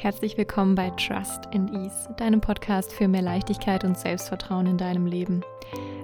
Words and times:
Herzlich 0.00 0.38
willkommen 0.38 0.76
bei 0.76 0.90
Trust 0.90 1.48
and 1.52 1.72
Ease, 1.72 2.08
deinem 2.16 2.40
Podcast 2.40 2.92
für 2.92 3.08
mehr 3.08 3.20
Leichtigkeit 3.20 3.82
und 3.82 3.98
Selbstvertrauen 3.98 4.66
in 4.66 4.78
deinem 4.78 5.06
Leben. 5.06 5.42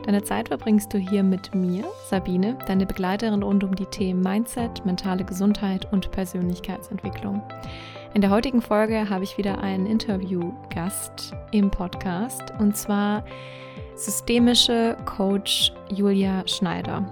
Deine 0.05 0.25
Zeit 0.25 0.49
verbringst 0.49 0.93
du 0.93 0.99
hier 0.99 1.23
mit 1.23 1.55
mir, 1.55 1.85
Sabine, 2.11 2.59
deine 2.67 2.87
Begleiterin 2.87 3.45
rund 3.45 3.63
um 3.63 3.77
die 3.77 3.87
Themen 3.87 4.21
Mindset, 4.21 4.85
mentale 4.85 5.23
Gesundheit 5.23 5.87
und 5.93 6.11
Persönlichkeitsentwicklung. 6.11 7.41
In 8.15 8.21
der 8.21 8.31
heutigen 8.31 8.63
Folge 8.63 9.09
habe 9.09 9.23
ich 9.23 9.39
wieder 9.39 9.61
einen 9.61 9.87
Interviewgast 9.87 11.33
im 11.53 11.71
Podcast 11.71 12.53
und 12.59 12.77
zwar 12.77 13.25
systemische 13.95 14.97
Coach 15.05 15.73
Julia 15.89 16.43
Schneider. 16.49 17.07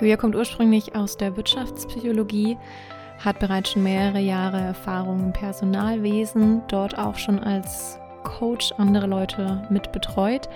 Julia 0.00 0.16
kommt 0.16 0.34
ursprünglich 0.34 0.96
aus 0.96 1.16
der 1.16 1.36
Wirtschaftspsychologie, 1.36 2.58
hat 3.18 3.38
bereits 3.38 3.72
schon 3.72 3.82
mehrere 3.82 4.20
Jahre 4.20 4.60
Erfahrung 4.60 5.20
im 5.20 5.32
Personalwesen, 5.32 6.62
dort 6.68 6.98
auch 6.98 7.16
schon 7.16 7.38
als 7.38 7.98
Coach 8.24 8.72
andere 8.78 9.06
Leute 9.06 9.62
mit 9.70 9.92
betreut 9.92 10.48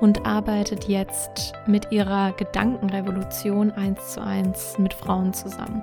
und 0.00 0.26
arbeitet 0.26 0.88
jetzt 0.88 1.52
mit 1.66 1.92
ihrer 1.92 2.32
Gedankenrevolution 2.32 3.70
eins 3.70 4.14
zu 4.14 4.20
eins 4.20 4.76
mit 4.78 4.92
Frauen 4.92 5.32
zusammen. 5.32 5.82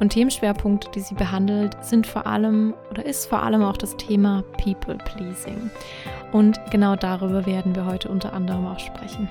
Und 0.00 0.10
Themenschwerpunkte, 0.10 0.90
die 0.94 1.00
sie 1.00 1.14
behandelt, 1.14 1.76
sind 1.84 2.06
vor 2.06 2.26
allem 2.26 2.72
oder 2.90 3.04
ist 3.04 3.26
vor 3.26 3.42
allem 3.42 3.62
auch 3.62 3.76
das 3.76 3.94
Thema 3.96 4.42
People 4.62 4.96
Pleasing. 4.96 5.70
Und 6.32 6.58
genau 6.70 6.96
darüber 6.96 7.44
werden 7.44 7.74
wir 7.74 7.84
heute 7.84 8.08
unter 8.08 8.32
anderem 8.32 8.66
auch 8.66 8.78
sprechen. 8.78 9.28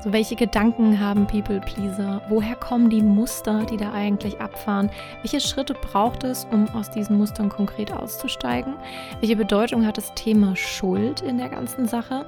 So, 0.00 0.12
welche 0.12 0.36
Gedanken 0.36 1.00
haben 1.00 1.26
People 1.26 1.60
Pleaser? 1.60 2.22
Woher 2.28 2.54
kommen 2.54 2.88
die 2.88 3.02
Muster, 3.02 3.64
die 3.64 3.76
da 3.76 3.92
eigentlich 3.92 4.40
abfahren? 4.40 4.90
Welche 5.22 5.40
Schritte 5.40 5.74
braucht 5.74 6.22
es, 6.22 6.46
um 6.52 6.68
aus 6.72 6.88
diesen 6.88 7.18
Mustern 7.18 7.48
konkret 7.48 7.92
auszusteigen? 7.92 8.74
Welche 9.18 9.34
Bedeutung 9.34 9.84
hat 9.84 9.96
das 9.96 10.14
Thema 10.14 10.54
Schuld 10.54 11.20
in 11.22 11.36
der 11.36 11.48
ganzen 11.48 11.88
Sache? 11.88 12.26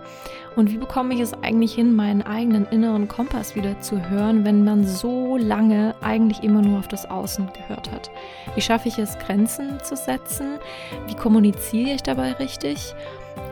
Und 0.56 0.72
wie 0.72 0.78
bekomme 0.78 1.14
ich 1.14 1.20
es 1.20 1.32
eigentlich 1.44 1.72
hin, 1.72 1.94
meinen 1.94 2.22
eigenen 2.22 2.66
inneren 2.66 3.06
Kompass 3.06 3.54
wieder 3.54 3.78
zu 3.80 4.10
hören, 4.10 4.44
wenn 4.44 4.64
man 4.64 4.84
so 4.84 5.36
lange 5.36 5.94
eigentlich 6.00 6.42
immer 6.42 6.62
nur 6.62 6.80
auf 6.80 6.88
das 6.88 7.08
Außen 7.08 7.52
gehört 7.52 7.92
hat? 7.92 8.10
Wie 8.56 8.62
schaffe 8.62 8.88
ich 8.88 8.98
es, 8.98 9.16
Grenzen 9.20 9.78
zu 9.84 9.94
setzen? 9.94 10.58
Wie 11.06 11.14
kommuniziere 11.14 11.94
ich 11.94 12.02
dabei 12.02 12.32
richtig? 12.32 12.96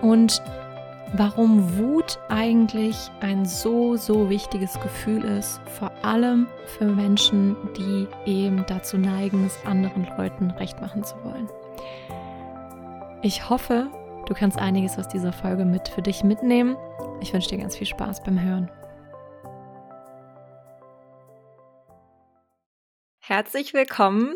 Und 0.02 0.42
warum 1.12 1.78
Wut 1.78 2.18
eigentlich 2.28 2.96
ein 3.20 3.46
so, 3.46 3.96
so 3.96 4.28
wichtiges 4.28 4.78
Gefühl 4.80 5.24
ist, 5.24 5.60
vor 5.78 5.90
allem 6.02 6.46
für 6.66 6.84
Menschen, 6.84 7.56
die 7.76 8.06
eben 8.26 8.64
dazu 8.66 8.98
neigen, 8.98 9.46
es 9.46 9.64
anderen 9.64 10.06
Leuten 10.16 10.50
recht 10.52 10.80
machen 10.80 11.04
zu 11.04 11.14
wollen. 11.24 11.48
Ich 13.22 13.48
hoffe, 13.48 13.90
du 14.26 14.34
kannst 14.34 14.58
einiges 14.58 14.98
aus 14.98 15.08
dieser 15.08 15.32
Folge 15.32 15.64
mit 15.64 15.88
für 15.88 16.02
dich 16.02 16.24
mitnehmen. 16.24 16.76
Ich 17.20 17.32
wünsche 17.32 17.48
dir 17.48 17.58
ganz 17.58 17.76
viel 17.76 17.86
Spaß 17.86 18.22
beim 18.22 18.40
Hören. 18.40 18.70
Herzlich 23.18 23.74
willkommen 23.74 24.34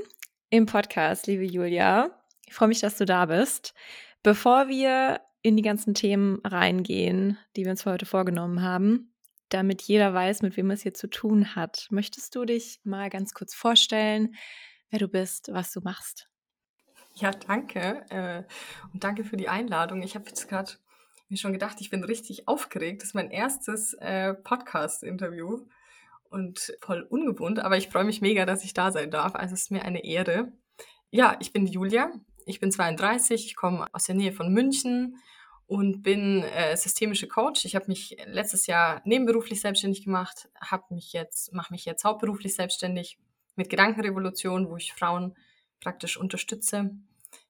im 0.50 0.66
Podcast, 0.66 1.26
liebe 1.26 1.44
Julia. 1.44 2.10
Ich 2.46 2.54
freue 2.54 2.68
mich, 2.68 2.80
dass 2.80 2.98
du 2.98 3.04
da 3.04 3.26
bist. 3.26 3.74
Bevor 4.22 4.68
wir 4.68 5.20
in 5.42 5.56
die 5.56 5.62
ganzen 5.62 5.94
Themen 5.94 6.40
reingehen, 6.44 7.38
die 7.56 7.64
wir 7.64 7.72
uns 7.72 7.82
für 7.82 7.90
heute 7.90 8.06
vorgenommen 8.06 8.62
haben, 8.62 9.12
damit 9.48 9.82
jeder 9.82 10.14
weiß, 10.14 10.42
mit 10.42 10.56
wem 10.56 10.70
es 10.70 10.82
hier 10.82 10.94
zu 10.94 11.08
tun 11.08 11.54
hat. 11.54 11.88
Möchtest 11.90 12.34
du 12.34 12.44
dich 12.44 12.80
mal 12.84 13.10
ganz 13.10 13.34
kurz 13.34 13.54
vorstellen, 13.54 14.34
wer 14.90 15.00
du 15.00 15.08
bist, 15.08 15.50
was 15.52 15.72
du 15.72 15.80
machst? 15.80 16.28
Ja, 17.14 17.30
danke. 17.32 18.04
Äh, 18.08 18.44
und 18.92 19.04
danke 19.04 19.24
für 19.24 19.36
die 19.36 19.48
Einladung. 19.48 20.02
Ich 20.02 20.14
habe 20.14 20.28
jetzt 20.28 20.48
gerade 20.48 20.72
mir 21.28 21.36
schon 21.36 21.52
gedacht, 21.52 21.80
ich 21.80 21.90
bin 21.90 22.04
richtig 22.04 22.46
aufgeregt. 22.46 23.02
Das 23.02 23.08
ist 23.08 23.14
mein 23.14 23.30
erstes 23.30 23.94
äh, 23.94 24.34
Podcast-Interview 24.34 25.66
und 26.30 26.74
voll 26.80 27.02
ungewohnt, 27.02 27.58
aber 27.58 27.76
ich 27.76 27.88
freue 27.88 28.04
mich 28.04 28.20
mega, 28.20 28.46
dass 28.46 28.64
ich 28.64 28.74
da 28.74 28.92
sein 28.92 29.10
darf. 29.10 29.34
Also 29.34 29.54
es 29.54 29.62
ist 29.62 29.70
mir 29.70 29.84
eine 29.84 30.04
Ehre. 30.04 30.52
Ja, 31.10 31.36
ich 31.40 31.52
bin 31.52 31.66
Julia. 31.66 32.10
Ich 32.46 32.60
bin 32.60 32.72
32, 32.72 33.46
ich 33.46 33.56
komme 33.56 33.86
aus 33.92 34.04
der 34.04 34.14
Nähe 34.14 34.32
von 34.32 34.52
München 34.52 35.16
und 35.66 36.02
bin 36.02 36.42
äh, 36.42 36.76
systemische 36.76 37.28
Coach. 37.28 37.64
Ich 37.64 37.74
habe 37.74 37.86
mich 37.88 38.16
letztes 38.26 38.66
Jahr 38.66 39.00
nebenberuflich 39.04 39.60
selbstständig 39.60 40.04
gemacht, 40.04 40.48
mache 40.60 40.92
mich 41.72 41.84
jetzt 41.84 42.04
hauptberuflich 42.04 42.54
selbstständig 42.54 43.18
mit 43.56 43.70
Gedankenrevolution, 43.70 44.68
wo 44.68 44.76
ich 44.76 44.92
Frauen 44.92 45.34
praktisch 45.80 46.16
unterstütze 46.16 46.90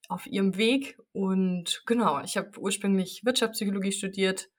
auf 0.08 0.26
ihrem 0.26 0.56
Weg 0.56 0.98
und 1.12 1.82
genau, 1.86 2.20
ich 2.20 2.36
habe 2.36 2.58
ursprünglich 2.58 3.24
Wirtschaftspsychologie 3.24 3.92
studiert 3.92 4.50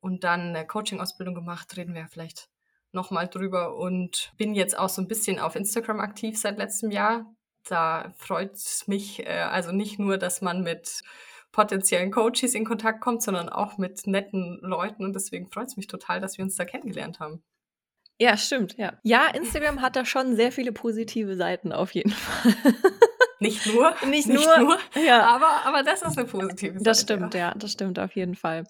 und 0.00 0.24
dann 0.24 0.54
eine 0.54 0.66
Coaching 0.66 1.00
Ausbildung 1.00 1.34
gemacht, 1.34 1.76
reden 1.76 1.94
wir 1.94 2.08
vielleicht 2.08 2.48
nochmal 2.92 3.28
drüber 3.28 3.76
und 3.76 4.32
bin 4.36 4.54
jetzt 4.54 4.78
auch 4.78 4.88
so 4.88 5.02
ein 5.02 5.08
bisschen 5.08 5.38
auf 5.38 5.56
Instagram 5.56 6.00
aktiv 6.00 6.38
seit 6.38 6.58
letztem 6.58 6.90
Jahr. 6.90 7.26
Da 7.68 8.12
freut 8.16 8.54
es 8.54 8.86
mich 8.86 9.26
äh, 9.26 9.40
also 9.40 9.72
nicht 9.72 9.98
nur, 9.98 10.18
dass 10.18 10.40
man 10.40 10.62
mit 10.62 11.02
potenziellen 11.52 12.10
Coaches 12.10 12.54
in 12.54 12.64
Kontakt 12.64 13.00
kommt, 13.00 13.22
sondern 13.22 13.48
auch 13.48 13.78
mit 13.78 14.06
netten 14.06 14.58
Leuten. 14.62 15.04
Und 15.04 15.14
deswegen 15.14 15.48
freut 15.48 15.68
es 15.68 15.76
mich 15.76 15.86
total, 15.86 16.20
dass 16.20 16.38
wir 16.38 16.44
uns 16.44 16.56
da 16.56 16.64
kennengelernt 16.64 17.20
haben. 17.20 17.42
Ja, 18.20 18.36
stimmt, 18.36 18.76
ja. 18.76 18.98
Ja, 19.04 19.28
Instagram 19.28 19.80
hat 19.80 19.94
da 19.94 20.04
schon 20.04 20.34
sehr 20.34 20.50
viele 20.50 20.72
positive 20.72 21.36
Seiten 21.36 21.72
auf 21.72 21.92
jeden 21.94 22.10
Fall. 22.10 22.54
Nicht 23.40 23.66
nur, 23.66 23.94
nicht, 24.08 24.26
nicht 24.26 24.44
nur, 24.44 24.58
nur, 24.58 24.78
ja. 25.00 25.22
aber, 25.24 25.64
aber 25.64 25.84
das 25.84 26.02
ist 26.02 26.18
eine 26.18 26.26
positive 26.26 26.72
Seite. 26.72 26.82
Das 26.82 27.02
stimmt, 27.02 27.34
ja. 27.34 27.50
ja, 27.50 27.54
das 27.54 27.70
stimmt 27.70 28.00
auf 28.00 28.16
jeden 28.16 28.34
Fall. 28.34 28.64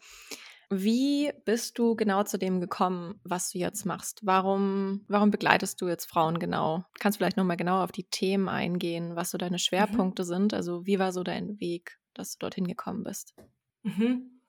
Wie 0.71 1.33
bist 1.45 1.79
du 1.79 1.97
genau 1.97 2.25
zu 2.25 2.39
dem 2.39 2.61
gekommen, 2.61 3.21
was 3.25 3.51
du 3.51 3.59
jetzt 3.59 3.87
machst? 3.87 4.21
Warum, 4.23 5.05
warum 5.09 5.31
begleitest 5.31 5.81
du 5.81 5.89
jetzt 5.89 6.07
Frauen 6.07 6.39
genau? 6.39 6.85
Kannst 6.99 7.17
du 7.17 7.21
vielleicht 7.21 7.39
nochmal 7.39 7.57
genau 7.57 7.83
auf 7.83 7.93
die 7.93 8.05
Themen 8.05 8.49
eingehen, 8.49 9.17
was 9.17 9.31
so 9.31 9.39
deine 9.39 9.57
mhm. 9.57 9.61
Schwerpunkte 9.61 10.25
mhm. 10.25 10.27
sind? 10.27 10.55
Also 10.55 10.85
wie 10.85 10.99
war 10.99 11.13
so 11.13 11.23
dein 11.23 11.59
Weg? 11.59 11.99
dass 12.19 12.33
du 12.33 12.39
dorthin 12.41 12.67
gekommen 12.67 13.05
bist? 13.05 13.35
Mhm. 13.83 14.43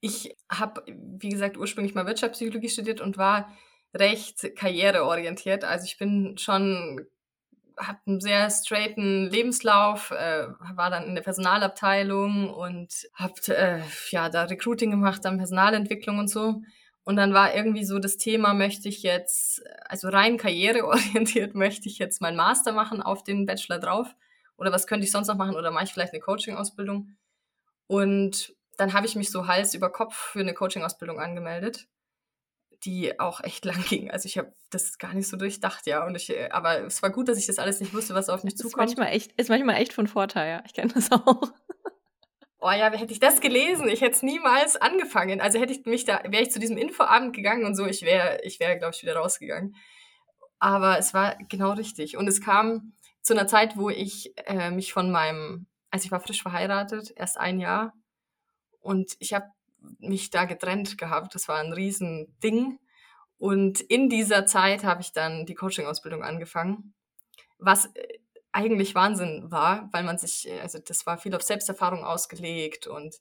Ich 0.00 0.36
habe, 0.50 0.84
wie 0.86 1.30
gesagt, 1.30 1.56
ursprünglich 1.56 1.94
mal 1.94 2.06
Wirtschaftspsychologie 2.06 2.68
studiert 2.68 3.00
und 3.00 3.16
war 3.16 3.56
recht 3.94 4.54
karriereorientiert. 4.56 5.64
Also 5.64 5.86
ich 5.86 5.96
bin 5.96 6.36
schon, 6.36 7.06
habe 7.78 7.98
einen 8.06 8.20
sehr 8.20 8.50
straighten 8.50 9.30
Lebenslauf, 9.30 10.10
äh, 10.10 10.46
war 10.74 10.90
dann 10.90 11.04
in 11.04 11.14
der 11.14 11.22
Personalabteilung 11.22 12.50
und 12.50 13.08
habe 13.14 13.34
äh, 13.48 13.80
ja 14.10 14.28
da 14.28 14.44
Recruiting 14.44 14.90
gemacht, 14.90 15.24
dann 15.24 15.38
Personalentwicklung 15.38 16.18
und 16.18 16.28
so. 16.28 16.62
Und 17.04 17.16
dann 17.16 17.34
war 17.34 17.54
irgendwie 17.54 17.84
so 17.84 17.98
das 17.98 18.16
Thema, 18.16 18.54
möchte 18.54 18.88
ich 18.88 19.02
jetzt, 19.02 19.62
also 19.84 20.08
rein 20.08 20.38
karriereorientiert, 20.38 21.54
möchte 21.54 21.88
ich 21.88 21.98
jetzt 21.98 22.22
meinen 22.22 22.36
Master 22.36 22.72
machen 22.72 23.02
auf 23.02 23.22
den 23.22 23.44
Bachelor 23.44 23.78
drauf 23.78 24.14
oder 24.56 24.72
was 24.72 24.86
könnte 24.86 25.04
ich 25.04 25.12
sonst 25.12 25.28
noch 25.28 25.36
machen 25.36 25.56
oder 25.56 25.70
mache 25.70 25.84
ich 25.84 25.92
vielleicht 25.92 26.14
eine 26.14 26.22
Coaching-Ausbildung. 26.22 27.16
Und 27.86 28.54
dann 28.78 28.94
habe 28.94 29.06
ich 29.06 29.16
mich 29.16 29.30
so 29.30 29.46
Hals 29.46 29.74
über 29.74 29.90
Kopf 29.90 30.14
für 30.14 30.40
eine 30.40 30.54
Coaching-Ausbildung 30.54 31.20
angemeldet, 31.20 31.86
die 32.84 33.18
auch 33.18 33.42
echt 33.42 33.64
lang 33.64 33.82
ging. 33.84 34.10
Also 34.10 34.26
ich 34.26 34.38
habe 34.38 34.52
das 34.70 34.98
gar 34.98 35.14
nicht 35.14 35.28
so 35.28 35.36
durchdacht, 35.36 35.86
ja. 35.86 36.06
Und 36.06 36.14
ich, 36.14 36.30
äh, 36.30 36.48
aber 36.50 36.84
es 36.84 37.02
war 37.02 37.10
gut, 37.10 37.28
dass 37.28 37.38
ich 37.38 37.46
das 37.46 37.58
alles 37.58 37.80
nicht 37.80 37.94
wusste, 37.94 38.14
was 38.14 38.28
auf 38.28 38.44
mich 38.44 38.56
zukommt. 38.56 38.90
Ist 38.90 38.96
manchmal 38.98 39.14
echt, 39.14 39.32
ist 39.32 39.48
manchmal 39.48 39.76
echt 39.76 39.92
von 39.92 40.06
Vorteil, 40.06 40.50
ja. 40.50 40.62
Ich 40.66 40.74
kenne 40.74 40.92
das 40.92 41.10
auch. 41.12 41.42
Oh 42.66 42.70
ja, 42.70 42.90
hätte 42.90 43.12
ich 43.12 43.20
das 43.20 43.42
gelesen, 43.42 43.88
ich 43.88 44.00
hätte 44.00 44.14
es 44.14 44.22
niemals 44.22 44.76
angefangen. 44.76 45.42
Also 45.42 45.58
hätte 45.58 45.74
ich 45.74 45.84
mich 45.84 46.06
da, 46.06 46.22
wäre 46.26 46.42
ich 46.42 46.50
zu 46.50 46.58
diesem 46.58 46.78
Infoabend 46.78 47.36
gegangen 47.36 47.66
und 47.66 47.74
so, 47.74 47.84
ich 47.84 48.00
wäre, 48.02 48.40
ich 48.42 48.58
wäre, 48.58 48.78
glaube 48.78 48.94
ich, 48.94 49.02
wieder 49.02 49.16
rausgegangen. 49.16 49.76
Aber 50.58 50.98
es 50.98 51.12
war 51.12 51.36
genau 51.50 51.72
richtig. 51.72 52.16
Und 52.16 52.26
es 52.26 52.40
kam 52.40 52.94
zu 53.20 53.34
einer 53.34 53.46
Zeit, 53.46 53.76
wo 53.76 53.90
ich 53.90 54.32
äh, 54.46 54.70
mich 54.70 54.94
von 54.94 55.10
meinem, 55.10 55.66
also 55.90 56.06
ich 56.06 56.10
war 56.10 56.20
frisch 56.20 56.40
verheiratet, 56.40 57.12
erst 57.16 57.38
ein 57.38 57.60
Jahr 57.60 57.92
und 58.80 59.12
ich 59.18 59.34
habe 59.34 59.46
mich 59.98 60.30
da 60.30 60.44
getrennt 60.44 60.98
gehabt. 60.98 61.34
Das 61.34 61.48
war 61.48 61.58
ein 61.58 61.72
Riesending. 61.72 62.78
Und 63.38 63.80
in 63.80 64.08
dieser 64.08 64.46
Zeit 64.46 64.84
habe 64.84 65.02
ich 65.02 65.12
dann 65.12 65.46
die 65.46 65.54
Coaching-Ausbildung 65.54 66.22
angefangen, 66.22 66.94
was 67.58 67.86
äh, 67.94 68.18
eigentlich 68.52 68.94
Wahnsinn 68.94 69.50
war, 69.50 69.88
weil 69.92 70.04
man 70.04 70.18
sich, 70.18 70.48
also 70.62 70.78
das 70.78 71.06
war 71.06 71.18
viel 71.18 71.34
auf 71.34 71.42
Selbsterfahrung 71.42 72.04
ausgelegt 72.04 72.86
und 72.86 73.16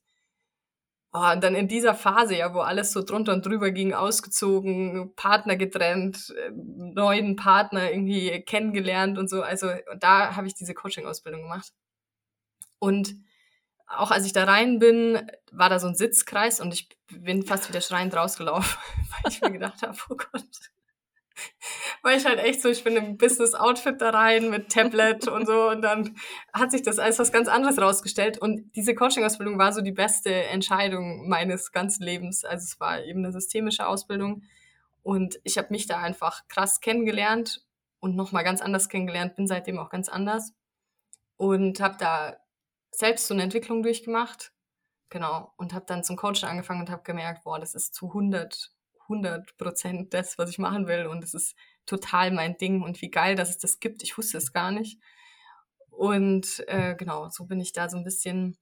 Oh, 1.16 1.32
und 1.32 1.44
dann 1.44 1.54
in 1.54 1.68
dieser 1.68 1.94
Phase, 1.94 2.36
ja, 2.36 2.56
wo 2.56 2.62
alles 2.62 2.92
so 2.92 3.04
drunter 3.04 3.34
und 3.34 3.46
drüber 3.46 3.70
ging, 3.70 3.94
ausgezogen, 3.94 5.14
Partner 5.16 5.56
getrennt, 5.56 6.34
äh, 6.36 6.50
neuen 6.56 7.36
Partner 7.36 7.92
irgendwie 7.92 8.42
kennengelernt 8.42 9.20
und 9.20 9.30
so. 9.30 9.44
Also 9.44 9.68
da 10.00 10.36
habe 10.36 10.48
ich 10.48 10.56
diese 10.56 10.74
Coaching-Ausbildung 10.74 11.44
gemacht. 11.44 11.72
Und 12.80 13.16
auch 13.98 14.12
als 14.12 14.26
ich 14.26 14.34
da 14.34 14.44
rein 14.46 14.80
bin, 14.80 15.30
war 15.52 15.70
da 15.70 15.80
so 15.80 15.88
ein 15.88 15.96
Sitzkreis 15.96 16.60
und 16.60 16.74
ich 16.74 16.90
bin 17.10 17.44
fast 17.44 17.70
wieder 17.70 17.82
schreiend 17.82 18.16
rausgelaufen, 18.16 18.78
weil 19.24 19.32
ich 19.32 19.42
mir 19.42 19.52
gedacht 19.52 19.82
habe, 19.82 19.98
oh 20.10 20.16
Gott, 20.16 20.46
war 22.02 22.14
ich 22.14 22.26
halt 22.26 22.40
echt 22.40 22.62
so, 22.62 22.70
ich 22.70 22.84
bin 22.84 22.96
im 22.96 23.18
Business-Outfit 23.18 24.02
da 24.02 24.10
rein 24.12 24.50
mit 24.50 24.70
Tablet 24.70 25.28
und 25.28 25.46
so 25.46 25.70
und 25.70 25.82
dann 25.82 26.16
hat 26.54 26.72
sich 26.72 26.84
das 26.84 27.00
als 27.00 27.20
was 27.20 27.32
ganz 27.32 27.48
anderes 27.48 27.80
rausgestellt 27.80 28.38
und 28.38 28.76
diese 28.76 28.94
Coaching-Ausbildung 28.94 29.58
war 29.58 29.74
so 29.74 29.82
die 29.82 29.92
beste 29.92 30.32
Entscheidung 30.32 31.28
meines 31.28 31.72
ganzen 31.72 32.04
Lebens. 32.04 32.44
Also 32.44 32.64
es 32.64 32.80
war 32.80 33.04
eben 33.04 33.20
eine 33.20 33.32
systemische 33.32 33.88
Ausbildung 33.88 34.44
und 35.02 35.40
ich 35.44 35.58
habe 35.58 35.70
mich 35.72 35.88
da 35.88 36.00
einfach 36.00 36.48
krass 36.48 36.82
kennengelernt 36.82 37.66
und 38.00 38.16
nochmal 38.16 38.44
ganz 38.44 38.62
anders 38.62 38.90
kennengelernt, 38.90 39.36
bin 39.36 39.48
seitdem 39.48 39.80
auch 39.80 39.90
ganz 39.90 40.10
anders 40.10 40.54
und 41.38 41.80
habe 41.80 41.96
da 42.00 42.38
selbst 42.94 43.28
so 43.28 43.34
eine 43.34 43.44
Entwicklung 43.44 43.84
durchgemacht. 43.84 44.54
Genau. 45.10 45.54
Und 45.58 45.74
habe 45.74 45.86
dann 45.86 46.04
zum 46.04 46.16
Coachen 46.16 46.46
angefangen 46.46 46.82
und 46.82 46.90
habe 46.90 47.04
gemerkt, 47.04 47.44
boah, 47.44 47.60
das 47.60 47.76
ist 47.76 47.94
zu 47.94 48.08
100, 48.08 48.72
100 49.04 49.58
Prozent 49.58 50.14
das, 50.14 50.38
was 50.38 50.50
ich 50.50 50.60
machen 50.60 50.88
will. 50.88 51.08
Und 51.08 51.24
es 51.24 51.34
ist 51.34 51.56
total 51.86 52.32
mein 52.32 52.58
Ding. 52.58 52.82
Und 52.82 53.02
wie 53.02 53.12
geil, 53.12 53.36
dass 53.36 53.50
es 53.50 53.58
das 53.58 53.80
gibt. 53.80 54.04
Ich 54.04 54.18
wusste 54.18 54.38
es 54.38 54.54
gar 54.54 54.72
nicht. 54.72 55.00
Und 55.90 56.64
äh, 56.68 56.96
genau, 56.96 57.30
so 57.30 57.46
bin 57.46 57.60
ich 57.60 57.74
da 57.74 57.90
so 57.90 57.98
ein 57.98 58.04
bisschen 58.04 58.58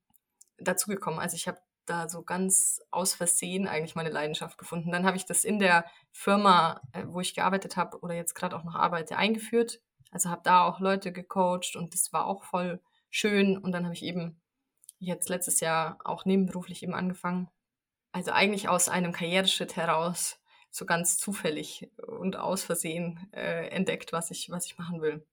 dazugekommen. 0.58 1.20
Also 1.20 1.36
ich 1.36 1.48
habe 1.48 1.60
da 1.86 2.10
so 2.10 2.24
ganz 2.24 2.82
aus 2.92 3.14
Versehen 3.14 3.68
eigentlich 3.68 3.96
meine 3.96 4.10
Leidenschaft 4.10 4.58
gefunden. 4.58 4.92
Dann 4.92 5.06
habe 5.06 5.18
ich 5.18 5.26
das 5.26 5.44
in 5.44 5.60
der 5.60 5.86
Firma, 6.12 6.82
äh, 6.94 7.04
wo 7.08 7.20
ich 7.22 7.34
gearbeitet 7.34 7.78
habe 7.78 8.00
oder 8.02 8.14
jetzt 8.14 8.36
gerade 8.36 8.56
auch 8.56 8.64
noch 8.64 8.76
arbeite, 8.76 9.18
eingeführt. 9.18 9.82
Also 10.12 10.30
habe 10.30 10.42
da 10.44 10.66
auch 10.66 10.80
Leute 10.80 11.12
gecoacht 11.12 11.76
und 11.76 11.94
das 11.94 12.12
war 12.12 12.26
auch 12.26 12.44
voll 12.44 12.82
schön. 13.12 13.58
Und 13.58 13.74
dann 13.74 13.84
habe 13.84 13.94
ich 13.94 14.04
eben 14.04 14.42
jetzt 14.98 15.30
letztes 15.30 15.60
Jahr 15.60 16.00
auch 16.04 16.26
nebenberuflich 16.26 16.82
eben 16.82 16.96
angefangen. 16.96 17.50
Also 18.12 18.32
eigentlich 18.32 18.68
aus 18.68 18.90
einem 18.90 19.12
Karriereschritt 19.12 19.76
heraus, 19.76 20.40
so 20.72 20.86
ganz 20.86 21.18
zufällig 21.18 21.92
und 22.08 22.38
aus 22.38 22.64
Versehen 22.64 23.30
äh, 23.34 23.68
entdeckt, 23.68 24.14
was 24.14 24.32
ich, 24.32 24.50
was 24.50 24.66
ich 24.66 24.78
machen 24.78 25.02
will. 25.02 25.26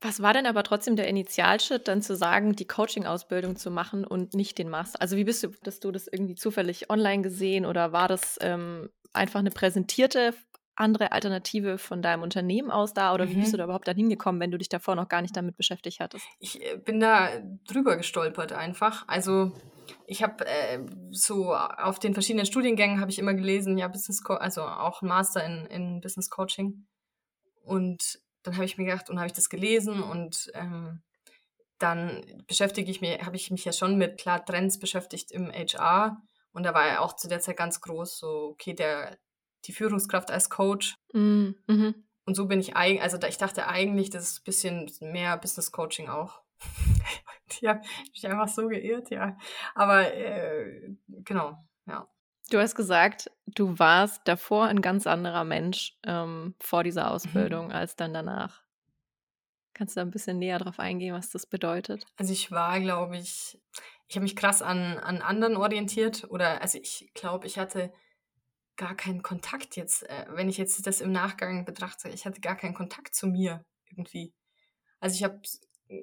Was 0.00 0.22
war 0.22 0.32
denn 0.32 0.46
aber 0.46 0.62
trotzdem 0.62 0.94
der 0.94 1.08
Initialschritt, 1.08 1.88
dann 1.88 2.02
zu 2.02 2.14
sagen, 2.14 2.54
die 2.54 2.66
Coaching-Ausbildung 2.66 3.56
zu 3.56 3.70
machen 3.70 4.04
und 4.04 4.32
nicht 4.34 4.56
den 4.58 4.68
Master? 4.68 5.02
Also 5.02 5.16
wie 5.16 5.24
bist 5.24 5.42
du, 5.42 5.48
dass 5.62 5.80
du 5.80 5.90
das 5.90 6.06
irgendwie 6.06 6.36
zufällig 6.36 6.88
online 6.88 7.22
gesehen 7.22 7.66
oder 7.66 7.92
war 7.92 8.06
das 8.06 8.38
ähm, 8.40 8.90
einfach 9.12 9.40
eine 9.40 9.50
präsentierte 9.50 10.34
andere 10.78 11.12
Alternative 11.12 11.78
von 11.78 12.02
deinem 12.02 12.22
Unternehmen 12.22 12.70
aus 12.70 12.94
da 12.94 13.12
oder 13.12 13.26
mhm. 13.26 13.30
wie 13.30 13.34
bist 13.36 13.52
du 13.52 13.56
mhm. 13.56 13.58
da 13.58 13.64
überhaupt 13.64 13.88
dann 13.88 13.96
hingekommen, 13.96 14.40
wenn 14.40 14.50
du 14.50 14.58
dich 14.58 14.68
davor 14.68 14.94
noch 14.94 15.08
gar 15.08 15.22
nicht 15.22 15.36
damit 15.36 15.56
beschäftigt 15.56 16.00
hattest? 16.00 16.26
Ich 16.38 16.62
äh, 16.62 16.76
bin 16.76 17.00
da 17.00 17.30
drüber 17.66 17.96
gestolpert 17.96 18.52
einfach. 18.52 19.04
Also 19.08 19.52
ich 20.06 20.22
habe 20.22 20.46
äh, 20.46 20.80
so 21.10 21.54
auf 21.54 21.98
den 21.98 22.14
verschiedenen 22.14 22.46
Studiengängen 22.46 23.00
habe 23.00 23.10
ich 23.10 23.18
immer 23.18 23.34
gelesen, 23.34 23.78
ja, 23.78 23.88
Business 23.88 24.22
Co 24.22 24.34
also 24.34 24.62
auch 24.62 25.02
Master 25.02 25.44
in, 25.44 25.66
in 25.66 26.00
Business 26.00 26.30
Coaching. 26.30 26.86
Und 27.62 28.20
dann 28.42 28.54
habe 28.54 28.64
ich 28.64 28.78
mir 28.78 28.84
gedacht 28.84 29.10
und 29.10 29.18
habe 29.18 29.26
ich 29.26 29.32
das 29.32 29.48
gelesen 29.48 30.02
und 30.02 30.50
ähm, 30.54 31.02
dann 31.78 32.24
beschäftige 32.46 32.90
ich 32.90 33.00
mich, 33.00 33.20
habe 33.22 33.36
ich 33.36 33.50
mich 33.50 33.64
ja 33.64 33.72
schon 33.72 33.96
mit 33.96 34.18
klar 34.18 34.44
Trends 34.44 34.78
beschäftigt 34.78 35.30
im 35.30 35.50
HR 35.50 36.22
und 36.52 36.64
da 36.64 36.74
war 36.74 36.86
ja 36.86 37.00
auch 37.00 37.14
zu 37.14 37.28
der 37.28 37.40
Zeit 37.40 37.56
ganz 37.56 37.80
groß 37.80 38.18
so, 38.18 38.48
okay, 38.52 38.74
der 38.74 39.18
die 39.64 39.72
Führungskraft 39.72 40.30
als 40.30 40.50
Coach. 40.50 40.94
Mm, 41.12 41.50
mhm. 41.66 41.94
Und 42.24 42.34
so 42.34 42.46
bin 42.46 42.60
ich 42.60 42.76
eigentlich, 42.76 43.02
also 43.02 43.18
ich 43.26 43.38
dachte 43.38 43.68
eigentlich, 43.68 44.10
das 44.10 44.24
ist 44.24 44.40
ein 44.40 44.44
bisschen 44.44 44.90
mehr 45.00 45.36
Business 45.38 45.72
Coaching 45.72 46.08
auch. 46.08 46.42
ich 47.50 47.66
habe 47.66 47.80
mich 48.12 48.26
einfach 48.26 48.48
so 48.48 48.68
geirrt, 48.68 49.10
ja. 49.10 49.36
Aber 49.74 50.12
äh, 50.14 50.90
genau, 51.24 51.56
ja. 51.86 52.06
Du 52.50 52.58
hast 52.58 52.74
gesagt, 52.74 53.30
du 53.46 53.78
warst 53.78 54.22
davor 54.24 54.66
ein 54.66 54.80
ganz 54.80 55.06
anderer 55.06 55.44
Mensch 55.44 55.98
ähm, 56.04 56.54
vor 56.60 56.84
dieser 56.84 57.04
mhm. 57.04 57.10
Ausbildung 57.10 57.66
mhm. 57.66 57.72
als 57.72 57.96
dann 57.96 58.14
danach. 58.14 58.62
Kannst 59.74 59.96
du 59.96 60.00
da 60.00 60.06
ein 60.06 60.10
bisschen 60.10 60.38
näher 60.38 60.58
drauf 60.58 60.80
eingehen, 60.80 61.14
was 61.14 61.30
das 61.30 61.46
bedeutet? 61.46 62.04
Also 62.16 62.32
ich 62.32 62.50
war, 62.50 62.80
glaube 62.80 63.16
ich, 63.16 63.58
ich 64.08 64.16
habe 64.16 64.24
mich 64.24 64.34
krass 64.34 64.60
an, 64.60 64.98
an 64.98 65.22
anderen 65.22 65.56
orientiert 65.56 66.26
oder 66.30 66.62
also 66.62 66.78
ich 66.78 67.10
glaube, 67.14 67.46
ich 67.46 67.58
hatte 67.58 67.92
gar 68.78 68.94
keinen 68.94 69.22
Kontakt 69.22 69.76
jetzt, 69.76 70.08
äh, 70.08 70.26
wenn 70.30 70.48
ich 70.48 70.56
jetzt 70.56 70.86
das 70.86 71.02
im 71.02 71.12
Nachgang 71.12 71.66
betrachte, 71.66 72.08
ich 72.08 72.24
hatte 72.24 72.40
gar 72.40 72.56
keinen 72.56 72.74
Kontakt 72.74 73.14
zu 73.14 73.26
mir 73.26 73.62
irgendwie. 73.90 74.32
Also 75.00 75.16
ich 75.16 75.24
habe 75.24 75.40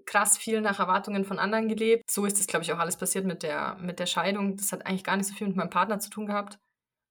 krass 0.06 0.38
viel 0.38 0.62
nach 0.62 0.80
Erwartungen 0.80 1.26
von 1.26 1.40
anderen 1.40 1.68
gelebt. 1.68 2.10
So 2.10 2.26
ist 2.26 2.38
das, 2.38 2.48
glaube 2.48 2.64
ich, 2.64 2.74
auch 2.74 2.80
alles 2.80 2.98
passiert 2.98 3.26
mit 3.26 3.44
der, 3.44 3.76
mit 3.80 4.00
der 4.00 4.06
Scheidung. 4.06 4.58
Das 4.58 4.72
hat 4.72 4.86
eigentlich 4.86 5.04
gar 5.04 5.18
nicht 5.18 5.28
so 5.28 5.34
viel 5.34 5.48
mit 5.48 5.56
meinem 5.56 5.70
Partner 5.70 6.00
zu 6.00 6.10
tun 6.10 6.26
gehabt, 6.26 6.60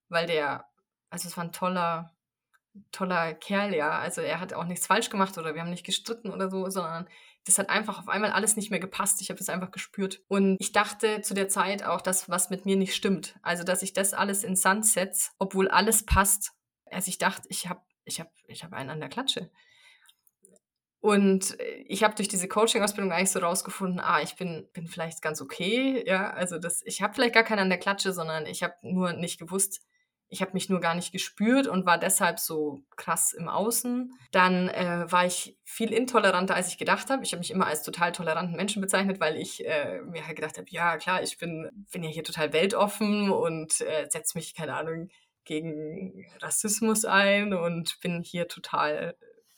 weil 0.08 0.26
der, 0.26 0.68
also 1.10 1.28
es 1.28 1.36
war 1.36 1.44
ein 1.44 1.52
toller, 1.52 2.14
toller 2.92 3.34
Kerl, 3.34 3.74
ja. 3.74 3.98
Also 3.98 4.20
er 4.20 4.40
hat 4.40 4.52
auch 4.52 4.64
nichts 4.64 4.86
falsch 4.86 5.10
gemacht 5.10 5.38
oder 5.38 5.54
wir 5.54 5.62
haben 5.62 5.70
nicht 5.70 5.86
gestritten 5.86 6.30
oder 6.30 6.50
so, 6.50 6.68
sondern 6.68 7.08
das 7.44 7.58
hat 7.58 7.68
einfach 7.68 7.98
auf 7.98 8.08
einmal 8.08 8.32
alles 8.32 8.56
nicht 8.56 8.70
mehr 8.70 8.80
gepasst. 8.80 9.20
Ich 9.20 9.28
habe 9.28 9.38
das 9.38 9.48
einfach 9.48 9.70
gespürt. 9.70 10.22
Und 10.28 10.56
ich 10.60 10.72
dachte 10.72 11.20
zu 11.20 11.34
der 11.34 11.48
Zeit 11.48 11.84
auch, 11.84 12.00
dass 12.00 12.28
was 12.28 12.50
mit 12.50 12.64
mir 12.64 12.76
nicht 12.76 12.94
stimmt. 12.94 13.36
Also, 13.42 13.64
dass 13.64 13.82
ich 13.82 13.92
das 13.92 14.14
alles 14.14 14.44
in 14.44 14.56
Sand 14.56 14.86
setze, 14.86 15.30
obwohl 15.38 15.68
alles 15.68 16.06
passt. 16.06 16.52
Also 16.86 17.08
ich 17.08 17.18
dachte, 17.18 17.46
ich 17.50 17.68
habe 17.68 17.82
ich 18.04 18.20
hab, 18.20 18.30
ich 18.46 18.64
hab 18.64 18.72
einen 18.72 18.90
an 18.90 19.00
der 19.00 19.08
Klatsche. 19.08 19.50
Und 21.00 21.58
ich 21.86 22.02
habe 22.02 22.14
durch 22.14 22.28
diese 22.28 22.48
Coaching-Ausbildung 22.48 23.12
eigentlich 23.12 23.30
so 23.30 23.38
rausgefunden, 23.38 24.00
ah, 24.00 24.22
ich 24.22 24.36
bin, 24.36 24.66
bin 24.72 24.88
vielleicht 24.88 25.20
ganz 25.20 25.42
okay, 25.42 26.02
ja, 26.06 26.30
also 26.30 26.58
das, 26.58 26.80
ich 26.86 27.02
habe 27.02 27.12
vielleicht 27.12 27.34
gar 27.34 27.42
keinen 27.42 27.58
an 27.58 27.68
der 27.68 27.78
Klatsche, 27.78 28.14
sondern 28.14 28.46
ich 28.46 28.62
habe 28.62 28.74
nur 28.80 29.12
nicht 29.12 29.38
gewusst, 29.38 29.82
ich 30.34 30.40
habe 30.40 30.52
mich 30.52 30.68
nur 30.68 30.80
gar 30.80 30.96
nicht 30.96 31.12
gespürt 31.12 31.68
und 31.68 31.86
war 31.86 31.96
deshalb 31.96 32.40
so 32.40 32.82
krass 32.96 33.32
im 33.32 33.48
Außen. 33.48 34.12
Dann 34.32 34.68
äh, 34.68 35.04
war 35.08 35.24
ich 35.24 35.56
viel 35.62 35.92
intoleranter, 35.92 36.56
als 36.56 36.68
ich 36.68 36.76
gedacht 36.76 37.08
habe. 37.08 37.22
Ich 37.22 37.30
habe 37.30 37.38
mich 37.38 37.52
immer 37.52 37.68
als 37.68 37.84
total 37.84 38.10
toleranten 38.10 38.56
Menschen 38.56 38.82
bezeichnet, 38.82 39.20
weil 39.20 39.36
ich 39.36 39.64
äh, 39.64 40.00
mir 40.02 40.26
halt 40.26 40.34
gedacht 40.34 40.58
habe, 40.58 40.66
ja 40.70 40.96
klar, 40.96 41.22
ich 41.22 41.38
bin, 41.38 41.70
bin 41.92 42.02
ja 42.02 42.10
hier 42.10 42.24
total 42.24 42.52
weltoffen 42.52 43.30
und 43.30 43.80
äh, 43.80 44.08
setze 44.10 44.36
mich, 44.36 44.56
keine 44.56 44.74
Ahnung, 44.74 45.08
gegen 45.44 46.26
Rassismus 46.40 47.04
ein 47.04 47.54
und 47.54 48.00
bin 48.00 48.24
hier 48.24 48.48
total 48.48 49.14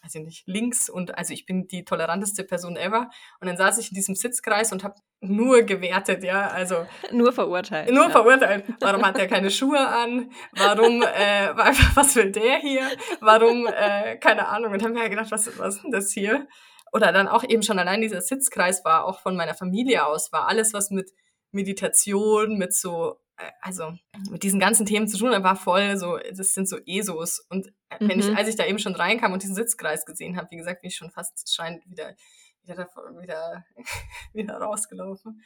weiß 0.07 0.15
ich 0.15 0.23
nicht, 0.23 0.47
links 0.47 0.89
und 0.89 1.19
also 1.19 1.33
ich 1.33 1.47
bin 1.47 1.67
die 1.67 1.85
toleranteste 1.85 2.45
Person 2.45 2.77
ever. 2.77 3.11
Und 3.41 3.49
dann 3.49 3.57
saß 3.57 3.79
ich 3.79 3.91
in 3.91 3.95
diesem 3.95 4.15
Sitzkreis 4.15 4.73
und 4.73 4.85
habe 4.85 4.95
nur 5.21 5.63
gewertet, 5.63 6.23
ja, 6.23 6.47
also 6.49 6.87
nur 7.13 7.33
verurteilt. 7.33 7.91
Nur 7.93 8.05
ja. 8.05 8.11
verurteilt. 8.11 8.65
Warum 8.81 9.05
hat 9.05 9.19
er 9.19 9.27
keine 9.27 9.51
Schuhe 9.51 9.87
an? 9.87 10.31
Warum, 10.53 11.03
äh, 11.03 11.55
was 11.95 12.15
will 12.17 12.31
der 12.31 12.59
hier? 12.59 12.89
Warum, 13.21 13.67
äh, 13.67 14.17
keine 14.19 14.49
Ahnung. 14.49 14.73
Und 14.73 14.83
haben 14.83 14.93
mir 14.93 15.01
halt 15.01 15.11
gedacht, 15.11 15.31
was, 15.31 15.59
was 15.59 15.77
ist 15.77 15.85
denn 15.85 15.91
das 15.91 16.13
hier? 16.13 16.47
Oder 16.93 17.13
dann 17.13 17.29
auch 17.29 17.45
eben 17.45 17.63
schon 17.63 17.79
allein 17.79 18.01
dieser 18.01 18.21
Sitzkreis 18.21 18.85
war 18.85 19.05
auch 19.05 19.21
von 19.21 19.37
meiner 19.37 19.55
Familie 19.55 20.07
aus, 20.07 20.33
war 20.33 20.49
alles, 20.49 20.73
was 20.73 20.91
mit 20.91 21.11
Meditation, 21.51 22.57
mit 22.57 22.75
so 22.75 23.19
also 23.61 23.93
mit 24.31 24.43
diesen 24.43 24.61
ganzen 24.61 24.87
Themen 24.87 25.09
zu 25.09 25.19
tun, 25.19 25.33
er 25.33 25.43
war 25.43 25.57
voll 25.57 25.97
so, 25.97 26.19
das 26.35 26.55
sind 26.55 26.69
so 26.69 26.79
ESOs. 26.87 27.41
Und 27.51 27.67
mhm. 28.01 28.09
wenn 28.09 28.21
ich, 28.21 28.29
mhm. 28.29 28.37
als 28.37 28.49
ich 28.49 28.57
da 28.57 28.65
eben 28.67 28.79
schon 28.79 28.95
reinkam 28.95 29.33
und 29.33 29.43
diesen 29.43 29.55
Sitzkreis 29.55 30.07
gesehen 30.07 30.37
habe, 30.37 30.51
wie 30.51 30.57
gesagt, 30.57 30.81
bin 30.83 30.89
ich 30.89 30.97
schon 30.97 31.11
fast 31.11 31.55
scheinend 31.55 31.89
wieder, 31.91 32.15
wieder, 32.63 32.89
wieder, 33.21 33.65
wieder 34.33 34.55
rausgelaufen. 34.57 35.43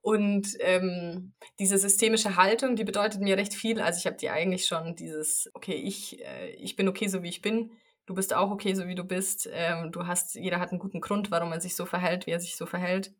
Und 0.00 0.56
ähm, 0.60 1.34
diese 1.58 1.76
systemische 1.76 2.36
Haltung, 2.36 2.76
die 2.76 2.84
bedeutet 2.84 3.20
mir 3.20 3.36
recht 3.36 3.52
viel. 3.52 3.80
Also 3.80 3.98
ich 3.98 4.06
habe 4.06 4.16
die 4.16 4.30
eigentlich 4.30 4.66
schon 4.66 4.94
dieses, 4.94 5.50
okay, 5.54 5.74
ich, 5.74 6.24
äh, 6.24 6.50
ich 6.52 6.76
bin 6.76 6.88
okay, 6.88 7.08
so 7.08 7.22
wie 7.22 7.28
ich 7.28 7.42
bin. 7.42 7.72
Du 8.06 8.14
bist 8.14 8.32
auch 8.32 8.50
okay, 8.50 8.74
so 8.74 8.86
wie 8.86 8.94
du 8.94 9.04
bist. 9.04 9.48
Ähm, 9.52 9.92
du 9.92 10.06
hast, 10.06 10.34
jeder 10.34 10.60
hat 10.60 10.70
einen 10.70 10.78
guten 10.78 11.00
Grund, 11.00 11.30
warum 11.30 11.52
er 11.52 11.60
sich 11.60 11.76
so 11.76 11.84
verhält, 11.84 12.26
wie 12.26 12.30
er 12.30 12.40
sich 12.40 12.56
so 12.56 12.64
verhält. 12.64 13.12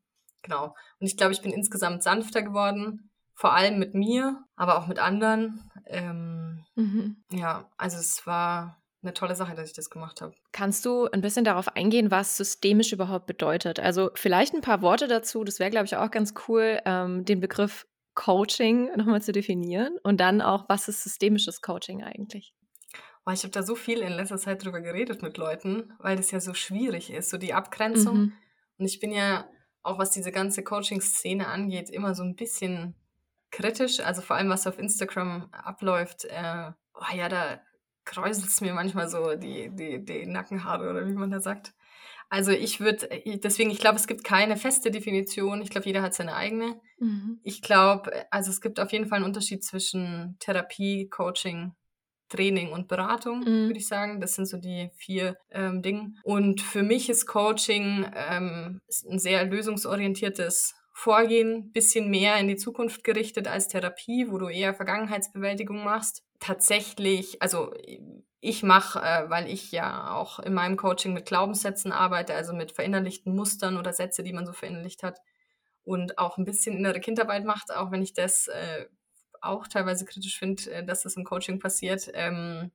Genau. 0.42 0.74
Und 1.00 1.06
ich 1.06 1.16
glaube, 1.16 1.32
ich 1.32 1.42
bin 1.42 1.52
insgesamt 1.52 2.02
sanfter 2.04 2.42
geworden 2.42 3.10
vor 3.38 3.54
allem 3.54 3.78
mit 3.78 3.95
mir, 3.95 4.45
aber 4.57 4.76
auch 4.76 4.88
mit 4.88 4.99
anderen. 4.99 5.71
Ähm, 5.87 6.64
mhm. 6.75 7.23
Ja, 7.30 7.71
also 7.76 7.97
es 7.97 8.26
war 8.26 8.83
eine 9.00 9.14
tolle 9.14 9.37
Sache, 9.37 9.54
dass 9.54 9.68
ich 9.68 9.76
das 9.76 9.90
gemacht 9.90 10.21
habe. 10.21 10.35
Kannst 10.50 10.85
du 10.85 11.07
ein 11.07 11.21
bisschen 11.21 11.45
darauf 11.45 11.68
eingehen, 11.76 12.11
was 12.11 12.37
systemisch 12.37 12.92
überhaupt 12.92 13.26
bedeutet? 13.28 13.78
Also 13.78 14.11
vielleicht 14.14 14.54
ein 14.54 14.61
paar 14.61 14.83
Worte 14.83 15.07
dazu, 15.07 15.45
das 15.45 15.61
wäre, 15.61 15.71
glaube 15.71 15.87
ich, 15.87 15.95
auch 15.95 16.11
ganz 16.11 16.35
cool, 16.49 16.80
ähm, 16.85 17.25
den 17.25 17.38
Begriff 17.38 17.87
Coaching 18.16 18.90
nochmal 18.97 19.23
zu 19.23 19.30
definieren 19.30 19.99
und 20.02 20.18
dann 20.18 20.42
auch, 20.42 20.68
was 20.68 20.88
ist 20.88 21.04
systemisches 21.04 21.62
Coaching 21.62 22.02
eigentlich? 22.02 22.52
Oh, 23.25 23.30
ich 23.30 23.45
habe 23.45 23.52
da 23.52 23.62
so 23.62 23.76
viel 23.76 23.99
in 23.99 24.14
letzter 24.14 24.38
Zeit 24.38 24.64
drüber 24.64 24.80
geredet 24.80 25.23
mit 25.23 25.37
Leuten, 25.37 25.92
weil 26.00 26.16
das 26.16 26.33
ja 26.33 26.40
so 26.40 26.54
schwierig 26.54 27.12
ist, 27.12 27.30
so 27.30 27.38
die 27.38 27.54
Abgrenzung. 27.54 28.16
Mhm. 28.16 28.33
Und 28.78 28.87
ich 28.87 28.99
bin 28.99 29.12
ja, 29.12 29.49
auch 29.85 29.97
was 29.97 30.11
diese 30.11 30.33
ganze 30.33 30.64
Coaching-Szene 30.64 31.47
angeht, 31.47 31.88
immer 31.88 32.16
so 32.16 32.25
ein 32.25 32.35
bisschen 32.35 32.97
kritisch, 33.58 33.98
also 34.00 34.22
vor 34.22 34.36
allem 34.36 34.50
was 34.50 34.68
auf 34.68 34.78
Instagram 34.78 35.48
abläuft, 35.50 36.24
äh, 36.26 36.70
oh 36.94 37.16
ja, 37.16 37.28
da 37.28 37.60
kräuselt 38.04 38.46
es 38.46 38.60
mir 38.60 38.72
manchmal 38.72 39.08
so 39.08 39.34
die, 39.34 39.70
die, 39.74 40.04
die 40.04 40.26
Nackenhaare 40.26 40.88
oder 40.88 41.06
wie 41.08 41.12
man 41.12 41.30
da 41.30 41.40
sagt. 41.40 41.74
Also 42.30 42.52
ich 42.52 42.78
würde, 42.78 43.08
deswegen, 43.42 43.70
ich 43.70 43.78
glaube, 43.78 43.96
es 43.96 44.06
gibt 44.06 44.22
keine 44.22 44.56
feste 44.56 44.90
Definition. 44.90 45.62
Ich 45.62 45.70
glaube, 45.70 45.86
jeder 45.86 46.02
hat 46.02 46.14
seine 46.14 46.36
eigene. 46.36 46.80
Mhm. 46.98 47.40
Ich 47.42 47.62
glaube, 47.62 48.26
also 48.30 48.50
es 48.50 48.60
gibt 48.60 48.78
auf 48.80 48.92
jeden 48.92 49.06
Fall 49.06 49.16
einen 49.16 49.24
Unterschied 49.24 49.64
zwischen 49.64 50.36
Therapie, 50.38 51.08
Coaching 51.08 51.72
Training 52.28 52.72
und 52.72 52.88
Beratung, 52.88 53.40
mhm. 53.40 53.66
würde 53.66 53.78
ich 53.78 53.88
sagen. 53.88 54.20
Das 54.20 54.34
sind 54.34 54.46
so 54.46 54.58
die 54.58 54.90
vier 54.96 55.36
ähm, 55.50 55.82
Dinge. 55.82 56.12
Und 56.22 56.60
für 56.60 56.82
mich 56.82 57.08
ist 57.08 57.26
Coaching 57.26 58.06
ähm, 58.14 58.82
ein 59.10 59.18
sehr 59.18 59.44
lösungsorientiertes 59.46 60.74
Vorgehen, 60.98 61.70
bisschen 61.70 62.10
mehr 62.10 62.38
in 62.38 62.48
die 62.48 62.56
Zukunft 62.56 63.04
gerichtet 63.04 63.46
als 63.46 63.68
Therapie, 63.68 64.32
wo 64.32 64.38
du 64.38 64.48
eher 64.48 64.74
Vergangenheitsbewältigung 64.74 65.84
machst. 65.84 66.24
Tatsächlich, 66.40 67.40
also 67.40 67.72
ich 68.40 68.64
mache, 68.64 68.98
äh, 69.00 69.30
weil 69.30 69.48
ich 69.48 69.70
ja 69.70 70.12
auch 70.12 70.40
in 70.40 70.54
meinem 70.54 70.76
Coaching 70.76 71.12
mit 71.12 71.24
Glaubenssätzen 71.24 71.92
arbeite, 71.92 72.34
also 72.34 72.52
mit 72.52 72.72
verinnerlichten 72.72 73.32
Mustern 73.36 73.76
oder 73.76 73.92
Sätze, 73.92 74.24
die 74.24 74.32
man 74.32 74.44
so 74.44 74.52
verinnerlicht 74.52 75.04
hat 75.04 75.20
und 75.84 76.18
auch 76.18 76.36
ein 76.36 76.44
bisschen 76.44 76.76
innere 76.76 76.98
Kindarbeit 76.98 77.44
macht, 77.44 77.72
auch 77.72 77.92
wenn 77.92 78.02
ich 78.02 78.12
das 78.12 78.48
äh, 78.48 78.86
auch 79.40 79.68
teilweise 79.68 80.04
kritisch 80.04 80.36
finde, 80.36 80.68
äh, 80.68 80.84
dass 80.84 81.04
das 81.04 81.14
im 81.14 81.22
Coaching 81.22 81.60
passiert, 81.60 82.10
ähm, 82.14 82.72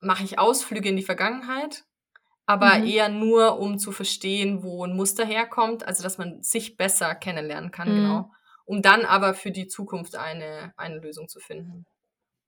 mache 0.00 0.24
ich 0.24 0.40
Ausflüge 0.40 0.88
in 0.88 0.96
die 0.96 1.04
Vergangenheit 1.04 1.84
aber 2.50 2.80
mhm. 2.80 2.86
eher 2.86 3.08
nur, 3.08 3.60
um 3.60 3.78
zu 3.78 3.92
verstehen, 3.92 4.64
wo 4.64 4.84
ein 4.84 4.96
Muster 4.96 5.24
herkommt, 5.24 5.86
also 5.86 6.02
dass 6.02 6.18
man 6.18 6.42
sich 6.42 6.76
besser 6.76 7.14
kennenlernen 7.14 7.70
kann, 7.70 7.88
mhm. 7.88 7.94
genau. 7.94 8.30
Um 8.64 8.82
dann 8.82 9.04
aber 9.04 9.34
für 9.34 9.52
die 9.52 9.68
Zukunft 9.68 10.16
eine, 10.16 10.72
eine 10.76 10.98
Lösung 10.98 11.28
zu 11.28 11.38
finden. 11.38 11.86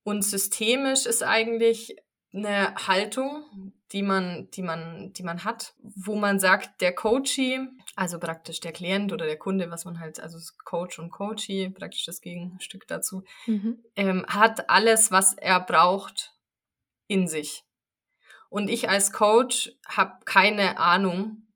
Und 0.03 0.23
systemisch 0.23 1.07
ist 1.07 1.23
eigentlich 1.23 1.97
eine 2.35 2.75
Haltung, 2.75 3.73
die 3.93 4.03
man, 4.03 4.51
die 4.51 4.63
man, 4.63 5.13
die 5.13 5.23
man 5.23 5.45
hat, 5.45 5.75
wo 5.79 6.17
man 6.17 6.41
sagt, 6.41 6.81
der 6.81 6.95
Coachee, 6.95 7.61
also 7.95 8.19
praktisch 8.19 8.59
der 8.59 8.73
Klient 8.73 9.13
oder 9.13 9.27
der 9.27 9.39
Kunde, 9.39 9.71
was 9.71 9.85
man 9.85 10.01
halt, 10.01 10.19
also 10.19 10.39
Coach 10.65 10.99
und 10.99 11.11
Coachee, 11.11 11.71
praktisch 11.71 12.07
das 12.07 12.21
Gegenstück 12.21 12.89
dazu, 12.89 13.23
mhm. 13.47 13.85
ähm, 13.95 14.27
hat 14.27 14.69
alles, 14.69 15.13
was 15.13 15.35
er 15.35 15.61
braucht, 15.61 16.33
in 17.07 17.29
sich. 17.29 17.65
Und 18.53 18.69
ich 18.69 18.91
als 18.91 19.13
Coach 19.13 19.73
habe 19.89 20.19
keine 20.27 20.79
Ahnung, 20.79 21.47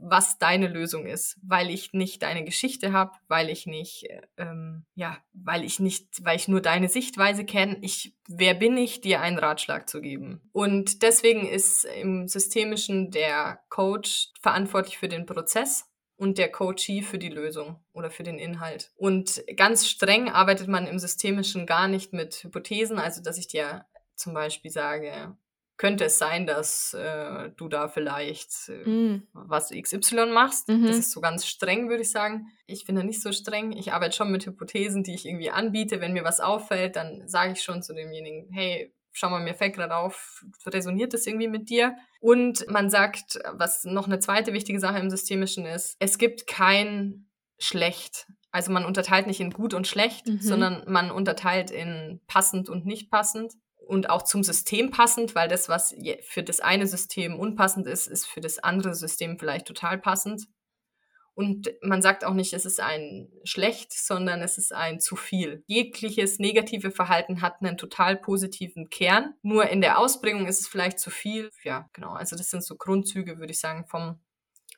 was 0.00 0.36
deine 0.38 0.66
Lösung 0.66 1.06
ist, 1.06 1.38
weil 1.42 1.70
ich 1.70 1.92
nicht 1.92 2.24
deine 2.24 2.44
Geschichte 2.44 2.92
habe, 2.92 3.12
weil 3.28 3.48
ich 3.48 3.66
nicht, 3.66 4.08
ähm, 4.36 4.84
ja, 4.96 5.16
weil 5.32 5.62
ich 5.62 5.78
nicht, 5.78 6.08
weil 6.24 6.34
ich 6.34 6.48
nur 6.48 6.60
deine 6.60 6.88
Sichtweise 6.88 7.44
kenne. 7.44 7.78
Ich, 7.82 8.16
wer 8.26 8.54
bin 8.54 8.76
ich, 8.76 9.00
dir 9.00 9.20
einen 9.20 9.38
Ratschlag 9.38 9.88
zu 9.88 10.00
geben? 10.00 10.40
Und 10.50 11.04
deswegen 11.04 11.46
ist 11.46 11.84
im 11.84 12.26
Systemischen 12.26 13.12
der 13.12 13.60
Coach 13.68 14.32
verantwortlich 14.40 14.98
für 14.98 15.08
den 15.08 15.24
Prozess 15.24 15.86
und 16.16 16.36
der 16.36 16.50
Coachee 16.50 17.02
für 17.02 17.18
die 17.18 17.28
Lösung 17.28 17.78
oder 17.92 18.10
für 18.10 18.24
den 18.24 18.40
Inhalt. 18.40 18.90
Und 18.96 19.44
ganz 19.56 19.86
streng 19.86 20.28
arbeitet 20.28 20.66
man 20.66 20.88
im 20.88 20.98
Systemischen 20.98 21.64
gar 21.64 21.86
nicht 21.86 22.12
mit 22.12 22.42
Hypothesen, 22.42 22.98
also 22.98 23.22
dass 23.22 23.38
ich 23.38 23.46
dir 23.46 23.86
zum 24.16 24.34
Beispiel 24.34 24.72
sage, 24.72 25.36
könnte 25.78 26.04
es 26.04 26.18
sein, 26.18 26.46
dass 26.46 26.92
äh, 26.92 27.50
du 27.56 27.68
da 27.68 27.88
vielleicht 27.88 28.68
äh, 28.68 28.88
mm. 28.88 29.28
was 29.32 29.70
XY 29.70 30.26
machst. 30.26 30.68
Mhm. 30.68 30.86
Das 30.86 30.98
ist 30.98 31.12
so 31.12 31.20
ganz 31.20 31.46
streng, 31.46 31.88
würde 31.88 32.02
ich 32.02 32.10
sagen. 32.10 32.48
Ich 32.66 32.84
bin 32.84 32.96
da 32.96 33.04
nicht 33.04 33.22
so 33.22 33.30
streng. 33.30 33.72
Ich 33.72 33.92
arbeite 33.92 34.16
schon 34.16 34.32
mit 34.32 34.44
Hypothesen, 34.44 35.04
die 35.04 35.14
ich 35.14 35.24
irgendwie 35.24 35.50
anbiete. 35.50 36.00
Wenn 36.00 36.12
mir 36.12 36.24
was 36.24 36.40
auffällt, 36.40 36.96
dann 36.96 37.26
sage 37.28 37.52
ich 37.52 37.62
schon 37.62 37.82
zu 37.82 37.94
demjenigen, 37.94 38.48
hey, 38.52 38.92
schau 39.12 39.30
mal, 39.30 39.40
mir 39.40 39.54
fällt 39.54 39.76
gerade 39.76 39.94
auf, 39.94 40.44
resoniert 40.66 41.14
das 41.14 41.26
irgendwie 41.26 41.48
mit 41.48 41.70
dir? 41.70 41.96
Und 42.20 42.68
man 42.68 42.90
sagt, 42.90 43.38
was 43.52 43.84
noch 43.84 44.06
eine 44.06 44.18
zweite 44.18 44.52
wichtige 44.52 44.80
Sache 44.80 44.98
im 44.98 45.10
Systemischen 45.10 45.64
ist, 45.64 45.96
es 46.00 46.18
gibt 46.18 46.48
kein 46.48 47.28
schlecht. 47.58 48.26
Also 48.50 48.72
man 48.72 48.84
unterteilt 48.84 49.28
nicht 49.28 49.40
in 49.40 49.52
gut 49.52 49.74
und 49.74 49.86
schlecht, 49.86 50.26
mhm. 50.26 50.40
sondern 50.40 50.82
man 50.88 51.12
unterteilt 51.12 51.70
in 51.70 52.20
passend 52.26 52.68
und 52.68 52.84
nicht 52.84 53.10
passend 53.10 53.54
und 53.88 54.10
auch 54.10 54.22
zum 54.22 54.42
System 54.42 54.90
passend, 54.90 55.34
weil 55.34 55.48
das, 55.48 55.68
was 55.68 55.94
für 56.22 56.42
das 56.42 56.60
eine 56.60 56.86
System 56.86 57.38
unpassend 57.38 57.86
ist, 57.86 58.06
ist 58.06 58.26
für 58.26 58.40
das 58.40 58.58
andere 58.58 58.94
System 58.94 59.38
vielleicht 59.38 59.66
total 59.66 59.98
passend. 59.98 60.46
Und 61.34 61.72
man 61.82 62.02
sagt 62.02 62.24
auch 62.24 62.34
nicht, 62.34 62.52
es 62.52 62.66
ist 62.66 62.80
ein 62.80 63.30
schlecht, 63.44 63.92
sondern 63.92 64.42
es 64.42 64.58
ist 64.58 64.74
ein 64.74 65.00
zu 65.00 65.16
viel. 65.16 65.62
Jegliches 65.66 66.38
negative 66.38 66.90
Verhalten 66.90 67.40
hat 67.40 67.62
einen 67.62 67.78
total 67.78 68.16
positiven 68.16 68.90
Kern. 68.90 69.34
Nur 69.42 69.68
in 69.70 69.80
der 69.80 69.98
Ausbringung 69.98 70.46
ist 70.46 70.60
es 70.60 70.68
vielleicht 70.68 70.98
zu 70.98 71.10
viel. 71.10 71.50
Ja, 71.62 71.88
genau. 71.92 72.12
Also 72.12 72.36
das 72.36 72.50
sind 72.50 72.64
so 72.64 72.76
Grundzüge, 72.76 73.38
würde 73.38 73.52
ich 73.52 73.60
sagen, 73.60 73.86
vom, 73.86 74.18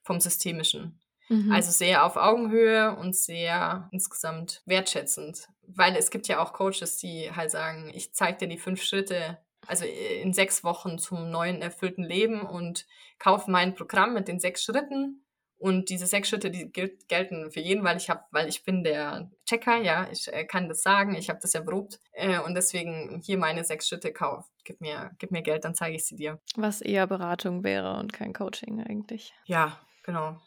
vom 0.02 0.20
Systemischen. 0.20 1.00
Mhm. 1.30 1.50
Also 1.50 1.70
sehr 1.72 2.04
auf 2.04 2.16
Augenhöhe 2.16 2.94
und 2.94 3.16
sehr 3.16 3.88
insgesamt 3.90 4.62
wertschätzend. 4.66 5.48
Weil 5.74 5.96
es 5.96 6.10
gibt 6.10 6.28
ja 6.28 6.42
auch 6.42 6.52
Coaches, 6.52 6.96
die 6.96 7.30
halt 7.30 7.50
sagen, 7.50 7.90
ich 7.94 8.12
zeige 8.12 8.38
dir 8.38 8.48
die 8.48 8.58
fünf 8.58 8.82
Schritte, 8.82 9.38
also 9.66 9.84
in 9.84 10.32
sechs 10.32 10.64
Wochen 10.64 10.98
zum 10.98 11.30
neuen 11.30 11.62
erfüllten 11.62 12.04
Leben 12.04 12.42
und 12.42 12.86
kaufe 13.18 13.50
mein 13.50 13.74
Programm 13.74 14.14
mit 14.14 14.28
den 14.28 14.40
sechs 14.40 14.64
Schritten. 14.64 15.24
Und 15.60 15.90
diese 15.90 16.06
sechs 16.06 16.30
Schritte, 16.30 16.50
die 16.50 16.72
gelten 16.72 17.50
für 17.50 17.60
jeden, 17.60 17.84
weil 17.84 17.98
ich 17.98 18.08
habe, 18.08 18.24
weil 18.30 18.48
ich 18.48 18.64
bin 18.64 18.82
der 18.82 19.30
Checker, 19.44 19.76
ja, 19.76 20.08
ich 20.10 20.32
äh, 20.32 20.46
kann 20.46 20.70
das 20.70 20.82
sagen, 20.82 21.14
ich 21.14 21.28
habe 21.28 21.38
das 21.42 21.54
erprobt 21.54 22.00
äh, 22.12 22.38
und 22.38 22.54
deswegen 22.54 23.20
hier 23.22 23.36
meine 23.36 23.62
sechs 23.62 23.86
Schritte 23.86 24.10
kauf. 24.10 24.46
Gib 24.64 24.80
mir, 24.80 25.10
gib 25.18 25.32
mir 25.32 25.42
Geld, 25.42 25.66
dann 25.66 25.74
zeige 25.74 25.96
ich 25.96 26.06
sie 26.06 26.16
dir. 26.16 26.40
Was 26.56 26.80
eher 26.80 27.06
Beratung 27.06 27.62
wäre 27.62 27.98
und 27.98 28.14
kein 28.14 28.32
Coaching 28.32 28.82
eigentlich. 28.82 29.34
Ja, 29.44 29.78
genau. 30.02 30.40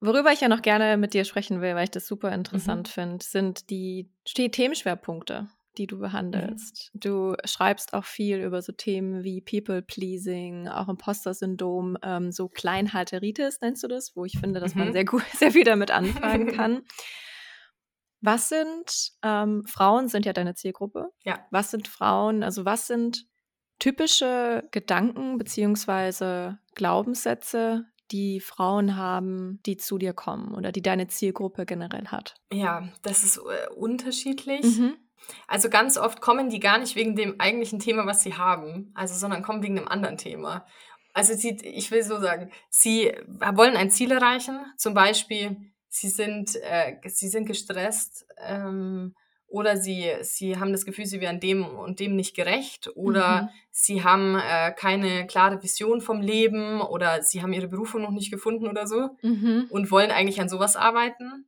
Worüber 0.00 0.32
ich 0.32 0.40
ja 0.40 0.48
noch 0.48 0.62
gerne 0.62 0.96
mit 0.96 1.14
dir 1.14 1.24
sprechen 1.24 1.60
will, 1.60 1.74
weil 1.74 1.84
ich 1.84 1.90
das 1.90 2.06
super 2.06 2.32
interessant 2.32 2.88
mhm. 2.88 2.92
finde, 2.92 3.24
sind 3.24 3.70
die, 3.70 4.08
die 4.36 4.50
Themenschwerpunkte, 4.50 5.48
die 5.76 5.88
du 5.88 5.98
behandelst. 5.98 6.90
Mhm. 6.92 7.00
Du 7.00 7.34
schreibst 7.44 7.94
auch 7.94 8.04
viel 8.04 8.38
über 8.38 8.62
so 8.62 8.72
Themen 8.72 9.24
wie 9.24 9.40
People-Pleasing, 9.40 10.68
auch 10.68 10.88
Imposter-Syndrom, 10.88 11.98
ähm, 12.02 12.30
so 12.30 12.48
Kleinhalteritis 12.48 13.60
nennst 13.60 13.82
du 13.82 13.88
das, 13.88 14.14
wo 14.14 14.24
ich 14.24 14.38
finde, 14.38 14.60
dass 14.60 14.74
mhm. 14.74 14.84
man 14.84 14.92
sehr 14.92 15.04
gut, 15.04 15.24
sehr 15.34 15.52
viel 15.52 15.64
damit 15.64 15.90
anfangen 15.90 16.46
kann. 16.56 16.82
Was 18.20 18.48
sind, 18.48 19.12
ähm, 19.22 19.64
Frauen 19.66 20.08
sind 20.08 20.26
ja 20.26 20.32
deine 20.32 20.54
Zielgruppe. 20.54 21.10
Ja. 21.24 21.46
Was 21.50 21.70
sind 21.70 21.88
Frauen, 21.88 22.42
also 22.42 22.64
was 22.64 22.86
sind 22.86 23.26
typische 23.78 24.64
Gedanken 24.72 25.38
beziehungsweise 25.38 26.58
Glaubenssätze, 26.74 27.86
die 28.10 28.40
Frauen 28.40 28.96
haben, 28.96 29.60
die 29.66 29.76
zu 29.76 29.98
dir 29.98 30.12
kommen 30.12 30.54
oder 30.54 30.72
die 30.72 30.82
deine 30.82 31.08
Zielgruppe 31.08 31.66
generell 31.66 32.06
hat? 32.06 32.34
Ja, 32.52 32.88
das 33.02 33.24
ist 33.24 33.38
äh, 33.38 33.74
unterschiedlich. 33.74 34.64
Mhm. 34.64 34.96
Also 35.46 35.68
ganz 35.68 35.98
oft 35.98 36.20
kommen 36.20 36.48
die 36.50 36.60
gar 36.60 36.78
nicht 36.78 36.96
wegen 36.96 37.16
dem 37.16 37.38
eigentlichen 37.38 37.80
Thema, 37.80 38.06
was 38.06 38.22
sie 38.22 38.34
haben, 38.34 38.92
also 38.94 39.14
sondern 39.14 39.42
kommen 39.42 39.62
wegen 39.62 39.78
einem 39.78 39.88
anderen 39.88 40.16
Thema. 40.16 40.66
Also 41.12 41.34
sie, 41.34 41.58
ich 41.62 41.90
will 41.90 42.02
so 42.02 42.20
sagen, 42.20 42.50
sie 42.70 43.12
wollen 43.26 43.76
ein 43.76 43.90
Ziel 43.90 44.12
erreichen, 44.12 44.60
zum 44.76 44.94
Beispiel, 44.94 45.56
sie 45.88 46.08
sind, 46.08 46.54
äh, 46.62 46.96
sie 47.06 47.28
sind 47.28 47.46
gestresst, 47.46 48.26
ähm, 48.38 49.14
oder 49.48 49.78
sie, 49.78 50.12
sie 50.20 50.58
haben 50.58 50.72
das 50.72 50.84
Gefühl, 50.84 51.06
sie 51.06 51.20
wären 51.20 51.40
dem 51.40 51.64
und 51.64 52.00
dem 52.00 52.14
nicht 52.14 52.36
gerecht 52.36 52.90
oder 52.94 53.42
mhm. 53.42 53.48
sie 53.70 54.04
haben 54.04 54.36
äh, 54.36 54.72
keine 54.72 55.26
klare 55.26 55.62
Vision 55.62 56.00
vom 56.02 56.20
Leben 56.20 56.82
oder 56.82 57.22
sie 57.22 57.42
haben 57.42 57.54
ihre 57.54 57.68
Berufung 57.68 58.02
noch 58.02 58.10
nicht 58.10 58.30
gefunden 58.30 58.68
oder 58.68 58.86
so 58.86 59.08
mhm. 59.22 59.66
und 59.70 59.90
wollen 59.90 60.10
eigentlich 60.10 60.40
an 60.40 60.50
sowas 60.50 60.76
arbeiten. 60.76 61.46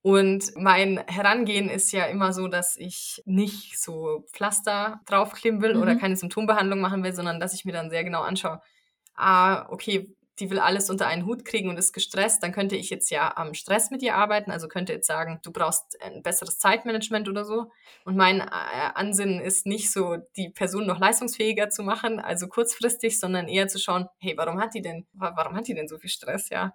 Und 0.00 0.52
mein 0.56 0.98
Herangehen 1.08 1.68
ist 1.68 1.92
ja 1.92 2.04
immer 2.04 2.32
so, 2.32 2.48
dass 2.48 2.76
ich 2.76 3.22
nicht 3.26 3.78
so 3.78 4.24
Pflaster 4.32 5.00
draufkleben 5.04 5.60
will 5.60 5.74
mhm. 5.74 5.82
oder 5.82 5.96
keine 5.96 6.16
Symptombehandlung 6.16 6.80
machen 6.80 7.04
will, 7.04 7.12
sondern 7.12 7.40
dass 7.40 7.54
ich 7.54 7.64
mir 7.64 7.72
dann 7.72 7.90
sehr 7.90 8.04
genau 8.04 8.22
anschaue, 8.22 8.62
ah, 9.14 9.66
okay, 9.68 10.14
die 10.38 10.50
will 10.50 10.58
alles 10.58 10.90
unter 10.90 11.06
einen 11.06 11.24
Hut 11.24 11.44
kriegen 11.44 11.70
und 11.70 11.78
ist 11.78 11.92
gestresst, 11.92 12.42
dann 12.42 12.52
könnte 12.52 12.76
ich 12.76 12.90
jetzt 12.90 13.10
ja 13.10 13.36
am 13.36 13.54
Stress 13.54 13.90
mit 13.90 14.02
ihr 14.02 14.14
arbeiten, 14.14 14.50
also 14.50 14.68
könnte 14.68 14.92
jetzt 14.92 15.06
sagen, 15.06 15.40
du 15.42 15.50
brauchst 15.50 16.00
ein 16.02 16.22
besseres 16.22 16.58
Zeitmanagement 16.58 17.28
oder 17.28 17.44
so. 17.44 17.70
Und 18.04 18.16
mein 18.16 18.40
äh, 18.40 18.44
Ansinnen 18.94 19.40
ist 19.40 19.66
nicht 19.66 19.90
so, 19.90 20.16
die 20.36 20.50
Person 20.50 20.86
noch 20.86 20.98
leistungsfähiger 20.98 21.70
zu 21.70 21.82
machen, 21.82 22.20
also 22.20 22.48
kurzfristig, 22.48 23.18
sondern 23.18 23.48
eher 23.48 23.68
zu 23.68 23.78
schauen, 23.78 24.08
hey, 24.18 24.34
warum 24.36 24.60
hat 24.60 24.74
die 24.74 24.82
denn, 24.82 25.06
warum 25.12 25.56
hat 25.56 25.68
die 25.68 25.74
denn 25.74 25.88
so 25.88 25.98
viel 25.98 26.10
Stress, 26.10 26.50
ja? 26.50 26.74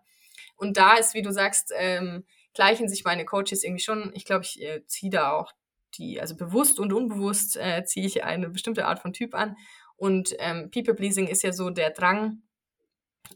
Und 0.56 0.78
da 0.78 0.96
ist, 0.96 1.14
wie 1.14 1.22
du 1.22 1.32
sagst, 1.32 1.72
ähm, 1.76 2.26
gleichen 2.54 2.90
sich 2.90 3.04
meine 3.04 3.26
Coaches 3.26 3.64
irgendwie 3.64 3.84
schon. 3.84 4.12
Ich 4.14 4.26
glaube, 4.26 4.44
ich 4.44 4.62
äh, 4.62 4.86
ziehe 4.86 5.12
da 5.12 5.32
auch 5.32 5.52
die, 5.98 6.20
also 6.22 6.36
bewusst 6.36 6.80
und 6.80 6.94
unbewusst 6.94 7.58
äh, 7.58 7.84
ziehe 7.86 8.06
ich 8.06 8.24
eine 8.24 8.50
bestimmte 8.50 8.86
Art 8.86 9.00
von 9.00 9.14
Typ 9.14 9.36
an. 9.36 9.58
Und 9.98 10.36
ähm, 10.40 10.72
People 10.72 10.96
Pleasing 10.96 11.28
ist 11.28 11.44
ja 11.44 11.52
so 11.54 11.70
der 11.70 11.92
Drang, 11.92 12.42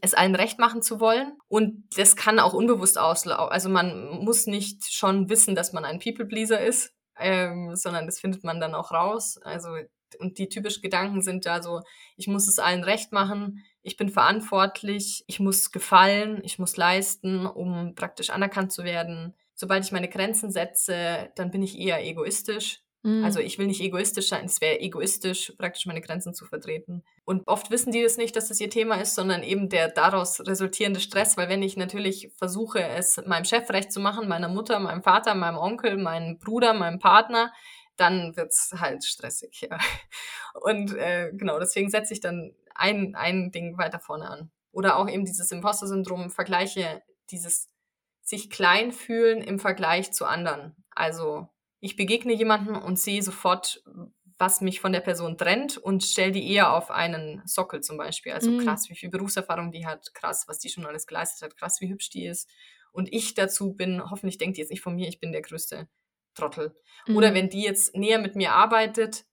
es 0.00 0.14
allen 0.14 0.34
recht 0.34 0.58
machen 0.58 0.82
zu 0.82 1.00
wollen. 1.00 1.38
Und 1.48 1.84
das 1.96 2.16
kann 2.16 2.38
auch 2.38 2.52
unbewusst 2.52 2.98
auslaufen. 2.98 3.52
Also 3.52 3.68
man 3.68 4.08
muss 4.24 4.46
nicht 4.46 4.92
schon 4.92 5.28
wissen, 5.28 5.54
dass 5.54 5.72
man 5.72 5.84
ein 5.84 5.98
People-Pleaser 5.98 6.60
ist, 6.60 6.92
ähm, 7.18 7.74
sondern 7.76 8.06
das 8.06 8.20
findet 8.20 8.44
man 8.44 8.60
dann 8.60 8.74
auch 8.74 8.92
raus. 8.92 9.38
Also, 9.42 9.68
und 10.18 10.38
die 10.38 10.48
typischen 10.48 10.82
Gedanken 10.82 11.22
sind 11.22 11.46
da 11.46 11.62
so, 11.62 11.80
ich 12.16 12.28
muss 12.28 12.46
es 12.48 12.58
allen 12.58 12.84
recht 12.84 13.12
machen, 13.12 13.64
ich 13.82 13.96
bin 13.96 14.08
verantwortlich, 14.08 15.24
ich 15.26 15.40
muss 15.40 15.70
gefallen, 15.70 16.40
ich 16.42 16.58
muss 16.58 16.76
leisten, 16.76 17.46
um 17.46 17.94
praktisch 17.94 18.30
anerkannt 18.30 18.72
zu 18.72 18.84
werden. 18.84 19.34
Sobald 19.54 19.84
ich 19.84 19.92
meine 19.92 20.08
Grenzen 20.08 20.50
setze, 20.50 21.30
dann 21.36 21.50
bin 21.50 21.62
ich 21.62 21.78
eher 21.78 22.04
egoistisch. 22.04 22.82
Mhm. 23.06 23.24
Also 23.24 23.38
ich 23.38 23.56
will 23.56 23.68
nicht 23.68 23.80
egoistisch 23.80 24.28
sein, 24.28 24.46
es 24.46 24.60
wäre 24.60 24.80
egoistisch, 24.80 25.52
praktisch 25.56 25.86
meine 25.86 26.00
Grenzen 26.00 26.34
zu 26.34 26.44
vertreten. 26.44 27.04
Und 27.24 27.46
oft 27.46 27.70
wissen 27.70 27.92
die 27.92 28.02
das 28.02 28.16
nicht, 28.16 28.34
dass 28.34 28.48
das 28.48 28.60
ihr 28.60 28.68
Thema 28.68 28.96
ist, 28.96 29.14
sondern 29.14 29.44
eben 29.44 29.68
der 29.68 29.88
daraus 29.88 30.40
resultierende 30.40 30.98
Stress, 30.98 31.36
weil 31.36 31.48
wenn 31.48 31.62
ich 31.62 31.76
natürlich 31.76 32.32
versuche, 32.36 32.82
es 32.82 33.22
meinem 33.24 33.44
Chef 33.44 33.70
recht 33.70 33.92
zu 33.92 34.00
machen, 34.00 34.26
meiner 34.26 34.48
Mutter, 34.48 34.80
meinem 34.80 35.04
Vater, 35.04 35.36
meinem 35.36 35.56
Onkel, 35.56 35.96
meinem 35.96 36.38
Bruder, 36.38 36.74
meinem 36.74 36.98
Partner, 36.98 37.52
dann 37.96 38.36
wird's 38.36 38.72
halt 38.76 39.04
stressig, 39.04 39.68
ja. 39.70 39.78
Und 40.54 40.92
äh, 40.96 41.30
genau, 41.32 41.60
deswegen 41.60 41.90
setze 41.90 42.12
ich 42.12 42.20
dann 42.20 42.56
ein, 42.74 43.14
ein 43.14 43.52
Ding 43.52 43.78
weiter 43.78 44.00
vorne 44.00 44.28
an. 44.28 44.50
Oder 44.72 44.96
auch 44.98 45.08
eben 45.08 45.24
dieses 45.24 45.52
Imposter-Syndrom, 45.52 46.30
vergleiche 46.30 47.02
dieses 47.30 47.68
sich 48.22 48.50
klein 48.50 48.90
fühlen 48.90 49.42
im 49.42 49.60
Vergleich 49.60 50.12
zu 50.12 50.24
anderen. 50.24 50.74
Also 50.90 51.48
ich 51.86 51.96
begegne 51.96 52.34
jemanden 52.34 52.74
und 52.74 52.98
sehe 52.98 53.22
sofort, 53.22 53.82
was 54.38 54.60
mich 54.60 54.80
von 54.80 54.92
der 54.92 55.00
Person 55.00 55.38
trennt 55.38 55.78
und 55.78 56.02
stelle 56.02 56.32
die 56.32 56.52
eher 56.52 56.74
auf 56.74 56.90
einen 56.90 57.40
Sockel 57.46 57.80
zum 57.80 57.96
Beispiel. 57.96 58.32
Also 58.32 58.50
mm. 58.50 58.58
krass, 58.58 58.90
wie 58.90 58.96
viel 58.96 59.08
Berufserfahrung 59.08 59.72
die 59.72 59.86
hat, 59.86 60.12
krass, 60.12 60.44
was 60.46 60.58
die 60.58 60.68
schon 60.68 60.84
alles 60.84 61.06
geleistet 61.06 61.42
hat, 61.42 61.56
krass, 61.56 61.80
wie 61.80 61.88
hübsch 61.88 62.10
die 62.10 62.26
ist. 62.26 62.50
Und 62.92 63.12
ich 63.12 63.34
dazu 63.34 63.72
bin, 63.72 64.02
hoffentlich 64.10 64.36
denkt 64.36 64.56
die 64.56 64.60
jetzt 64.60 64.70
nicht 64.70 64.82
von 64.82 64.96
mir, 64.96 65.08
ich 65.08 65.20
bin 65.20 65.32
der 65.32 65.42
größte 65.42 65.88
Trottel. 66.34 66.76
Mm. 67.06 67.16
Oder 67.16 67.32
wenn 67.34 67.48
die 67.48 67.62
jetzt 67.62 67.94
näher 67.94 68.18
mit 68.18 68.36
mir 68.36 68.52
arbeitet, 68.52 69.24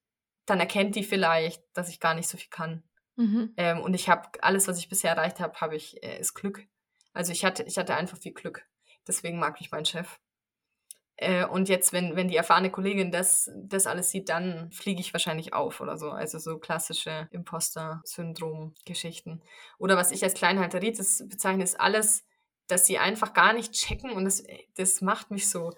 dann 0.46 0.60
erkennt 0.60 0.94
die 0.94 1.04
vielleicht, 1.04 1.62
dass 1.74 1.88
ich 1.88 2.00
gar 2.00 2.14
nicht 2.14 2.28
so 2.28 2.38
viel 2.38 2.50
kann. 2.50 2.82
Mhm. 3.16 3.52
Ähm, 3.56 3.80
und 3.80 3.94
ich 3.94 4.08
habe 4.08 4.28
alles, 4.42 4.68
was 4.68 4.78
ich 4.78 4.88
bisher 4.88 5.12
erreicht 5.12 5.40
habe, 5.40 5.60
habe 5.60 5.76
ich 5.76 6.02
äh, 6.02 6.18
ist 6.18 6.34
Glück. 6.34 6.66
Also 7.12 7.32
ich 7.32 7.44
hatte, 7.44 7.62
ich 7.64 7.78
hatte 7.78 7.94
einfach 7.94 8.18
viel 8.18 8.32
Glück. 8.32 8.66
Deswegen 9.06 9.38
mag 9.38 9.60
ich 9.60 9.70
meinen 9.70 9.84
Chef. 9.84 10.18
Äh, 11.16 11.46
und 11.46 11.68
jetzt, 11.68 11.92
wenn, 11.92 12.16
wenn 12.16 12.28
die 12.28 12.36
erfahrene 12.36 12.70
Kollegin 12.70 13.12
das, 13.12 13.50
das 13.56 13.86
alles 13.86 14.10
sieht, 14.10 14.28
dann 14.28 14.70
fliege 14.72 15.00
ich 15.00 15.12
wahrscheinlich 15.12 15.52
auf 15.52 15.80
oder 15.80 15.96
so. 15.96 16.10
Also 16.10 16.38
so 16.38 16.58
klassische 16.58 17.28
Imposter-Syndrom-Geschichten. 17.30 19.40
Oder 19.78 19.96
was 19.96 20.10
ich 20.10 20.24
als 20.24 20.34
Kleinhalteritis 20.34 21.24
bezeichne, 21.28 21.62
ist 21.62 21.80
alles, 21.80 22.24
dass 22.66 22.86
sie 22.86 22.98
einfach 22.98 23.32
gar 23.32 23.52
nicht 23.52 23.72
checken 23.72 24.10
und 24.10 24.24
das, 24.24 24.42
das 24.76 25.00
macht 25.00 25.30
mich 25.30 25.48
so 25.48 25.72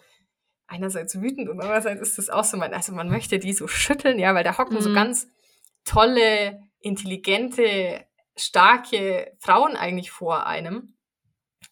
einerseits 0.69 1.21
wütend 1.21 1.49
und 1.49 1.61
andererseits 1.61 2.01
ist 2.01 2.19
das 2.19 2.31
auch 2.31 2.45
so, 2.45 2.57
man, 2.57 2.75
also 2.75 2.93
man 2.93 3.09
möchte 3.09 3.39
die 3.39 3.53
so 3.53 3.69
schütteln, 3.69 4.19
ja, 4.19 4.35
weil 4.35 4.45
da 4.45 4.59
hocken 4.59 4.77
mhm. 4.77 4.81
so 4.81 4.93
ganz 4.93 5.29
tolle, 5.85 6.61
intelligente, 6.81 8.05
starke 8.37 9.33
Frauen 9.39 9.77
eigentlich 9.77 10.11
vor 10.11 10.47
einem, 10.47 10.95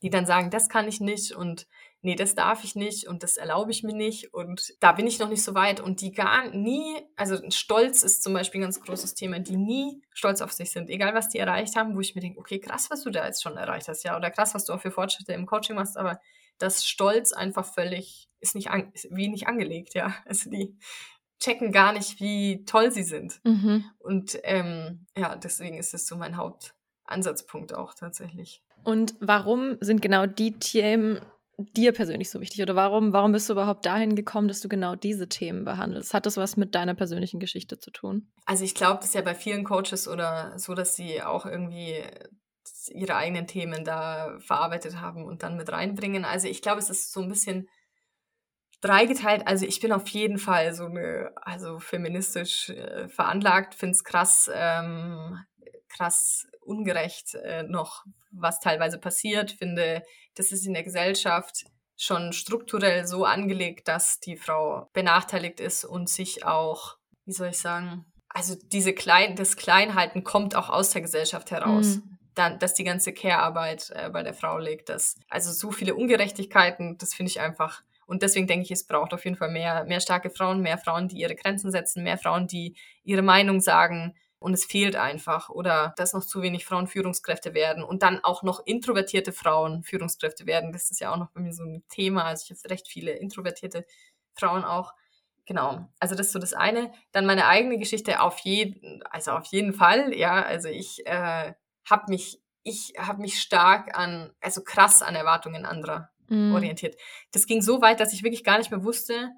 die 0.02 0.10
dann 0.10 0.26
sagen, 0.26 0.50
das 0.50 0.68
kann 0.68 0.88
ich 0.88 1.00
nicht 1.00 1.32
und 1.32 1.66
nee, 2.04 2.16
das 2.16 2.34
darf 2.34 2.64
ich 2.64 2.76
nicht 2.76 3.08
und 3.08 3.22
das 3.22 3.36
erlaube 3.36 3.70
ich 3.70 3.82
mir 3.82 3.94
nicht 3.94 4.34
und 4.34 4.74
da 4.80 4.92
bin 4.92 5.06
ich 5.06 5.18
noch 5.18 5.28
nicht 5.28 5.42
so 5.42 5.54
weit 5.54 5.80
und 5.80 6.02
die 6.02 6.12
gar 6.12 6.50
nie, 6.50 7.02
also 7.16 7.38
Stolz 7.50 8.02
ist 8.02 8.22
zum 8.22 8.34
Beispiel 8.34 8.60
ein 8.60 8.64
ganz 8.64 8.80
großes 8.80 9.14
Thema, 9.14 9.38
die 9.38 9.56
nie 9.56 10.02
stolz 10.12 10.42
auf 10.42 10.52
sich 10.52 10.70
sind, 10.70 10.90
egal 10.90 11.14
was 11.14 11.30
die 11.30 11.38
erreicht 11.38 11.76
haben, 11.76 11.96
wo 11.96 12.00
ich 12.00 12.14
mir 12.14 12.20
denke, 12.20 12.38
okay, 12.38 12.58
krass, 12.58 12.90
was 12.90 13.02
du 13.02 13.10
da 13.10 13.24
jetzt 13.26 13.42
schon 13.42 13.56
erreicht 13.56 13.88
hast, 13.88 14.04
ja, 14.04 14.16
oder 14.16 14.30
krass, 14.30 14.54
was 14.54 14.66
du 14.66 14.74
auch 14.74 14.80
für 14.80 14.90
Fortschritte 14.90 15.32
im 15.32 15.46
Coaching 15.46 15.76
machst, 15.76 15.96
aber 15.96 16.20
das 16.58 16.84
Stolz 16.84 17.32
einfach 17.32 17.64
völlig 17.64 18.28
ist 18.40 18.54
nicht 18.54 18.70
an, 18.70 18.92
ist 18.92 19.08
wie 19.10 19.28
nicht 19.28 19.48
angelegt, 19.48 19.94
ja, 19.94 20.14
also 20.26 20.50
die 20.50 20.76
checken 21.40 21.72
gar 21.72 21.94
nicht, 21.94 22.20
wie 22.20 22.64
toll 22.66 22.92
sie 22.92 23.02
sind 23.02 23.40
mhm. 23.44 23.84
und 23.98 24.38
ähm, 24.44 25.06
ja, 25.16 25.36
deswegen 25.36 25.78
ist 25.78 25.94
es 25.94 26.06
so 26.06 26.16
mein 26.16 26.36
Hauptansatzpunkt 26.36 27.72
auch 27.74 27.94
tatsächlich. 27.94 28.62
Und 28.84 29.14
warum 29.20 29.78
sind 29.80 30.02
genau 30.02 30.26
die 30.26 30.58
Themen 30.58 31.20
dir 31.58 31.92
persönlich 31.92 32.30
so 32.30 32.40
wichtig? 32.40 32.62
Oder 32.62 32.76
warum, 32.76 33.12
warum 33.12 33.32
bist 33.32 33.48
du 33.48 33.52
überhaupt 33.52 33.86
dahin 33.86 34.14
gekommen, 34.14 34.48
dass 34.48 34.60
du 34.60 34.68
genau 34.68 34.94
diese 34.94 35.28
Themen 35.28 35.64
behandelst? 35.64 36.14
Hat 36.14 36.26
das 36.26 36.36
was 36.36 36.56
mit 36.56 36.74
deiner 36.74 36.94
persönlichen 36.94 37.40
Geschichte 37.40 37.78
zu 37.78 37.90
tun? 37.90 38.30
Also 38.44 38.64
ich 38.64 38.74
glaube, 38.74 38.98
das 38.98 39.06
ist 39.06 39.14
ja 39.14 39.22
bei 39.22 39.34
vielen 39.34 39.64
Coaches 39.64 40.08
oder 40.08 40.58
so, 40.58 40.74
dass 40.74 40.96
sie 40.96 41.22
auch 41.22 41.46
irgendwie 41.46 42.02
ihre 42.88 43.16
eigenen 43.16 43.46
Themen 43.46 43.84
da 43.84 44.38
verarbeitet 44.40 45.00
haben 45.00 45.24
und 45.24 45.42
dann 45.42 45.56
mit 45.56 45.70
reinbringen. 45.70 46.24
Also 46.24 46.48
ich 46.48 46.62
glaube, 46.62 46.80
es 46.80 46.90
ist 46.90 47.12
so 47.12 47.20
ein 47.20 47.28
bisschen 47.28 47.68
dreigeteilt. 48.80 49.46
Also 49.46 49.66
ich 49.66 49.80
bin 49.80 49.92
auf 49.92 50.08
jeden 50.08 50.38
Fall 50.38 50.74
so 50.74 50.86
eine, 50.86 51.32
also 51.36 51.78
feministisch 51.78 52.70
äh, 52.70 53.08
veranlagt, 53.08 53.74
finde 53.74 53.92
es 53.92 54.04
krass, 54.04 54.50
ähm, 54.52 55.38
krass 55.88 56.46
ungerecht 56.64 57.34
äh, 57.34 57.62
noch, 57.62 58.04
was 58.30 58.60
teilweise 58.60 58.98
passiert. 58.98 59.52
Finde, 59.52 60.02
das 60.34 60.52
ist 60.52 60.66
in 60.66 60.74
der 60.74 60.82
Gesellschaft 60.82 61.64
schon 61.96 62.32
strukturell 62.32 63.06
so 63.06 63.24
angelegt, 63.24 63.88
dass 63.88 64.20
die 64.20 64.36
Frau 64.36 64.88
benachteiligt 64.92 65.60
ist 65.60 65.84
und 65.84 66.08
sich 66.08 66.44
auch, 66.44 66.96
wie 67.24 67.32
soll 67.32 67.48
ich 67.48 67.58
sagen, 67.58 68.04
also 68.28 68.56
diese 68.72 68.92
Klein, 68.92 69.36
das 69.36 69.56
Kleinhalten 69.56 70.24
kommt 70.24 70.56
auch 70.56 70.68
aus 70.68 70.90
der 70.90 71.02
Gesellschaft 71.02 71.50
heraus. 71.52 71.96
Mhm. 71.96 72.18
Dann, 72.34 72.58
dass 72.58 72.74
die 72.74 72.82
ganze 72.82 73.12
Care-Arbeit 73.12 73.92
äh, 73.94 74.10
bei 74.10 74.24
der 74.24 74.34
Frau 74.34 74.58
liegt. 74.58 74.88
Dass, 74.88 75.14
also 75.28 75.52
so 75.52 75.70
viele 75.70 75.94
Ungerechtigkeiten, 75.94 76.98
das 76.98 77.14
finde 77.14 77.30
ich 77.30 77.40
einfach. 77.40 77.84
Und 78.06 78.22
deswegen 78.22 78.48
denke 78.48 78.64
ich, 78.64 78.72
es 78.72 78.88
braucht 78.88 79.14
auf 79.14 79.24
jeden 79.24 79.36
Fall 79.36 79.50
mehr, 79.50 79.84
mehr 79.84 80.00
starke 80.00 80.30
Frauen, 80.30 80.60
mehr 80.60 80.78
Frauen, 80.78 81.06
die 81.06 81.18
ihre 81.18 81.36
Grenzen 81.36 81.70
setzen, 81.70 82.02
mehr 82.02 82.18
Frauen, 82.18 82.48
die 82.48 82.74
ihre 83.04 83.22
Meinung 83.22 83.60
sagen, 83.60 84.16
und 84.44 84.52
es 84.52 84.66
fehlt 84.66 84.94
einfach 84.94 85.48
oder 85.48 85.94
dass 85.96 86.12
noch 86.12 86.22
zu 86.22 86.42
wenig 86.42 86.66
Frauen 86.66 86.86
Führungskräfte 86.86 87.54
werden 87.54 87.82
und 87.82 88.02
dann 88.02 88.22
auch 88.22 88.42
noch 88.42 88.60
introvertierte 88.66 89.32
Frauen 89.32 89.82
Führungskräfte 89.82 90.44
werden. 90.44 90.70
Das 90.70 90.90
ist 90.90 91.00
ja 91.00 91.10
auch 91.10 91.16
noch 91.16 91.30
bei 91.30 91.40
mir 91.40 91.54
so 91.54 91.64
ein 91.64 91.82
Thema. 91.88 92.24
Also 92.24 92.44
ich 92.44 92.50
habe 92.50 92.70
recht 92.70 92.86
viele 92.86 93.12
introvertierte 93.12 93.86
Frauen 94.34 94.62
auch. 94.62 94.92
Genau, 95.46 95.88
also 95.98 96.14
das 96.14 96.26
ist 96.26 96.32
so 96.34 96.38
das 96.38 96.52
eine. 96.52 96.92
Dann 97.10 97.24
meine 97.24 97.46
eigene 97.46 97.78
Geschichte 97.78 98.20
auf 98.20 98.38
jeden, 98.40 99.02
also 99.04 99.30
auf 99.30 99.46
jeden 99.46 99.72
Fall, 99.72 100.14
ja, 100.14 100.42
also 100.42 100.68
ich 100.68 101.06
äh, 101.06 101.54
habe 101.88 102.04
mich, 102.10 102.42
ich 102.64 102.92
habe 102.98 103.22
mich 103.22 103.40
stark 103.40 103.96
an, 103.96 104.30
also 104.42 104.62
krass 104.62 105.00
an 105.00 105.14
Erwartungen 105.14 105.64
anderer 105.64 106.10
mhm. 106.28 106.54
orientiert. 106.54 106.96
Das 107.32 107.46
ging 107.46 107.62
so 107.62 107.80
weit, 107.80 107.98
dass 107.98 108.12
ich 108.12 108.22
wirklich 108.22 108.44
gar 108.44 108.58
nicht 108.58 108.70
mehr 108.70 108.84
wusste, 108.84 109.30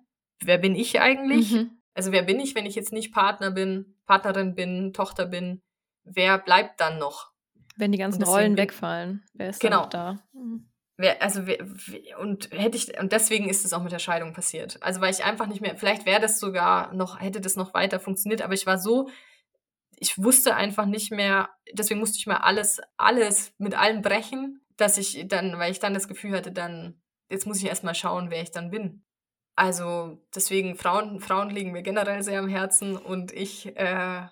wer 0.43 0.59
bin 0.59 0.75
ich 0.75 1.01
eigentlich? 1.01 1.53
Mhm. 1.53 1.81
Also 1.97 2.13
wer 2.13 2.23
bin 2.23 2.39
ich, 2.41 2.55
wenn 2.55 2.67
ich 2.67 2.75
jetzt 2.75 2.93
nicht 2.93 3.11
Partner 3.11 3.51
bin, 3.51 3.97
Partnerin 4.05 4.55
bin, 4.55 4.93
Tochter 4.93 5.25
bin? 5.25 5.63
Wer 6.05 6.37
bleibt 6.37 6.79
dann 6.79 6.99
noch? 6.99 7.33
Wenn 7.75 7.91
die 7.91 7.99
ganzen 7.99 8.23
Rollen 8.23 8.59
wegfallen, 8.59 9.25
wer 9.33 9.49
ist 9.49 9.61
genau. 9.61 9.87
da? 9.87 10.19
Mhm. 10.35 10.69
Wer, 10.99 11.23
also 11.23 11.47
wer, 11.47 11.59
und 12.21 12.51
hätte 12.53 12.77
ich 12.77 12.99
und 13.01 13.13
deswegen 13.13 13.49
ist 13.49 13.65
es 13.65 13.73
auch 13.73 13.83
mit 13.83 13.93
der 13.93 13.99
Scheidung 13.99 14.35
passiert. 14.35 14.83
Also 14.83 15.01
weil 15.01 15.11
ich 15.11 15.25
einfach 15.25 15.47
nicht 15.47 15.63
mehr, 15.63 15.77
vielleicht 15.77 16.05
wäre 16.05 16.21
das 16.21 16.39
sogar 16.39 16.93
noch, 16.93 17.19
hätte 17.19 17.41
das 17.41 17.57
noch 17.57 17.73
weiter 17.73 17.99
funktioniert, 17.99 18.43
aber 18.43 18.55
ich 18.55 18.67
war 18.67 18.79
so, 18.79 19.09
ich 19.99 20.23
wusste 20.23 20.55
einfach 20.55 20.85
nicht 20.85 21.11
mehr, 21.11 21.49
deswegen 21.73 22.01
musste 22.01 22.19
ich 22.19 22.27
mal 22.27 22.37
alles, 22.37 22.81
alles 22.99 23.55
mit 23.57 23.75
allem 23.75 24.03
brechen, 24.03 24.61
dass 24.77 24.99
ich 24.99 25.27
dann, 25.29 25.59
weil 25.59 25.73
ich 25.73 25.81
dann 25.81 25.95
das 25.95 26.09
Gefühl 26.09 26.37
hatte, 26.37 26.53
dann, 26.53 27.01
jetzt 27.31 27.47
muss 27.47 27.59
ich 27.59 27.67
erstmal 27.67 27.95
schauen, 27.95 28.31
wer 28.31 28.43
ich 28.43 28.51
dann 28.51 28.71
bin. 28.71 29.06
Also 29.57 30.19
deswegen, 30.35 30.77
Frauen, 30.77 31.21
Frauen 31.21 31.51
liegen 31.51 31.73
mir 31.73 31.83
generell 31.83 32.23
sehr 32.23 32.39
am 32.39 32.49
Herzen 32.49 32.97
und 32.97 33.33
ich, 33.33 33.75
äh, 33.77 34.29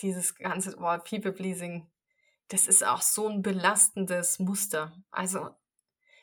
dieses 0.00 0.36
ganze 0.36 0.78
Wort 0.78 1.08
People-Pleasing, 1.08 1.90
das 2.48 2.68
ist 2.68 2.86
auch 2.86 3.02
so 3.02 3.28
ein 3.28 3.42
belastendes 3.42 4.38
Muster. 4.38 4.92
Also 5.10 5.50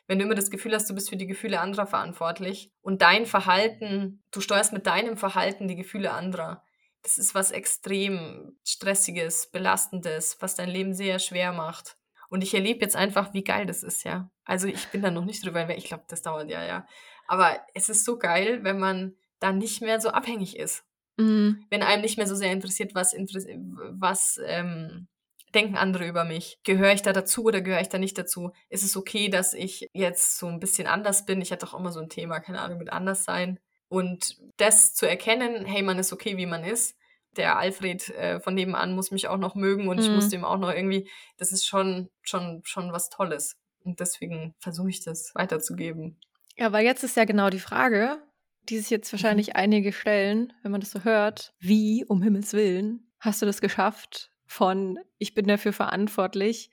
wenn 0.06 0.18
du 0.18 0.24
immer 0.24 0.34
das 0.34 0.50
Gefühl 0.50 0.74
hast, 0.74 0.88
du 0.88 0.94
bist 0.94 1.10
für 1.10 1.16
die 1.16 1.26
Gefühle 1.26 1.60
anderer 1.60 1.86
verantwortlich 1.86 2.72
und 2.80 3.02
dein 3.02 3.26
Verhalten, 3.26 4.22
du 4.30 4.40
steuerst 4.40 4.72
mit 4.72 4.86
deinem 4.86 5.16
Verhalten 5.16 5.68
die 5.68 5.76
Gefühle 5.76 6.12
anderer. 6.12 6.64
Das 7.02 7.18
ist 7.18 7.34
was 7.34 7.50
extrem 7.50 8.56
stressiges, 8.64 9.50
belastendes, 9.50 10.36
was 10.40 10.54
dein 10.54 10.70
Leben 10.70 10.94
sehr 10.94 11.18
schwer 11.18 11.52
macht. 11.52 11.96
Und 12.28 12.42
ich 12.42 12.54
erlebe 12.54 12.80
jetzt 12.80 12.96
einfach, 12.96 13.34
wie 13.34 13.44
geil 13.44 13.66
das 13.66 13.82
ist, 13.82 14.04
ja. 14.04 14.30
Also 14.44 14.66
ich 14.66 14.88
bin 14.88 15.02
da 15.02 15.10
noch 15.10 15.24
nicht 15.24 15.44
drüber, 15.44 15.68
weil 15.68 15.78
ich 15.78 15.84
glaube, 15.84 16.04
das 16.08 16.22
dauert 16.22 16.48
ja, 16.48 16.64
ja. 16.64 16.86
Aber 17.32 17.58
es 17.72 17.88
ist 17.88 18.04
so 18.04 18.18
geil, 18.18 18.62
wenn 18.62 18.78
man 18.78 19.16
dann 19.40 19.56
nicht 19.56 19.80
mehr 19.80 20.02
so 20.02 20.10
abhängig 20.10 20.54
ist. 20.58 20.84
Mhm. 21.16 21.64
Wenn 21.70 21.82
einem 21.82 22.02
nicht 22.02 22.18
mehr 22.18 22.26
so 22.26 22.34
sehr 22.34 22.52
interessiert, 22.52 22.94
was, 22.94 23.14
was 23.14 24.38
ähm, 24.44 25.08
denken 25.54 25.78
andere 25.78 26.06
über 26.06 26.24
mich? 26.24 26.58
Gehöre 26.62 26.92
ich 26.92 27.00
da 27.00 27.14
dazu 27.14 27.44
oder 27.44 27.62
gehöre 27.62 27.80
ich 27.80 27.88
da 27.88 27.96
nicht 27.96 28.18
dazu? 28.18 28.52
Ist 28.68 28.84
es 28.84 28.98
okay, 28.98 29.30
dass 29.30 29.54
ich 29.54 29.88
jetzt 29.94 30.36
so 30.36 30.46
ein 30.46 30.60
bisschen 30.60 30.86
anders 30.86 31.24
bin? 31.24 31.40
Ich 31.40 31.52
hatte 31.52 31.66
auch 31.66 31.72
immer 31.72 31.90
so 31.90 32.00
ein 32.00 32.10
Thema, 32.10 32.38
keine 32.38 32.60
Ahnung, 32.60 32.76
mit 32.76 32.92
anders 32.92 33.24
sein. 33.24 33.58
Und 33.88 34.36
das 34.58 34.92
zu 34.92 35.08
erkennen, 35.08 35.64
hey, 35.64 35.80
man 35.80 35.98
ist 35.98 36.12
okay, 36.12 36.36
wie 36.36 36.44
man 36.44 36.64
ist. 36.64 36.98
Der 37.38 37.56
Alfred 37.56 38.10
äh, 38.10 38.40
von 38.40 38.52
nebenan 38.54 38.94
muss 38.94 39.10
mich 39.10 39.28
auch 39.28 39.38
noch 39.38 39.54
mögen 39.54 39.88
und 39.88 39.96
mhm. 39.96 40.02
ich 40.02 40.10
muss 40.10 40.28
dem 40.28 40.44
auch 40.44 40.58
noch 40.58 40.70
irgendwie, 40.70 41.08
das 41.38 41.50
ist 41.50 41.64
schon, 41.64 42.10
schon, 42.20 42.60
schon 42.66 42.92
was 42.92 43.08
Tolles. 43.08 43.56
Und 43.84 44.00
deswegen 44.00 44.54
versuche 44.58 44.90
ich 44.90 45.02
das 45.02 45.34
weiterzugeben. 45.34 46.18
Ja, 46.56 46.72
weil 46.72 46.84
jetzt 46.84 47.02
ist 47.04 47.16
ja 47.16 47.24
genau 47.24 47.50
die 47.50 47.58
Frage, 47.58 48.22
die 48.68 48.78
sich 48.78 48.90
jetzt 48.90 49.12
wahrscheinlich 49.12 49.48
mhm. 49.48 49.56
einige 49.56 49.92
stellen, 49.92 50.52
wenn 50.62 50.72
man 50.72 50.80
das 50.80 50.90
so 50.90 51.04
hört. 51.04 51.54
Wie, 51.58 52.04
um 52.06 52.22
Himmels 52.22 52.52
Willen, 52.52 53.10
hast 53.18 53.42
du 53.42 53.46
das 53.46 53.60
geschafft, 53.60 54.30
von 54.46 54.98
ich 55.18 55.34
bin 55.34 55.46
dafür 55.46 55.72
verantwortlich, 55.72 56.70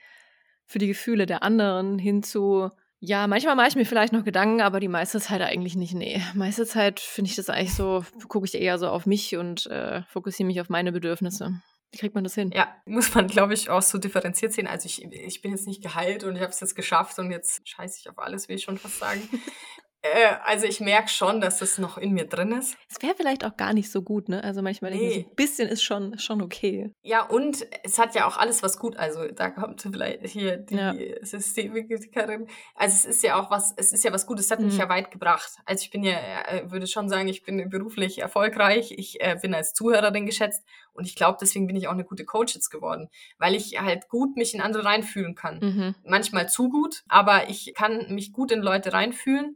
für 0.65 0.79
die 0.79 0.87
Gefühle 0.87 1.25
der 1.25 1.41
anderen 1.41 1.97
hin 1.97 2.21
zu 2.21 2.69
Ja, 2.99 3.25
manchmal 3.27 3.55
mache 3.55 3.69
ich 3.69 3.75
mir 3.75 3.85
vielleicht 3.85 4.13
noch 4.13 4.23
Gedanken, 4.23 4.61
aber 4.61 4.79
die 4.79 4.87
meiste 4.87 5.19
Zeit 5.19 5.41
eigentlich 5.41 5.75
nicht. 5.75 5.95
Nee, 5.95 6.21
meiste 6.35 6.65
Zeit 6.65 6.99
finde 6.99 7.29
ich 7.29 7.35
das 7.35 7.49
eigentlich 7.49 7.73
so, 7.73 8.03
gucke 8.27 8.45
ich 8.45 8.53
eher 8.53 8.77
so 8.77 8.89
auf 8.89 9.05
mich 9.05 9.35
und 9.35 9.65
äh, 9.67 10.03
fokussiere 10.03 10.45
mich 10.45 10.61
auf 10.61 10.69
meine 10.69 10.91
Bedürfnisse. 10.91 11.61
Wie 11.91 11.97
kriegt 11.97 12.15
man 12.15 12.23
das 12.23 12.35
hin? 12.35 12.51
Ja, 12.53 12.75
muss 12.85 13.13
man, 13.15 13.27
glaube 13.27 13.53
ich, 13.53 13.69
auch 13.69 13.81
so 13.81 13.97
differenziert 13.97 14.53
sehen. 14.53 14.67
Also 14.67 14.85
ich, 14.85 15.03
ich 15.03 15.41
bin 15.41 15.51
jetzt 15.51 15.67
nicht 15.67 15.81
geheilt 15.81 16.23
und 16.23 16.35
ich 16.35 16.41
habe 16.41 16.51
es 16.51 16.59
jetzt 16.59 16.75
geschafft 16.75 17.17
und 17.19 17.31
jetzt 17.31 17.67
scheiße 17.67 17.99
ich 17.99 18.09
auf 18.09 18.19
alles, 18.19 18.47
will 18.47 18.55
ich 18.55 18.63
schon 18.63 18.77
fast 18.77 18.99
sagen. 18.99 19.21
Äh, 20.13 20.35
also 20.43 20.65
ich 20.65 20.79
merke 20.79 21.09
schon, 21.09 21.41
dass 21.41 21.59
das 21.59 21.77
noch 21.77 21.97
in 21.97 22.13
mir 22.13 22.25
drin 22.25 22.51
ist. 22.51 22.77
Es 22.89 23.01
wäre 23.01 23.15
vielleicht 23.15 23.45
auch 23.45 23.57
gar 23.57 23.73
nicht 23.73 23.91
so 23.91 24.01
gut, 24.01 24.29
ne? 24.29 24.43
Also 24.43 24.61
manchmal 24.61 24.91
nee. 24.91 25.09
so 25.09 25.29
ein 25.29 25.35
bisschen 25.35 25.69
ist 25.69 25.83
schon, 25.83 26.17
schon 26.19 26.41
okay. 26.41 26.93
Ja, 27.01 27.23
und 27.23 27.65
es 27.83 27.99
hat 27.99 28.15
ja 28.15 28.27
auch 28.27 28.37
alles 28.37 28.63
was 28.63 28.79
gut. 28.79 28.97
Also 28.97 29.27
da 29.27 29.49
kommt 29.49 29.81
vielleicht 29.81 30.25
hier 30.27 30.57
die 30.57 30.75
ja. 30.75 30.93
Systemikritikerin. 31.21 32.47
Also 32.75 32.95
es 32.95 33.05
ist 33.05 33.23
ja 33.23 33.39
auch 33.39 33.51
was, 33.51 33.73
es 33.77 33.91
ist 33.93 34.03
ja 34.03 34.13
was 34.13 34.25
Gutes, 34.25 34.45
es 34.45 34.51
hat 34.51 34.59
mhm. 34.59 34.67
mich 34.67 34.77
ja 34.77 34.89
weit 34.89 35.11
gebracht. 35.11 35.51
Also 35.65 35.83
ich 35.83 35.91
bin 35.91 36.03
ja, 36.03 36.13
äh, 36.13 36.71
würde 36.71 36.87
schon 36.87 37.09
sagen, 37.09 37.27
ich 37.27 37.43
bin 37.43 37.69
beruflich 37.69 38.19
erfolgreich. 38.19 38.93
Ich 38.97 39.21
äh, 39.21 39.37
bin 39.41 39.53
als 39.53 39.73
Zuhörerin 39.73 40.25
geschätzt 40.25 40.63
und 40.93 41.05
ich 41.05 41.15
glaube, 41.15 41.37
deswegen 41.39 41.67
bin 41.67 41.75
ich 41.75 41.87
auch 41.87 41.93
eine 41.93 42.03
gute 42.03 42.25
Coach 42.25 42.55
jetzt 42.55 42.69
geworden, 42.69 43.09
weil 43.37 43.55
ich 43.55 43.79
halt 43.79 44.09
gut 44.09 44.35
mich 44.35 44.53
in 44.53 44.61
andere 44.61 44.85
reinfühlen 44.85 45.35
kann. 45.35 45.59
Mhm. 45.59 45.95
Manchmal 46.03 46.49
zu 46.49 46.69
gut, 46.69 47.03
aber 47.07 47.49
ich 47.49 47.73
kann 47.75 48.13
mich 48.13 48.33
gut 48.33 48.51
in 48.51 48.61
Leute 48.61 48.93
reinfühlen 48.93 49.55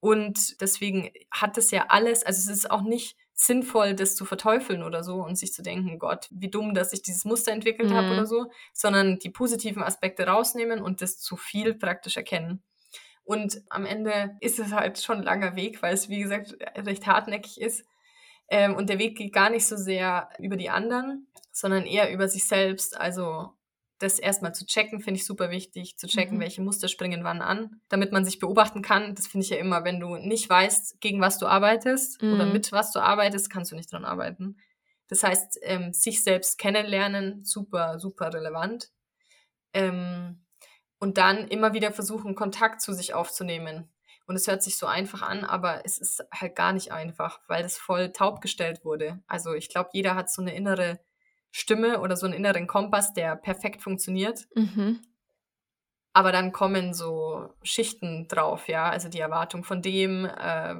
und 0.00 0.60
deswegen 0.60 1.10
hat 1.30 1.58
es 1.58 1.70
ja 1.70 1.86
alles, 1.88 2.24
also 2.24 2.38
es 2.38 2.58
ist 2.58 2.70
auch 2.70 2.82
nicht 2.82 3.16
sinnvoll, 3.34 3.94
das 3.94 4.16
zu 4.16 4.24
verteufeln 4.24 4.82
oder 4.82 5.04
so 5.04 5.22
und 5.22 5.36
sich 5.36 5.52
zu 5.52 5.62
denken, 5.62 5.98
Gott, 5.98 6.26
wie 6.30 6.50
dumm, 6.50 6.74
dass 6.74 6.92
ich 6.92 7.02
dieses 7.02 7.24
Muster 7.24 7.52
entwickelt 7.52 7.90
mhm. 7.90 7.94
habe 7.94 8.10
oder 8.10 8.26
so, 8.26 8.50
sondern 8.72 9.20
die 9.20 9.30
positiven 9.30 9.82
Aspekte 9.82 10.26
rausnehmen 10.26 10.82
und 10.82 11.02
das 11.02 11.18
zu 11.18 11.36
viel 11.36 11.74
praktisch 11.74 12.16
erkennen. 12.16 12.62
Und 13.22 13.62
am 13.68 13.84
Ende 13.84 14.36
ist 14.40 14.58
es 14.58 14.72
halt 14.72 15.00
schon 15.00 15.18
ein 15.18 15.22
langer 15.22 15.54
Weg, 15.54 15.82
weil 15.82 15.94
es, 15.94 16.08
wie 16.08 16.20
gesagt, 16.20 16.56
recht 16.76 17.06
hartnäckig 17.06 17.60
ist. 17.60 17.84
Ähm, 18.48 18.74
und 18.74 18.88
der 18.88 18.98
Weg 18.98 19.18
geht 19.18 19.32
gar 19.32 19.50
nicht 19.50 19.66
so 19.66 19.76
sehr 19.76 20.30
über 20.38 20.56
die 20.56 20.70
anderen, 20.70 21.28
sondern 21.52 21.84
eher 21.84 22.10
über 22.10 22.26
sich 22.26 22.48
selbst. 22.48 22.98
Also 22.98 23.52
das 23.98 24.18
erstmal 24.18 24.54
zu 24.54 24.64
checken, 24.64 25.00
finde 25.00 25.18
ich 25.18 25.26
super 25.26 25.50
wichtig, 25.50 25.96
zu 25.98 26.06
checken, 26.06 26.36
mhm. 26.36 26.40
welche 26.40 26.62
Muster 26.62 26.88
springen 26.88 27.24
wann 27.24 27.42
an, 27.42 27.80
damit 27.88 28.12
man 28.12 28.24
sich 28.24 28.38
beobachten 28.38 28.82
kann. 28.82 29.14
Das 29.14 29.26
finde 29.26 29.44
ich 29.44 29.50
ja 29.50 29.56
immer, 29.56 29.84
wenn 29.84 30.00
du 30.00 30.16
nicht 30.16 30.48
weißt, 30.48 31.00
gegen 31.00 31.20
was 31.20 31.38
du 31.38 31.46
arbeitest 31.46 32.22
mhm. 32.22 32.34
oder 32.34 32.46
mit 32.46 32.70
was 32.72 32.92
du 32.92 33.00
arbeitest, 33.00 33.50
kannst 33.50 33.72
du 33.72 33.76
nicht 33.76 33.92
dran 33.92 34.04
arbeiten. 34.04 34.56
Das 35.08 35.22
heißt, 35.22 35.58
ähm, 35.62 35.92
sich 35.92 36.22
selbst 36.22 36.58
kennenlernen, 36.58 37.44
super, 37.44 37.98
super 37.98 38.32
relevant. 38.32 38.90
Ähm, 39.72 40.44
und 40.98 41.18
dann 41.18 41.48
immer 41.48 41.72
wieder 41.72 41.92
versuchen, 41.92 42.34
Kontakt 42.34 42.80
zu 42.80 42.92
sich 42.92 43.14
aufzunehmen. 43.14 43.90
Und 44.26 44.36
es 44.36 44.46
hört 44.46 44.62
sich 44.62 44.76
so 44.76 44.86
einfach 44.86 45.22
an, 45.22 45.44
aber 45.44 45.86
es 45.86 45.98
ist 45.98 46.22
halt 46.32 46.54
gar 46.54 46.72
nicht 46.72 46.92
einfach, 46.92 47.40
weil 47.48 47.62
das 47.62 47.78
voll 47.78 48.12
taub 48.12 48.42
gestellt 48.42 48.84
wurde. 48.84 49.22
Also 49.26 49.54
ich 49.54 49.70
glaube, 49.70 49.88
jeder 49.94 50.14
hat 50.14 50.30
so 50.30 50.42
eine 50.42 50.54
innere 50.54 51.00
Stimme 51.50 52.00
oder 52.00 52.16
so 52.16 52.26
einen 52.26 52.34
inneren 52.34 52.66
Kompass, 52.66 53.12
der 53.12 53.36
perfekt 53.36 53.82
funktioniert. 53.82 54.46
Mhm. 54.54 55.00
Aber 56.12 56.32
dann 56.32 56.52
kommen 56.52 56.94
so 56.94 57.48
Schichten 57.62 58.26
drauf, 58.28 58.68
ja, 58.68 58.88
also 58.90 59.08
die 59.08 59.20
Erwartung 59.20 59.62
von 59.62 59.82
dem, 59.82 60.24
äh, 60.24 60.74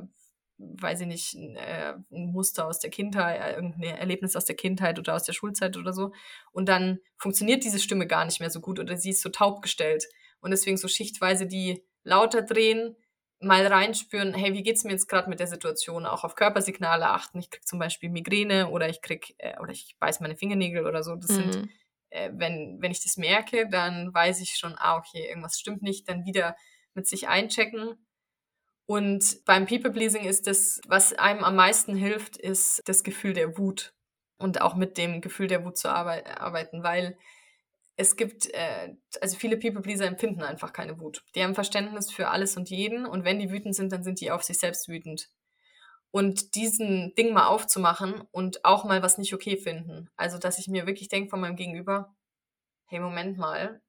weiß 0.58 1.02
ich 1.02 1.06
nicht, 1.06 1.34
äh, 1.34 1.94
ein 2.10 2.32
Muster 2.32 2.66
aus 2.66 2.80
der 2.80 2.90
Kindheit, 2.90 3.40
äh, 3.40 3.54
irgendein 3.54 3.96
Erlebnis 3.96 4.34
aus 4.34 4.46
der 4.46 4.56
Kindheit 4.56 4.98
oder 4.98 5.14
aus 5.14 5.24
der 5.24 5.32
Schulzeit 5.32 5.76
oder 5.76 5.92
so. 5.92 6.12
Und 6.50 6.68
dann 6.68 6.98
funktioniert 7.16 7.62
diese 7.64 7.78
Stimme 7.78 8.06
gar 8.06 8.24
nicht 8.24 8.40
mehr 8.40 8.50
so 8.50 8.60
gut 8.60 8.80
oder 8.80 8.96
sie 8.96 9.10
ist 9.10 9.22
so 9.22 9.28
taub 9.28 9.62
gestellt. 9.62 10.04
Und 10.40 10.50
deswegen 10.50 10.76
so 10.76 10.88
schichtweise 10.88 11.46
die 11.46 11.84
lauter 12.02 12.42
drehen, 12.42 12.96
mal 13.40 13.66
reinspüren, 13.66 14.34
hey, 14.34 14.52
wie 14.52 14.62
geht's 14.62 14.84
mir 14.84 14.92
jetzt 14.92 15.08
gerade 15.08 15.30
mit 15.30 15.40
der 15.40 15.46
Situation? 15.46 16.06
Auch 16.06 16.24
auf 16.24 16.34
Körpersignale 16.34 17.08
achten. 17.08 17.38
Ich 17.38 17.50
krieg 17.50 17.66
zum 17.66 17.78
Beispiel 17.78 18.10
Migräne 18.10 18.68
oder 18.70 18.88
ich 18.88 19.00
krieg 19.00 19.34
äh, 19.38 19.58
oder 19.60 19.70
ich 19.70 19.96
beiß 20.00 20.20
meine 20.20 20.36
Fingernägel 20.36 20.86
oder 20.86 21.02
so. 21.02 21.14
Das 21.14 21.30
mhm. 21.30 21.52
sind, 21.52 21.70
äh, 22.10 22.30
wenn 22.32 22.78
wenn 22.80 22.90
ich 22.90 23.02
das 23.02 23.16
merke, 23.16 23.68
dann 23.68 24.12
weiß 24.12 24.40
ich 24.40 24.56
schon, 24.56 24.74
ah 24.76 24.96
okay, 24.96 25.28
irgendwas 25.28 25.58
stimmt 25.58 25.82
nicht. 25.82 26.08
Dann 26.08 26.24
wieder 26.24 26.56
mit 26.94 27.06
sich 27.06 27.28
einchecken. 27.28 27.94
Und 28.86 29.44
beim 29.44 29.66
People 29.66 29.92
Pleasing 29.92 30.24
ist 30.24 30.46
das, 30.46 30.80
was 30.88 31.12
einem 31.12 31.44
am 31.44 31.56
meisten 31.56 31.94
hilft, 31.94 32.38
ist 32.38 32.82
das 32.86 33.04
Gefühl 33.04 33.34
der 33.34 33.58
Wut 33.58 33.92
und 34.38 34.62
auch 34.62 34.74
mit 34.74 34.96
dem 34.96 35.20
Gefühl 35.20 35.46
der 35.46 35.64
Wut 35.64 35.76
zu 35.76 35.90
arbeiten, 35.90 36.82
weil 36.82 37.18
es 37.98 38.14
gibt, 38.14 38.46
äh, 38.54 38.94
also 39.20 39.36
viele 39.36 39.56
People-Pleaser 39.56 40.06
empfinden 40.06 40.42
einfach 40.42 40.72
keine 40.72 41.00
Wut. 41.00 41.24
Die 41.34 41.42
haben 41.42 41.56
Verständnis 41.56 42.12
für 42.12 42.28
alles 42.28 42.56
und 42.56 42.70
jeden 42.70 43.04
und 43.04 43.24
wenn 43.24 43.40
die 43.40 43.50
wütend 43.50 43.74
sind, 43.74 43.90
dann 43.92 44.04
sind 44.04 44.20
die 44.20 44.30
auf 44.30 44.44
sich 44.44 44.60
selbst 44.60 44.88
wütend. 44.88 45.30
Und 46.12 46.54
diesen 46.54 47.12
Ding 47.16 47.32
mal 47.32 47.48
aufzumachen 47.48 48.22
und 48.30 48.64
auch 48.64 48.84
mal 48.84 49.02
was 49.02 49.18
nicht 49.18 49.34
okay 49.34 49.56
finden. 49.56 50.08
Also, 50.16 50.38
dass 50.38 50.60
ich 50.60 50.68
mir 50.68 50.86
wirklich 50.86 51.08
denke 51.08 51.28
von 51.28 51.40
meinem 51.40 51.56
Gegenüber, 51.56 52.14
hey, 52.86 53.00
Moment 53.00 53.36
mal, 53.36 53.82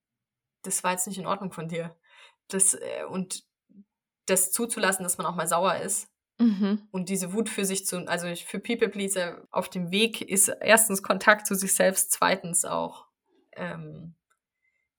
das 0.63 0.84
war 0.84 0.91
jetzt 0.91 1.08
nicht 1.08 1.19
in 1.19 1.28
Ordnung 1.28 1.52
von 1.52 1.69
dir. 1.69 1.95
Das, 2.48 2.74
äh, 2.74 3.04
und 3.08 3.43
das 4.26 4.52
zuzulassen, 4.52 5.04
dass 5.04 5.19
man 5.19 5.28
auch 5.28 5.36
mal 5.36 5.48
sauer 5.48 5.76
ist. 5.76 6.10
Mhm. 6.39 6.88
Und 6.89 7.10
diese 7.10 7.32
Wut 7.34 7.48
für 7.48 7.63
sich 7.63 7.86
zu, 7.86 8.08
also 8.08 8.34
für 8.36 8.60
People 8.60 8.89
Pleaser 8.89 9.48
auf 9.52 9.69
dem 9.69 9.91
Weg 9.91 10.22
ist 10.22 10.48
erstens 10.48 11.04
Kontakt 11.04 11.45
zu 11.45 11.54
sich 11.54 11.76
selbst, 11.76 12.12
zweitens 12.12 12.65
auch 12.65 13.09
ähm, 13.60 14.15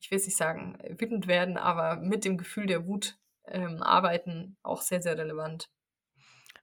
ich 0.00 0.10
will 0.10 0.18
es 0.18 0.26
nicht 0.26 0.36
sagen, 0.36 0.78
wütend 0.98 1.26
werden, 1.26 1.56
aber 1.56 1.96
mit 1.96 2.24
dem 2.24 2.38
Gefühl 2.38 2.66
der 2.66 2.86
Wut 2.86 3.18
ähm, 3.46 3.82
arbeiten, 3.82 4.56
auch 4.62 4.82
sehr, 4.82 5.02
sehr 5.02 5.18
relevant. 5.18 5.70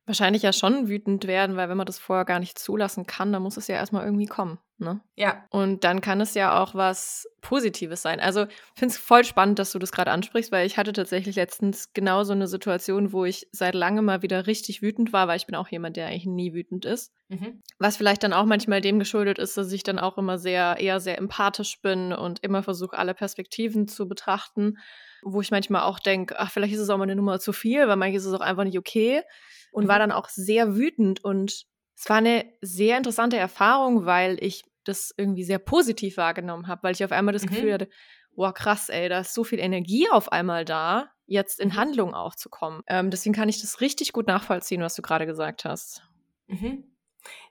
Wahrscheinlich 0.08 0.42
ja 0.42 0.54
schon 0.54 0.88
wütend 0.88 1.28
werden, 1.28 1.58
weil 1.58 1.68
wenn 1.68 1.78
man 1.78 1.86
das 1.86 2.00
vorher 2.00 2.24
gar 2.24 2.40
nicht 2.40 2.58
zulassen 2.58 3.06
kann, 3.06 3.34
dann 3.34 3.44
muss 3.44 3.58
es 3.58 3.68
ja 3.68 3.76
erstmal 3.76 4.06
irgendwie 4.06 4.26
kommen. 4.26 4.58
Ne? 4.80 5.02
Ja. 5.16 5.44
Und 5.50 5.84
dann 5.84 6.00
kann 6.00 6.22
es 6.22 6.34
ja 6.34 6.64
auch 6.64 6.76
was 6.76 7.28
Positives 7.42 8.04
sein. 8.04 8.22
Also 8.22 8.46
ich 8.46 8.80
finde 8.80 8.94
es 8.94 8.98
voll 8.98 9.26
spannend, 9.26 9.60
dass 9.60 9.74
du 9.74 9.80
das 9.80 9.92
gerade 9.92 10.12
ansprichst, 10.12 10.52
weil 10.52 10.66
ich 10.66 10.78
hatte 10.78 10.94
tatsächlich 10.94 11.36
letztens 11.36 11.92
genau 11.94 12.24
so 12.24 12.32
eine 12.32 12.48
Situation, 12.48 13.12
wo 13.12 13.26
ich 13.26 13.48
seit 13.52 13.76
langem 13.76 14.06
mal 14.06 14.22
wieder 14.22 14.48
richtig 14.48 14.82
wütend 14.82 15.12
war, 15.12 15.28
weil 15.28 15.36
ich 15.36 15.46
bin 15.46 15.56
auch 15.56 15.68
jemand, 15.68 15.98
der 15.98 16.08
eigentlich 16.08 16.28
nie 16.28 16.54
wütend 16.54 16.86
ist. 16.86 17.12
Mhm. 17.28 17.62
Was 17.78 17.98
vielleicht 17.98 18.24
dann 18.24 18.34
auch 18.34 18.46
manchmal 18.46 18.80
dem 18.80 19.00
geschuldet 19.00 19.40
ist, 19.40 19.58
dass 19.58 19.72
ich 19.72 19.84
dann 19.84 20.00
auch 20.00 20.18
immer 20.18 20.38
sehr, 20.38 20.78
eher 20.80 21.02
sehr 21.02 21.18
empathisch 21.18 21.82
bin 21.82 22.14
und 22.14 22.44
immer 22.44 22.64
versuche, 22.64 22.98
alle 22.98 23.14
Perspektiven 23.14 23.88
zu 23.90 24.08
betrachten, 24.08 24.78
wo 25.24 25.42
ich 25.42 25.52
manchmal 25.52 25.82
auch 25.82 26.00
denke, 26.00 26.40
ach, 26.40 26.52
vielleicht 26.52 26.76
ist 26.76 26.80
es 26.80 26.90
auch 26.90 26.98
mal 26.98 27.04
eine 27.04 27.16
Nummer 27.16 27.40
zu 27.40 27.52
viel, 27.52 27.88
weil 27.88 27.96
manchmal 27.98 28.16
ist 28.16 28.26
es 28.26 28.34
auch 28.34 28.42
einfach 28.42 28.64
nicht 28.64 28.78
okay 28.78 29.24
und 29.72 29.88
war 29.88 29.96
mhm. 29.96 30.10
dann 30.10 30.12
auch 30.12 30.30
sehr 30.30 30.76
wütend 30.76 31.24
und 31.24 31.66
es 31.96 32.10
war 32.10 32.18
eine 32.18 32.46
sehr 32.62 32.98
interessante 32.98 33.38
Erfahrung, 33.38 34.06
weil 34.06 34.38
ich 34.44 34.64
das 34.84 35.14
irgendwie 35.18 35.44
sehr 35.44 35.60
positiv 35.60 36.18
wahrgenommen 36.18 36.68
habe, 36.68 36.84
weil 36.84 36.94
ich 36.94 37.04
auf 37.04 37.12
einmal 37.12 37.34
das 37.34 37.44
mhm. 37.44 37.50
Gefühl 37.50 37.74
hatte, 37.74 37.90
wow, 38.36 38.54
krass, 38.54 38.90
ey, 38.90 39.10
da 39.10 39.20
ist 39.20 39.34
so 39.34 39.44
viel 39.44 39.60
Energie 39.60 40.08
auf 40.10 40.32
einmal 40.32 40.64
da, 40.64 41.10
jetzt 41.26 41.60
in 41.60 41.70
mhm. 41.70 41.76
Handlung 41.76 42.14
auch 42.14 42.36
zu 42.36 42.50
kommen. 42.50 42.84
Ähm, 42.88 43.10
deswegen 43.10 43.34
kann 43.34 43.50
ich 43.50 43.60
das 43.62 43.82
richtig 43.82 44.14
gut 44.14 44.28
nachvollziehen, 44.28 44.82
was 44.82 44.96
du 44.96 45.02
gerade 45.02 45.26
gesagt 45.26 45.66
hast. 45.66 46.04
Mhm. 46.48 46.84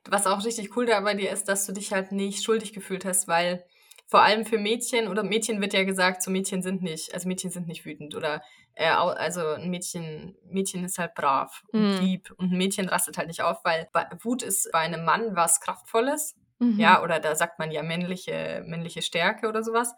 Was 0.09 0.27
auch 0.27 0.45
richtig 0.45 0.77
cool 0.77 0.87
da 0.87 1.01
bei 1.01 1.15
dir 1.15 1.31
ist, 1.31 1.49
dass 1.49 1.67
du 1.67 1.73
dich 1.73 1.93
halt 1.93 2.13
nicht 2.13 2.45
schuldig 2.45 2.73
gefühlt 2.73 3.05
hast, 3.05 3.29
weil 3.29 3.65
vor 4.09 4.23
allem 4.23 4.45
für 4.45 4.59
Mädchen 4.59 5.09
oder 5.09 5.23
Mädchen 5.23 5.61
wird 5.61 5.73
ja 5.73 5.85
gesagt, 5.85 6.23
so 6.23 6.31
Mädchen 6.31 6.63
sind 6.63 6.83
nicht, 6.83 7.13
also 7.13 7.27
Mädchen 7.27 7.51
sind 7.51 7.67
nicht 7.67 7.85
wütend 7.85 8.15
oder 8.15 8.43
äh, 8.75 8.89
also 8.89 9.41
ein 9.41 9.69
Mädchen, 9.69 10.37
Mädchen 10.49 10.85
ist 10.85 10.99
halt 10.99 11.15
brav 11.15 11.65
und 11.73 11.97
mm. 11.97 12.01
lieb 12.01 12.33
und 12.37 12.53
ein 12.53 12.59
Mädchen 12.59 12.89
rastet 12.89 13.19
halt 13.19 13.27
nicht 13.27 13.43
auf, 13.43 13.65
weil 13.65 13.89
Wut 14.23 14.43
ist 14.43 14.71
bei 14.73 14.79
einem 14.79 15.05
Mann 15.05 15.35
was 15.35 15.61
Kraftvolles, 15.61 16.37
mhm. 16.61 16.79
ja, 16.79 17.03
oder 17.03 17.19
da 17.19 17.35
sagt 17.35 17.59
man 17.59 17.73
ja 17.73 17.83
männliche, 17.83 18.63
männliche 18.67 19.03
Stärke 19.03 19.49
oder 19.49 19.65
sowas. 19.65 19.93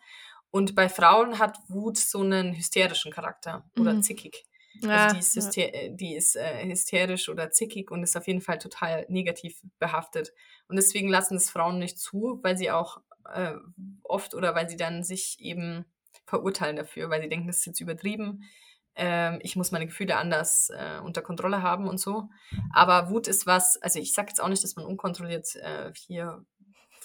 Und 0.50 0.74
bei 0.74 0.88
Frauen 0.88 1.38
hat 1.38 1.58
Wut 1.68 1.98
so 1.98 2.20
einen 2.20 2.54
hysterischen 2.54 3.12
Charakter 3.12 3.70
oder 3.78 3.92
mhm. 3.92 4.02
zickig. 4.02 4.46
Also 4.86 5.14
die 5.14 5.20
ist, 5.20 5.36
hyster 5.36 5.74
ja. 5.74 5.88
die 5.90 6.14
ist 6.14 6.36
äh, 6.36 6.64
hysterisch 6.64 7.28
oder 7.28 7.50
zickig 7.50 7.90
und 7.90 8.02
ist 8.02 8.16
auf 8.16 8.26
jeden 8.26 8.40
Fall 8.40 8.58
total 8.58 9.04
negativ 9.08 9.60
behaftet. 9.78 10.32
Und 10.68 10.76
deswegen 10.76 11.08
lassen 11.08 11.36
es 11.36 11.50
Frauen 11.50 11.78
nicht 11.78 11.98
zu, 11.98 12.38
weil 12.42 12.56
sie 12.56 12.70
auch 12.70 13.00
äh, 13.32 13.54
oft 14.02 14.34
oder 14.34 14.54
weil 14.54 14.68
sie 14.68 14.76
dann 14.76 15.02
sich 15.04 15.38
eben 15.40 15.84
verurteilen 16.26 16.76
dafür, 16.76 17.10
weil 17.10 17.22
sie 17.22 17.28
denken, 17.28 17.46
das 17.46 17.58
ist 17.58 17.66
jetzt 17.66 17.80
übertrieben. 17.80 18.44
Ähm, 18.94 19.38
ich 19.42 19.56
muss 19.56 19.70
meine 19.70 19.86
Gefühle 19.86 20.16
anders 20.16 20.70
äh, 20.70 20.98
unter 21.00 21.22
Kontrolle 21.22 21.62
haben 21.62 21.88
und 21.88 21.98
so. 21.98 22.28
Aber 22.72 23.10
Wut 23.10 23.28
ist 23.28 23.46
was, 23.46 23.80
also 23.80 23.98
ich 23.98 24.12
sage 24.12 24.28
jetzt 24.28 24.40
auch 24.40 24.48
nicht, 24.48 24.64
dass 24.64 24.76
man 24.76 24.84
unkontrolliert 24.84 25.56
äh, 25.56 25.92
hier 25.94 26.44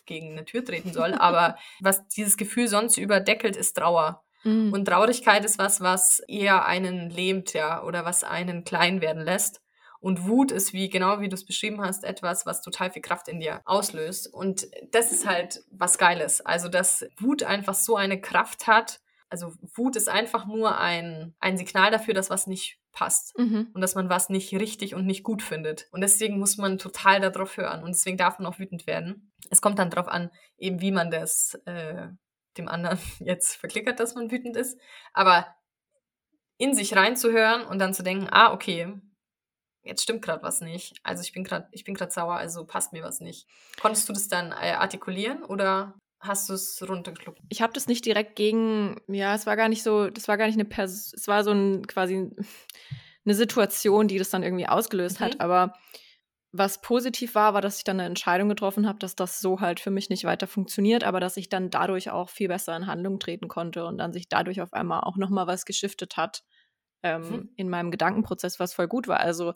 gegen 0.05 0.33
eine 0.33 0.45
Tür 0.45 0.65
treten 0.65 0.91
soll, 0.91 1.13
aber 1.19 1.55
was 1.79 2.07
dieses 2.09 2.37
Gefühl 2.37 2.67
sonst 2.67 2.97
überdeckelt, 2.97 3.55
ist 3.55 3.77
Trauer. 3.77 4.23
Mhm. 4.43 4.73
Und 4.73 4.85
Traurigkeit 4.85 5.45
ist 5.45 5.57
was, 5.57 5.81
was 5.81 6.19
eher 6.27 6.65
einen 6.65 7.09
lähmt, 7.09 7.53
ja, 7.53 7.83
oder 7.83 8.05
was 8.05 8.23
einen 8.23 8.63
klein 8.65 8.99
werden 9.01 9.23
lässt. 9.23 9.61
Und 10.03 10.27
Wut 10.27 10.51
ist, 10.51 10.73
wie 10.73 10.89
genau 10.89 11.21
wie 11.21 11.29
du 11.29 11.35
es 11.35 11.45
beschrieben 11.45 11.79
hast, 11.79 12.03
etwas, 12.03 12.45
was 12.45 12.61
total 12.61 12.91
viel 12.91 13.01
Kraft 13.01 13.29
in 13.29 13.39
dir 13.39 13.61
auslöst. 13.63 14.33
Und 14.33 14.67
das 14.91 15.13
ist 15.13 15.25
halt 15.25 15.63
was 15.71 15.97
Geiles. 15.97 16.41
Also, 16.41 16.67
dass 16.67 17.05
Wut 17.19 17.43
einfach 17.43 17.73
so 17.73 17.95
eine 17.95 18.19
Kraft 18.19 18.67
hat, 18.67 18.99
also 19.29 19.53
Wut 19.75 19.95
ist 19.95 20.09
einfach 20.09 20.45
nur 20.45 20.77
ein, 20.77 21.33
ein 21.39 21.57
Signal 21.57 21.89
dafür, 21.89 22.13
dass 22.13 22.29
was 22.29 22.47
nicht 22.47 22.81
passt 22.91 23.37
mhm. 23.39 23.69
und 23.73 23.79
dass 23.79 23.95
man 23.95 24.09
was 24.09 24.27
nicht 24.27 24.51
richtig 24.51 24.93
und 24.93 25.05
nicht 25.05 25.23
gut 25.23 25.41
findet. 25.41 25.87
Und 25.93 26.01
deswegen 26.01 26.37
muss 26.37 26.57
man 26.57 26.77
total 26.77 27.21
darauf 27.21 27.55
hören 27.55 27.81
und 27.81 27.91
deswegen 27.95 28.17
darf 28.17 28.39
man 28.39 28.45
auch 28.45 28.59
wütend 28.59 28.85
werden. 28.87 29.31
Es 29.49 29.61
kommt 29.61 29.79
dann 29.79 29.89
darauf 29.89 30.09
an, 30.09 30.31
eben 30.57 30.81
wie 30.81 30.91
man 30.91 31.11
das 31.11 31.55
äh, 31.63 32.09
dem 32.57 32.67
anderen 32.67 32.99
jetzt 33.19 33.55
verklickert, 33.55 34.01
dass 34.01 34.15
man 34.15 34.31
wütend 34.31 34.57
ist. 34.57 34.77
Aber 35.13 35.47
in 36.57 36.75
sich 36.75 36.93
reinzuhören 36.93 37.65
und 37.65 37.79
dann 37.79 37.93
zu 37.93 38.03
denken, 38.03 38.27
ah, 38.29 38.51
okay, 38.51 38.93
jetzt 39.83 40.03
stimmt 40.03 40.21
gerade 40.21 40.43
was 40.43 40.61
nicht. 40.61 40.95
Also 41.03 41.21
ich 41.21 41.33
bin 41.33 41.43
gerade, 41.43 41.67
ich 41.71 41.83
bin 41.83 41.93
gerade 41.93 42.11
sauer, 42.11 42.35
also 42.35 42.65
passt 42.65 42.93
mir 42.93 43.03
was 43.03 43.19
nicht. 43.19 43.47
Konntest 43.81 44.07
du 44.09 44.13
das 44.13 44.27
dann 44.27 44.51
äh, 44.51 44.71
artikulieren 44.71 45.43
oder 45.43 45.93
hast 46.19 46.49
du 46.49 46.53
es 46.53 46.83
runtergeschluckt? 46.87 47.39
Ich 47.49 47.61
habe 47.61 47.73
das 47.73 47.87
nicht 47.87 48.05
direkt 48.05 48.35
gegen, 48.35 49.01
ja, 49.07 49.35
es 49.35 49.45
war 49.45 49.57
gar 49.57 49.69
nicht 49.69 49.83
so, 49.83 50.09
das 50.09 50.27
war 50.27 50.37
gar 50.37 50.47
nicht 50.47 50.55
eine 50.55 50.65
Person, 50.65 51.11
es 51.15 51.27
war 51.27 51.43
so 51.43 51.51
ein 51.51 51.85
quasi 51.85 52.31
eine 53.25 53.35
Situation, 53.35 54.07
die 54.07 54.17
das 54.17 54.29
dann 54.29 54.43
irgendwie 54.43 54.67
ausgelöst 54.67 55.19
mhm. 55.19 55.25
hat. 55.25 55.41
Aber 55.41 55.73
was 56.55 56.81
positiv 56.81 57.35
war, 57.35 57.55
war, 57.55 57.61
dass 57.61 57.77
ich 57.77 57.83
dann 57.83 57.99
eine 57.99 58.07
Entscheidung 58.07 58.47
getroffen 58.47 58.87
habe, 58.87 58.99
dass 58.99 59.15
das 59.15 59.41
so 59.41 59.59
halt 59.59 59.79
für 59.79 59.89
mich 59.89 60.09
nicht 60.09 60.23
weiter 60.23 60.45
funktioniert, 60.45 61.03
aber 61.03 61.19
dass 61.19 61.35
ich 61.35 61.49
dann 61.49 61.71
dadurch 61.71 62.11
auch 62.11 62.29
viel 62.29 62.47
besser 62.47 62.75
in 62.77 62.85
Handlung 62.85 63.19
treten 63.19 63.47
konnte 63.47 63.85
und 63.85 63.97
dann 63.97 64.13
sich 64.13 64.29
dadurch 64.29 64.61
auf 64.61 64.71
einmal 64.71 65.01
auch 65.01 65.17
nochmal 65.17 65.47
was 65.47 65.65
geschiftet 65.65 66.15
hat 66.15 66.43
ähm, 67.03 67.29
hm. 67.29 67.49
in 67.55 67.69
meinem 67.69 67.91
Gedankenprozess, 67.91 68.59
was 68.59 68.73
voll 68.73 68.87
gut 68.87 69.07
war. 69.07 69.19
Also 69.19 69.53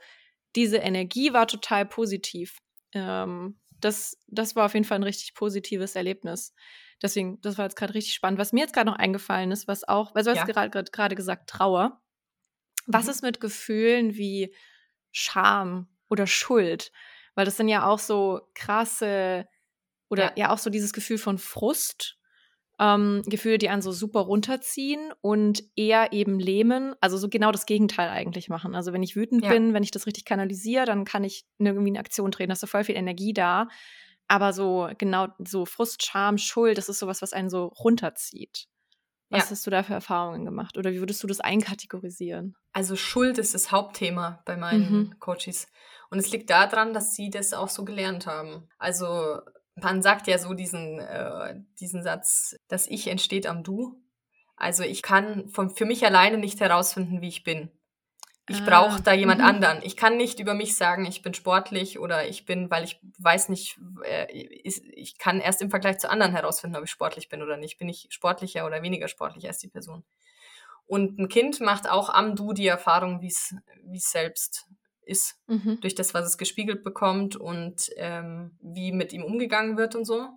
diese 0.56 0.78
Energie 0.78 1.34
war 1.34 1.48
total 1.48 1.86
positiv. 1.86 2.60
Ähm, 2.94 3.60
das, 3.80 4.18
das 4.28 4.56
war 4.56 4.66
auf 4.66 4.74
jeden 4.74 4.86
Fall 4.86 5.00
ein 5.00 5.04
richtig 5.04 5.34
positives 5.34 5.96
Erlebnis. 5.96 6.54
Deswegen, 7.02 7.40
das 7.42 7.58
war 7.58 7.66
jetzt 7.66 7.76
gerade 7.76 7.94
richtig 7.94 8.14
spannend. 8.14 8.40
Was 8.40 8.54
mir 8.54 8.62
jetzt 8.62 8.74
gerade 8.74 8.90
noch 8.90 8.98
eingefallen 8.98 9.52
ist, 9.52 9.68
was 9.68 9.88
auch, 9.88 10.16
weil 10.16 10.24
du 10.24 10.32
hast 10.32 10.48
ja. 10.48 10.68
gerade 10.68 11.16
gesagt, 11.16 11.50
Trauer. 11.50 12.02
Was 12.88 13.06
mhm. 13.06 13.12
ist 13.12 13.22
mit 13.22 13.40
Gefühlen 13.40 14.16
wie 14.16 14.54
Scham 15.12 15.88
oder 16.10 16.26
Schuld? 16.26 16.92
Weil 17.36 17.46
das 17.46 17.58
sind 17.58 17.68
ja 17.68 17.86
auch 17.86 18.00
so 18.00 18.42
krasse 18.56 19.48
oder 20.10 20.30
ja, 20.30 20.34
ja 20.36 20.54
auch 20.54 20.58
so 20.58 20.70
dieses 20.70 20.94
Gefühl 20.94 21.18
von 21.18 21.38
Frust 21.38 22.18
ähm, 22.80 23.24
Gefühle, 23.26 23.58
die 23.58 23.70
einen 23.70 23.82
so 23.82 23.92
super 23.92 24.22
runterziehen 24.22 25.12
und 25.22 25.64
eher 25.76 26.14
eben 26.14 26.40
lähmen, 26.40 26.94
also 27.02 27.18
so 27.18 27.28
genau 27.28 27.52
das 27.52 27.66
Gegenteil 27.66 28.10
eigentlich 28.10 28.50
machen. 28.50 28.76
Also 28.76 28.94
wenn 28.94 29.04
ich 29.04 29.16
wütend 29.16 29.44
ja. 29.44 29.50
bin, 29.50 29.74
wenn 29.74 29.84
ich 29.84 29.92
das 29.92 30.06
richtig 30.06 30.26
kanalisiere, 30.26 30.86
dann 30.86 31.06
kann 31.06 31.24
ich 31.24 31.46
irgendwie 31.58 31.90
eine 31.90 32.00
Aktion 32.00 32.32
drehen, 32.32 32.50
da 32.50 32.54
ist 32.54 32.62
so 32.62 32.68
voll 32.68 32.84
viel 32.84 32.96
Energie 32.96 33.34
da. 33.34 33.68
Aber 34.28 34.52
so 34.54 34.90
genau 34.98 35.28
so 35.40 35.66
Frust, 35.66 36.06
Scham, 36.06 36.38
Schuld, 36.38 36.78
das 36.78 36.90
ist 36.90 37.00
sowas, 37.00 37.22
was 37.22 37.34
einen 37.34 37.50
so 37.50 37.66
runterzieht. 37.66 38.68
Was 39.30 39.46
ja. 39.46 39.52
hast 39.52 39.66
du 39.66 39.72
da 39.72 39.84
für 39.84 39.94
Erfahrungen 39.94 40.46
gemacht? 40.46 40.78
Oder 40.78 40.92
wie 40.92 41.00
würdest 41.00 41.22
du 41.22 41.28
das 41.28 41.40
einkategorisieren? 41.40 42.56
Also 42.72 42.96
Schuld 42.96 43.38
ist 43.38 43.54
das 43.54 43.72
Hauptthema 43.72 44.42
bei 44.46 44.56
meinen 44.56 44.92
mhm. 44.92 45.20
Coaches. 45.20 45.68
Und 46.10 46.20
es 46.20 46.32
liegt 46.32 46.50
daran, 46.50 46.94
dass 46.94 47.14
sie 47.14 47.30
das 47.30 47.54
auch 47.54 47.68
so 47.68 47.84
gelernt 47.84 48.28
haben. 48.28 48.70
Also 48.78 49.40
man 49.82 50.02
sagt 50.02 50.28
ja 50.28 50.38
so 50.38 50.54
diesen, 50.54 51.00
äh, 51.00 51.56
diesen 51.80 52.04
Satz, 52.04 52.56
das 52.68 52.88
Ich 52.88 53.08
entsteht 53.08 53.48
am 53.48 53.64
Du. 53.64 54.02
Also 54.56 54.84
ich 54.84 55.02
kann 55.02 55.50
von, 55.50 55.70
für 55.70 55.86
mich 55.86 56.06
alleine 56.06 56.38
nicht 56.38 56.60
herausfinden, 56.60 57.22
wie 57.22 57.28
ich 57.28 57.44
bin. 57.44 57.70
Ich 58.50 58.62
ah, 58.62 58.66
brauche 58.66 59.02
da 59.02 59.14
jemand 59.14 59.42
-hmm. 59.42 59.46
anderen. 59.46 59.80
Ich 59.84 59.98
kann 59.98 60.16
nicht 60.16 60.40
über 60.40 60.54
mich 60.54 60.76
sagen, 60.76 61.06
ich 61.06 61.22
bin 61.22 61.34
sportlich 61.34 62.00
oder 62.00 62.28
ich 62.28 62.46
bin, 62.46 62.72
weil 62.72 62.86
ich 62.86 63.00
weiß 63.20 63.50
nicht, 63.50 63.78
äh, 64.04 64.26
ich 64.32 65.18
kann 65.18 65.42
erst 65.42 65.62
im 65.62 65.70
Vergleich 65.70 66.00
zu 66.00 66.10
anderen 66.10 66.32
herausfinden, 66.32 66.78
ob 66.78 66.84
ich 66.84 66.90
sportlich 66.90 67.30
bin 67.30 67.44
oder 67.44 67.58
nicht. 67.58 67.78
Bin 67.78 67.90
ich 67.90 68.08
sportlicher 68.10 68.66
oder 68.66 68.82
weniger 68.82 69.10
sportlich 69.10 69.48
als 69.48 69.60
die 69.60 69.68
Person? 69.68 70.04
Und 70.86 71.20
ein 71.20 71.28
Kind 71.28 71.60
macht 71.60 71.90
auch 71.90 72.10
am 72.10 72.36
Du 72.36 72.54
die 72.54 72.68
Erfahrung, 72.68 73.22
wie 73.22 73.28
es 73.28 73.54
selbst 74.10 74.66
ist, 75.08 75.40
mhm. 75.48 75.80
durch 75.82 75.96
das, 75.96 76.14
was 76.14 76.26
es 76.26 76.38
gespiegelt 76.38 76.84
bekommt 76.84 77.36
und 77.36 77.90
ähm, 77.96 78.58
wie 78.62 78.92
mit 78.92 79.14
ihm 79.14 79.24
umgegangen 79.24 79.78
wird 79.78 79.96
und 79.96 80.06
so. 80.06 80.28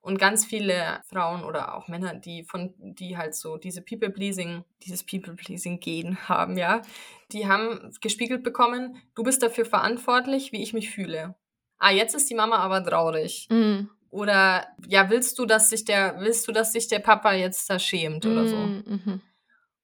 Und 0.00 0.20
ganz 0.20 0.44
viele 0.44 1.00
Frauen 1.08 1.42
oder 1.42 1.74
auch 1.74 1.88
Männer, 1.88 2.14
die 2.14 2.44
von, 2.44 2.72
die 2.78 3.16
halt 3.16 3.34
so 3.34 3.56
diese 3.56 3.82
People-Pleasing, 3.82 4.62
dieses 4.84 5.04
People-Pleasing-Gen 5.04 6.16
haben, 6.28 6.56
ja, 6.56 6.82
die 7.32 7.48
haben 7.48 7.90
gespiegelt 8.00 8.44
bekommen, 8.44 9.02
du 9.16 9.24
bist 9.24 9.42
dafür 9.42 9.64
verantwortlich, 9.64 10.52
wie 10.52 10.62
ich 10.62 10.72
mich 10.72 10.90
fühle. 10.90 11.34
Ah, 11.78 11.90
jetzt 11.90 12.14
ist 12.14 12.30
die 12.30 12.36
Mama 12.36 12.58
aber 12.58 12.84
traurig. 12.84 13.48
Mhm. 13.50 13.90
Oder 14.10 14.68
ja, 14.86 15.10
willst 15.10 15.38
du, 15.38 15.44
dass 15.44 15.70
sich 15.70 15.84
der, 15.84 16.20
willst 16.20 16.46
du, 16.46 16.52
dass 16.52 16.72
sich 16.72 16.86
der 16.86 17.00
Papa 17.00 17.32
jetzt 17.34 17.68
da 17.68 17.78
schämt 17.78 18.24
oder 18.24 18.46
so? 18.46 18.56
Mhm. 18.56 18.84
mhm. 18.86 19.20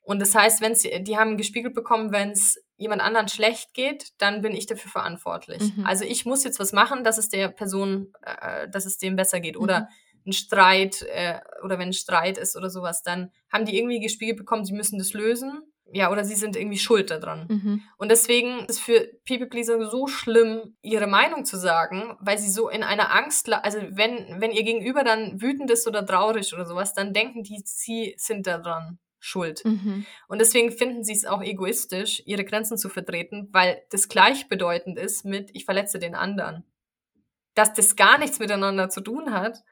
Und 0.05 0.21
das 0.21 0.35
heißt, 0.35 0.61
wenn 0.61 0.75
sie, 0.75 1.03
die 1.03 1.17
haben 1.17 1.37
gespiegelt 1.37 1.75
bekommen, 1.75 2.13
wenn 2.13 2.31
es 2.31 2.61
jemand 2.83 3.01
anderen 3.01 3.29
schlecht 3.29 3.73
geht, 3.75 4.12
dann 4.18 4.42
bin 4.42 4.53
ich 4.53 4.66
dafür 4.66 4.90
verantwortlich. 4.90 5.77
Mhm. 5.77 5.87
Also 5.87 6.05
ich 6.05 6.27
muss 6.27 6.45
jetzt 6.45 6.61
was 6.61 6.73
machen, 6.73 7.05
dass 7.05 7.16
es 7.16 7.29
der 7.29 7.49
Person, 7.49 8.12
äh, 8.23 8.68
dass 8.68 8.85
es 8.85 8.99
dem 8.99 9.16
besser 9.16 9.40
geht. 9.40 9.57
Mhm. 9.57 9.62
Oder 9.62 9.88
ein 10.27 10.33
Streit 10.33 11.03
äh, 11.03 11.40
oder 11.64 11.79
wenn 11.79 11.88
ein 11.88 11.92
Streit 11.95 12.38
ist 12.38 12.57
oder 12.57 12.71
sowas, 12.71 13.03
dann 13.03 13.31
haben 13.53 13.64
die 13.64 13.77
irgendwie 13.77 14.01
gespiegelt 14.01 14.37
bekommen, 14.37 14.64
sie 14.64 14.75
müssen 14.75 14.99
das 14.99 15.12
lösen. 15.12 15.62
Ja, 15.95 16.11
oder 16.11 16.25
sie 16.25 16.37
sind 16.37 16.57
irgendwie 16.57 16.79
schuld 16.79 17.11
daran. 17.11 17.47
Mhm. 17.49 17.83
Und 17.99 18.11
deswegen 18.11 18.61
ist 18.61 18.71
es 18.71 18.79
für 18.79 19.11
People 19.27 19.47
Pleaser 19.47 19.85
so 19.90 20.07
schlimm, 20.07 20.75
ihre 20.81 21.07
Meinung 21.07 21.45
zu 21.45 21.59
sagen, 21.59 22.16
weil 22.18 22.38
sie 22.38 22.51
so 22.51 22.71
in 22.71 22.83
einer 22.83 23.14
Angst, 23.14 23.53
also 23.53 23.79
wenn, 23.90 24.40
wenn 24.40 24.53
ihr 24.53 24.62
Gegenüber 24.62 25.05
dann 25.05 25.42
wütend 25.42 25.71
ist 25.71 25.87
oder 25.87 26.07
traurig 26.07 26.55
oder 26.55 26.64
sowas, 26.64 26.95
dann 26.95 27.12
denken 27.12 27.42
die, 27.42 27.61
sie 27.66 28.14
sind 28.16 28.47
daran 28.47 29.01
schuld. 29.23 29.65
Mhm. 29.65 30.05
Und 30.27 30.41
deswegen 30.41 30.73
finden 30.73 31.05
sie 31.05 31.13
es 31.13 31.25
auch 31.25 31.43
egoistisch, 31.43 32.23
ihre 32.27 32.45
Grenzen 32.45 32.77
zu 32.77 32.89
vertreten, 32.89 33.49
weil 33.53 33.83
das 33.91 34.09
gleichbedeutend 34.09 34.99
ist 34.99 35.25
mit, 35.25 35.51
ich 35.55 35.65
verletze 35.65 36.01
den 36.01 36.17
anderen. 36.17 36.65
Dass 37.55 37.73
das 37.73 37.95
gar 37.95 38.19
nichts 38.19 38.41
miteinander 38.41 38.89
zu 38.91 39.01
tun 39.01 39.33
hat, 39.33 39.63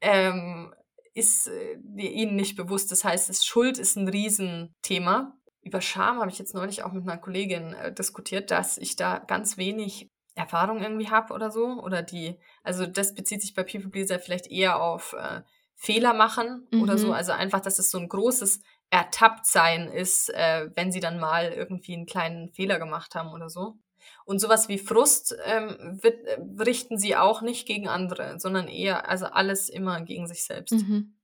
ähm, 0.00 0.72
ist 1.14 1.48
äh, 1.48 1.74
ihnen 1.96 2.36
nicht 2.36 2.56
bewusst. 2.56 2.92
Das 2.92 3.04
heißt, 3.04 3.28
das 3.28 3.44
Schuld 3.44 3.76
ist 3.78 3.96
ein 3.96 4.08
Riesenthema. 4.08 5.36
Über 5.62 5.80
Scham 5.80 6.20
habe 6.20 6.30
ich 6.30 6.38
jetzt 6.38 6.54
neulich 6.54 6.84
auch 6.84 6.92
mit 6.92 7.02
einer 7.02 7.18
Kollegin 7.18 7.74
äh, 7.74 7.92
diskutiert, 7.92 8.50
dass 8.52 8.78
ich 8.78 8.94
da 8.94 9.18
ganz 9.18 9.56
wenig 9.56 10.10
Erfahrung 10.34 10.80
irgendwie 10.80 11.10
habe 11.10 11.34
oder 11.34 11.50
so. 11.50 11.82
Oder 11.82 12.02
die, 12.02 12.38
also 12.62 12.86
das 12.86 13.14
bezieht 13.14 13.42
sich 13.42 13.54
bei 13.54 13.64
People 13.64 13.90
Pleaser 13.90 14.20
vielleicht 14.20 14.46
eher 14.50 14.80
auf 14.80 15.14
äh, 15.18 15.42
Fehler 15.74 16.14
machen 16.14 16.68
mhm. 16.70 16.82
oder 16.82 16.96
so. 16.96 17.08
Mhm. 17.08 17.14
Also 17.14 17.32
einfach, 17.32 17.60
dass 17.60 17.80
es 17.80 17.90
so 17.90 17.98
ein 17.98 18.08
großes 18.08 18.60
ertappt 18.92 19.46
sein 19.46 19.88
ist, 19.88 20.28
äh, 20.34 20.68
wenn 20.74 20.92
sie 20.92 21.00
dann 21.00 21.18
mal 21.18 21.50
irgendwie 21.50 21.94
einen 21.94 22.04
kleinen 22.04 22.50
Fehler 22.52 22.78
gemacht 22.78 23.14
haben 23.14 23.32
oder 23.32 23.48
so. 23.48 23.78
Und 24.26 24.38
sowas 24.38 24.68
wie 24.68 24.78
Frust 24.78 25.34
ähm, 25.46 25.98
wird, 26.02 26.26
äh, 26.26 26.38
richten 26.62 26.98
sie 26.98 27.16
auch 27.16 27.40
nicht 27.40 27.66
gegen 27.66 27.88
andere, 27.88 28.38
sondern 28.38 28.68
eher, 28.68 29.08
also 29.08 29.26
alles 29.26 29.70
immer 29.70 30.02
gegen 30.02 30.26
sich 30.26 30.44
selbst. 30.44 30.72
Mhm. 30.72 31.16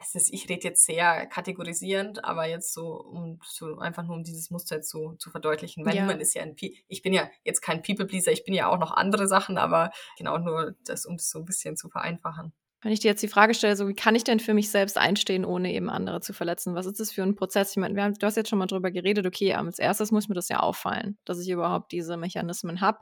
Es 0.00 0.14
ist, 0.14 0.32
ich 0.32 0.48
rede 0.48 0.62
jetzt 0.62 0.86
sehr 0.86 1.26
kategorisierend, 1.26 2.24
aber 2.24 2.46
jetzt 2.46 2.72
so, 2.72 3.00
um 3.00 3.40
so 3.44 3.78
einfach 3.78 4.04
nur 4.04 4.14
um 4.16 4.22
dieses 4.22 4.50
Muster 4.50 4.80
zu, 4.80 5.16
zu 5.18 5.30
verdeutlichen, 5.30 5.84
weil 5.84 5.96
ja. 5.96 6.02
niemand 6.02 6.22
ist 6.22 6.34
ja 6.34 6.42
ein, 6.42 6.54
P 6.54 6.76
ich 6.86 7.02
bin 7.02 7.12
ja 7.12 7.28
jetzt 7.42 7.60
kein 7.60 7.82
People-Pleaser, 7.82 8.30
ich 8.30 8.44
bin 8.44 8.54
ja 8.54 8.68
auch 8.68 8.78
noch 8.78 8.92
andere 8.92 9.26
Sachen, 9.26 9.58
aber 9.58 9.90
genau 10.16 10.38
nur 10.38 10.76
das, 10.84 11.06
um 11.06 11.16
das 11.16 11.28
so 11.28 11.40
ein 11.40 11.44
bisschen 11.44 11.76
zu 11.76 11.88
vereinfachen. 11.88 12.52
Wenn 12.84 12.92
ich 12.92 13.00
dir 13.00 13.08
jetzt 13.08 13.22
die 13.22 13.28
Frage 13.28 13.54
stelle, 13.54 13.76
so 13.76 13.88
wie 13.88 13.94
kann 13.94 14.14
ich 14.14 14.24
denn 14.24 14.40
für 14.40 14.52
mich 14.52 14.70
selbst 14.70 14.98
einstehen, 14.98 15.46
ohne 15.46 15.72
eben 15.72 15.88
andere 15.88 16.20
zu 16.20 16.34
verletzen? 16.34 16.74
Was 16.74 16.84
ist 16.84 17.00
das 17.00 17.12
für 17.12 17.22
ein 17.22 17.34
Prozess? 17.34 17.70
Ich 17.70 17.78
meine, 17.78 18.00
haben, 18.02 18.12
du 18.12 18.26
hast 18.26 18.36
jetzt 18.36 18.50
schon 18.50 18.58
mal 18.58 18.66
drüber 18.66 18.90
geredet, 18.90 19.26
okay, 19.26 19.54
als 19.54 19.78
erstes 19.78 20.12
muss 20.12 20.28
mir 20.28 20.34
das 20.34 20.50
ja 20.50 20.60
auffallen, 20.60 21.16
dass 21.24 21.40
ich 21.40 21.48
überhaupt 21.48 21.92
diese 21.92 22.18
Mechanismen 22.18 22.82
habe. 22.82 22.98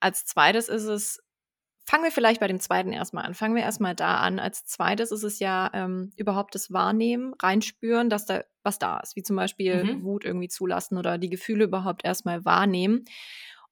Als 0.00 0.24
zweites 0.24 0.68
ist 0.68 0.86
es, 0.86 1.22
fangen 1.86 2.02
wir 2.02 2.10
vielleicht 2.10 2.40
bei 2.40 2.48
dem 2.48 2.58
zweiten 2.58 2.92
erstmal 2.92 3.24
an. 3.24 3.34
Fangen 3.34 3.54
wir 3.54 3.62
erstmal 3.62 3.94
da 3.94 4.16
an. 4.16 4.40
Als 4.40 4.64
zweites 4.64 5.12
ist 5.12 5.22
es 5.22 5.38
ja 5.38 5.70
ähm, 5.72 6.12
überhaupt 6.16 6.56
das 6.56 6.72
Wahrnehmen, 6.72 7.34
reinspüren, 7.40 8.10
dass 8.10 8.26
da 8.26 8.42
was 8.64 8.80
da 8.80 8.98
ist, 8.98 9.14
wie 9.14 9.22
zum 9.22 9.36
Beispiel 9.36 9.84
mhm. 9.84 10.02
Wut 10.02 10.24
irgendwie 10.24 10.48
zulassen 10.48 10.98
oder 10.98 11.18
die 11.18 11.30
Gefühle 11.30 11.66
überhaupt 11.66 12.04
erstmal 12.04 12.44
wahrnehmen. 12.44 13.04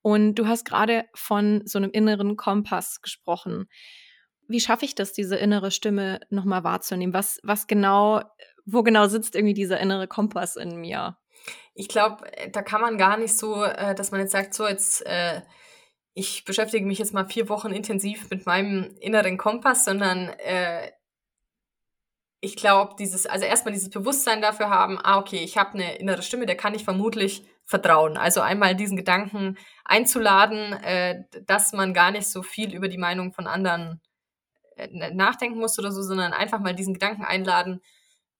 Und 0.02 0.37
du 0.37 0.46
hast 0.46 0.64
gerade 0.64 1.07
von 1.14 1.62
so 1.64 1.78
einem 1.78 1.90
inneren 1.90 2.37
Kompass 2.37 3.00
gesprochen 3.00 3.66
wie 4.52 4.60
schaffe 4.60 4.84
ich 4.84 4.94
das, 4.94 5.12
diese 5.12 5.36
innere 5.36 5.70
Stimme 5.70 6.20
nochmal 6.30 6.64
wahrzunehmen? 6.64 7.14
Was, 7.14 7.40
was 7.42 7.66
genau, 7.66 8.22
wo 8.64 8.82
genau 8.82 9.08
sitzt 9.08 9.34
irgendwie 9.34 9.54
dieser 9.54 9.80
innere 9.80 10.06
Kompass 10.06 10.56
in 10.56 10.76
mir? 10.76 11.16
Ich 11.74 11.88
glaube, 11.88 12.30
äh, 12.36 12.50
da 12.50 12.62
kann 12.62 12.80
man 12.80 12.98
gar 12.98 13.16
nicht 13.16 13.36
so, 13.36 13.64
äh, 13.64 13.94
dass 13.94 14.10
man 14.10 14.20
jetzt 14.20 14.32
sagt, 14.32 14.54
so 14.54 14.66
jetzt, 14.68 15.04
äh, 15.06 15.42
ich 16.14 16.44
beschäftige 16.44 16.86
mich 16.86 16.98
jetzt 16.98 17.14
mal 17.14 17.24
vier 17.24 17.48
Wochen 17.48 17.72
intensiv 17.72 18.28
mit 18.30 18.46
meinem 18.46 18.94
inneren 19.00 19.38
Kompass, 19.38 19.84
sondern 19.84 20.28
äh, 20.28 20.90
ich 22.40 22.56
glaube, 22.56 22.96
dieses, 22.98 23.26
also 23.26 23.46
erstmal 23.46 23.72
dieses 23.72 23.88
Bewusstsein 23.90 24.42
dafür 24.42 24.68
haben, 24.68 24.98
ah, 25.02 25.18
okay, 25.18 25.42
ich 25.42 25.56
habe 25.56 25.74
eine 25.74 25.96
innere 25.98 26.22
Stimme, 26.22 26.44
der 26.44 26.56
kann 26.56 26.74
ich 26.74 26.84
vermutlich 26.84 27.44
vertrauen. 27.64 28.16
Also 28.16 28.40
einmal 28.40 28.74
diesen 28.74 28.96
Gedanken 28.96 29.56
einzuladen, 29.84 30.72
äh, 30.82 31.22
dass 31.46 31.72
man 31.72 31.94
gar 31.94 32.10
nicht 32.10 32.26
so 32.26 32.42
viel 32.42 32.74
über 32.74 32.88
die 32.88 32.98
Meinung 32.98 33.32
von 33.32 33.46
anderen 33.46 34.00
nachdenken 35.12 35.58
muss 35.58 35.78
oder 35.78 35.92
so, 35.92 36.02
sondern 36.02 36.32
einfach 36.32 36.61
mal 36.61 36.74
diesen 36.74 36.94
Gedanken 36.94 37.24
einladen, 37.24 37.80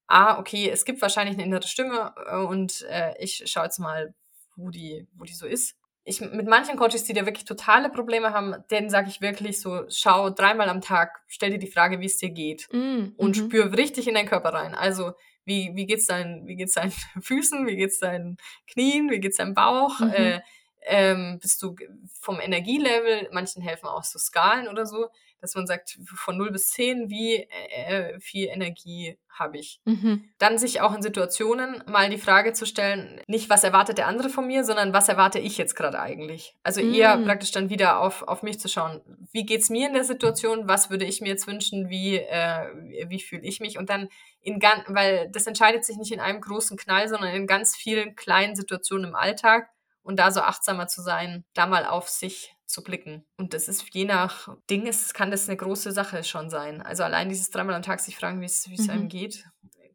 ah, 0.07 0.39
okay, 0.39 0.69
es 0.69 0.85
gibt 0.85 1.01
wahrscheinlich 1.03 1.37
eine 1.37 1.45
innere 1.45 1.67
Stimme 1.67 2.15
äh, 2.27 2.37
und 2.37 2.83
äh, 2.91 3.15
ich 3.19 3.43
schaue 3.47 3.65
jetzt 3.65 3.79
mal, 3.79 4.15
wo 4.57 4.71
die, 4.71 5.09
wo 5.15 5.25
die 5.25 5.33
so 5.33 5.47
ist. 5.47 5.77
Ich, 6.05 6.21
mit 6.21 6.49
manchen 6.49 6.77
Coaches, 6.77 7.05
die 7.05 7.13
da 7.13 7.27
wirklich 7.27 7.45
totale 7.45 7.89
Probleme 7.89 8.33
haben, 8.33 8.57
denen 8.71 8.91
sage 8.91 9.09
ich 9.09 9.21
wirklich 9.21 9.61
so, 9.61 9.85
schau 9.89 10.31
dreimal 10.31 10.69
am 10.69 10.81
Tag, 10.81 11.23
stell 11.29 11.51
dir 11.51 11.59
die 11.59 11.71
Frage, 11.71 12.01
wie 12.01 12.07
es 12.07 12.19
dir 12.19 12.31
geht 12.31 12.69
Mm, 12.73 13.13
und 13.17 13.37
mhm. 13.37 13.45
spür 13.45 13.73
richtig 13.73 14.09
in 14.09 14.15
deinen 14.15 14.29
Körper 14.29 14.53
rein. 14.53 14.75
Also, 14.75 15.13
wie, 15.45 15.71
wie 15.75 15.87
geht's 15.87 16.07
deinen, 16.07 16.47
wie 16.47 16.57
geht's 16.57 16.75
deinen 16.75 16.93
Füßen, 17.21 17.67
wie 17.67 17.77
geht's 17.77 18.01
deinen 18.01 18.37
Knien, 18.67 19.11
wie 19.11 19.21
geht's 19.21 19.37
deinem 19.37 19.55
Bauch? 19.55 20.01
Mhm. 20.01 20.11
Äh, 20.11 20.41
ähm, 20.85 21.39
bist 21.41 21.63
du 21.63 21.77
vom 22.21 22.41
Energielevel, 22.41 23.29
manchen 23.31 23.63
helfen 23.63 23.87
auch 23.87 24.03
so 24.03 24.19
Skalen 24.19 24.67
oder 24.67 24.85
so, 24.85 25.09
dass 25.43 25.55
man 25.55 25.67
sagt, 25.67 25.99
von 26.15 26.39
0 26.39 26.53
bis 26.53 26.71
10, 26.71 27.11
wie 27.11 27.35
äh, 27.35 28.19
viel 28.21 28.49
Energie 28.49 29.19
habe 29.29 29.59
ich? 29.59 29.81
Mhm. 29.85 30.31
Dann 30.39 30.57
sich 30.57 30.81
auch 30.81 30.95
in 30.95 31.03
Situationen 31.03 31.83
mal 31.87 32.09
die 32.11 32.19
Frage 32.19 32.53
zu 32.53 32.65
stellen, 32.65 33.21
nicht 33.27 33.51
was 33.51 33.65
erwartet 33.65 33.99
der 33.99 34.07
andere 34.07 34.29
von 34.29 34.47
mir, 34.47 34.65
sondern 34.65 34.93
was 34.93 35.09
erwarte 35.09 35.39
ich 35.39 35.59
jetzt 35.59 35.75
gerade 35.75 35.99
eigentlich? 36.01 36.55
Also 36.63 36.81
eher 36.81 37.17
Mm. 37.17 37.25
praktisch 37.25 37.51
dann 37.51 37.71
wieder 37.71 37.99
auf, 38.01 38.23
auf 38.23 38.43
mich 38.43 38.61
zu 38.61 38.69
schauen, 38.69 39.01
wie 39.33 39.45
geht's 39.45 39.69
mir 39.69 39.89
in 39.89 39.95
der 39.95 40.05
Situation, 40.05 40.69
was 40.69 40.91
würde 40.91 41.05
ich 41.05 41.21
mir 41.21 41.29
jetzt 41.29 41.47
wünschen, 41.47 41.89
wie, 41.91 42.17
äh, 42.17 42.67
wie 43.09 43.21
fühle 43.21 43.43
ich 43.43 43.61
mich 43.61 43.79
und 43.79 43.91
dann 43.91 44.09
in 44.41 44.61
ganz, 44.61 44.85
weil 44.89 45.29
das 45.31 45.47
entscheidet 45.47 45.85
sich 45.85 45.97
nicht 45.97 46.13
in 46.13 46.21
einem 46.21 46.41
großen 46.41 46.77
Knall, 46.77 47.09
sondern 47.09 47.35
in 47.35 47.47
ganz 47.47 47.75
vielen 47.75 48.15
kleinen 48.15 48.55
Situationen 48.55 49.09
im 49.09 49.15
Alltag 49.17 49.71
und 50.03 50.19
da 50.19 50.31
so 50.31 50.41
achtsamer 50.41 50.89
zu 50.89 51.01
sein, 51.01 51.45
da 51.55 51.67
mal 51.67 51.87
auf 51.87 52.09
sich 52.09 52.55
zu 52.73 52.83
blicken. 52.83 53.25
Und 53.37 53.55
das 53.55 53.69
ist 53.69 53.85
je 53.95 54.05
nach 54.05 54.57
Ding, 54.71 54.87
ist, 54.87 55.15
kann 55.15 55.31
das 55.31 55.49
eine 55.49 55.57
große 55.57 55.93
Sache 55.93 56.25
schon 56.25 56.51
sein. 56.51 56.81
Also 56.83 57.05
allein 57.05 57.29
dieses 57.29 57.51
dreimal 57.51 57.75
am 57.75 57.83
Tag 57.83 58.01
sich 58.01 58.17
fragen, 58.17 58.41
wie 58.41 58.47
es 58.47 58.69
wie 58.69 58.75
es 58.75 58.87
Mhm. 58.87 58.91
einem 58.91 59.09
geht, 59.09 59.45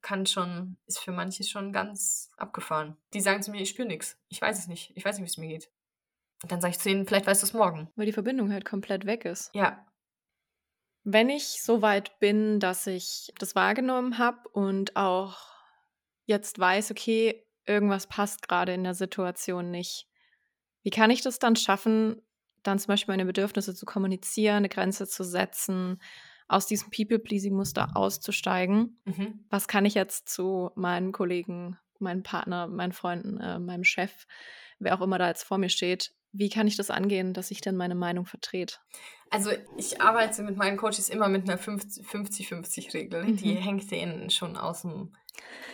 kann 0.01 0.25
schon, 0.25 0.77
ist 0.85 0.99
für 0.99 1.11
manche 1.11 1.43
schon 1.43 1.73
ganz 1.73 2.31
abgefahren. 2.37 2.95
Die 3.13 3.19
sagen 3.21 3.41
zu 3.41 3.51
mir, 3.51 3.61
ich 3.61 3.69
spüre 3.69 3.87
nichts. 3.87 4.17
Ich 4.29 4.41
weiß 4.41 4.57
es 4.59 4.67
nicht. 4.67 4.91
Ich 4.95 5.03
weiß 5.03 5.17
nicht, 5.17 5.25
wie 5.25 5.31
es 5.31 5.37
mir 5.37 5.47
geht. 5.47 5.69
Und 6.43 6.51
dann 6.51 6.61
sage 6.61 6.71
ich 6.71 6.79
zu 6.79 6.89
ihnen, 6.89 7.07
vielleicht 7.07 7.25
weißt 7.25 7.41
du 7.41 7.47
es 7.47 7.53
morgen. 7.53 7.89
Weil 7.95 8.05
die 8.05 8.13
Verbindung 8.13 8.51
halt 8.53 8.63
komplett 8.63 9.05
weg 9.05 9.25
ist. 9.25 9.49
Ja. 9.55 9.85
Wenn 11.03 11.29
ich 11.29 11.63
so 11.63 11.81
weit 11.81 12.19
bin, 12.19 12.59
dass 12.59 12.85
ich 12.85 13.33
das 13.39 13.55
wahrgenommen 13.55 14.17
habe 14.19 14.47
und 14.49 14.95
auch 14.95 15.37
jetzt 16.25 16.59
weiß, 16.59 16.91
okay, 16.91 17.43
irgendwas 17.65 18.07
passt 18.07 18.47
gerade 18.47 18.73
in 18.73 18.83
der 18.83 18.93
Situation 18.93 19.71
nicht, 19.71 20.07
wie 20.83 20.89
kann 20.91 21.09
ich 21.09 21.21
das 21.21 21.39
dann 21.39 21.55
schaffen, 21.55 22.21
dann 22.63 22.79
zum 22.79 22.87
Beispiel 22.87 23.13
meine 23.13 23.25
Bedürfnisse 23.25 23.73
zu 23.75 23.85
kommunizieren, 23.85 24.57
eine 24.57 24.69
Grenze 24.69 25.07
zu 25.07 25.23
setzen, 25.23 26.01
aus 26.47 26.65
diesem 26.67 26.89
People-Pleasing-Muster 26.91 27.95
auszusteigen? 27.95 28.99
Mhm. 29.05 29.45
Was 29.49 29.67
kann 29.67 29.85
ich 29.85 29.93
jetzt 29.95 30.29
zu 30.29 30.71
meinen 30.75 31.11
Kollegen, 31.11 31.77
meinem 31.99 32.23
Partner, 32.23 32.67
meinen 32.67 32.93
Freunden, 32.93 33.39
äh, 33.39 33.59
meinem 33.59 33.83
Chef, 33.83 34.25
wer 34.79 34.95
auch 34.95 35.01
immer 35.01 35.17
da 35.17 35.27
jetzt 35.27 35.43
vor 35.43 35.57
mir 35.57 35.69
steht, 35.69 36.13
wie 36.31 36.49
kann 36.49 36.67
ich 36.67 36.75
das 36.77 36.89
angehen, 36.91 37.33
dass 37.33 37.51
ich 37.51 37.61
denn 37.61 37.75
meine 37.77 37.95
Meinung 37.95 38.25
vertrete? 38.25 38.75
Also 39.31 39.49
ich 39.77 40.01
arbeite 40.01 40.43
mit 40.43 40.55
meinen 40.57 40.77
Coaches 40.77 41.09
immer 41.09 41.27
mit 41.29 41.43
einer 41.49 41.57
50 41.57 42.05
50-50-Regel. 42.05 43.35
Die 43.35 43.53
Mhm. 43.55 43.57
hängt 43.57 43.91
denen 43.91 44.29
schon 44.29 44.55
aus, 44.55 44.83
dem, 44.83 45.13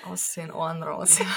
aus 0.06 0.34
den 0.34 0.52
Ohren 0.52 0.82
raus. 0.84 1.20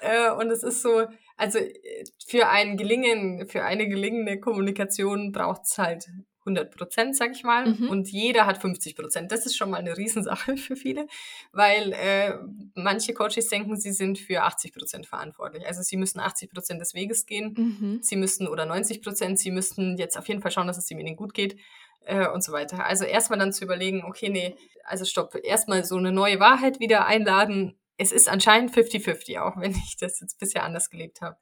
Äh, 0.00 0.30
Und 0.30 0.50
es 0.50 0.62
ist 0.62 0.82
so, 0.82 1.06
also 1.36 1.58
äh, 1.58 2.04
für 2.26 2.48
ein 2.48 2.76
Gelingen, 2.76 3.46
für 3.48 3.64
eine 3.64 3.88
gelingende 3.88 4.40
Kommunikation 4.40 5.32
braucht 5.32 5.62
es 5.64 5.78
halt 5.78 6.06
100 6.46 6.70
Prozent, 6.74 7.16
sag 7.16 7.32
ich 7.32 7.42
mal. 7.42 7.66
Mhm. 7.66 7.88
Und 7.88 8.08
jeder 8.08 8.46
hat 8.46 8.58
50 8.58 8.94
Prozent. 8.94 9.32
Das 9.32 9.46
ist 9.46 9.56
schon 9.56 9.70
mal 9.70 9.78
eine 9.78 9.96
Riesensache 9.96 10.56
für 10.56 10.76
viele, 10.76 11.06
weil 11.52 11.92
äh, 11.92 12.34
manche 12.74 13.14
Coaches 13.14 13.48
denken, 13.48 13.76
sie 13.76 13.92
sind 13.92 14.18
für 14.18 14.42
80 14.42 14.72
Prozent 14.72 15.06
verantwortlich. 15.06 15.66
Also 15.66 15.82
sie 15.82 15.96
müssen 15.96 16.20
80 16.20 16.50
Prozent 16.50 16.80
des 16.80 16.94
Weges 16.94 17.26
gehen 17.26 17.54
Mhm. 17.56 17.98
sie 18.02 18.16
müssten 18.16 18.46
oder 18.46 18.64
90 18.66 19.02
Prozent, 19.02 19.38
sie 19.38 19.50
müssten 19.50 19.96
jetzt 19.96 20.16
auf 20.16 20.28
jeden 20.28 20.40
Fall 20.40 20.50
schauen, 20.50 20.66
dass 20.66 20.78
es 20.78 20.86
demjenigen 20.86 21.16
gut 21.16 21.34
geht 21.34 21.56
äh, 22.04 22.28
und 22.28 22.44
so 22.44 22.52
weiter. 22.52 22.84
Also 22.84 23.04
erstmal 23.04 23.38
dann 23.38 23.52
zu 23.52 23.64
überlegen, 23.64 24.04
okay, 24.04 24.28
nee, 24.28 24.54
also 24.84 25.04
stopp, 25.04 25.34
erstmal 25.42 25.84
so 25.84 25.96
eine 25.96 26.12
neue 26.12 26.38
Wahrheit 26.38 26.78
wieder 26.80 27.06
einladen. 27.06 27.74
Es 27.96 28.12
ist 28.12 28.28
anscheinend 28.28 28.72
50-50, 28.72 29.40
auch 29.40 29.56
wenn 29.56 29.72
ich 29.72 29.96
das 29.98 30.20
jetzt 30.20 30.38
bisher 30.38 30.64
anders 30.64 30.90
gelebt 30.90 31.20
habe. 31.20 31.36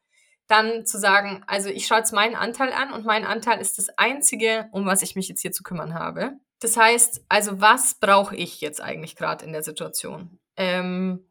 Dann 0.46 0.84
zu 0.84 0.98
sagen, 0.98 1.42
also 1.46 1.70
ich 1.70 1.86
schaue 1.86 1.98
jetzt 1.98 2.12
meinen 2.12 2.34
Anteil 2.34 2.72
an 2.72 2.92
und 2.92 3.06
mein 3.06 3.24
Anteil 3.24 3.60
ist 3.60 3.78
das 3.78 3.88
Einzige, 3.96 4.68
um 4.72 4.84
was 4.84 5.02
ich 5.02 5.16
mich 5.16 5.28
jetzt 5.28 5.40
hier 5.40 5.52
zu 5.52 5.62
kümmern 5.62 5.94
habe. 5.94 6.32
Das 6.60 6.76
heißt, 6.76 7.24
also 7.28 7.60
was 7.60 7.94
brauche 7.94 8.36
ich 8.36 8.60
jetzt 8.60 8.80
eigentlich 8.80 9.16
gerade 9.16 9.44
in 9.44 9.52
der 9.52 9.62
Situation? 9.62 10.38
Ähm, 10.56 11.26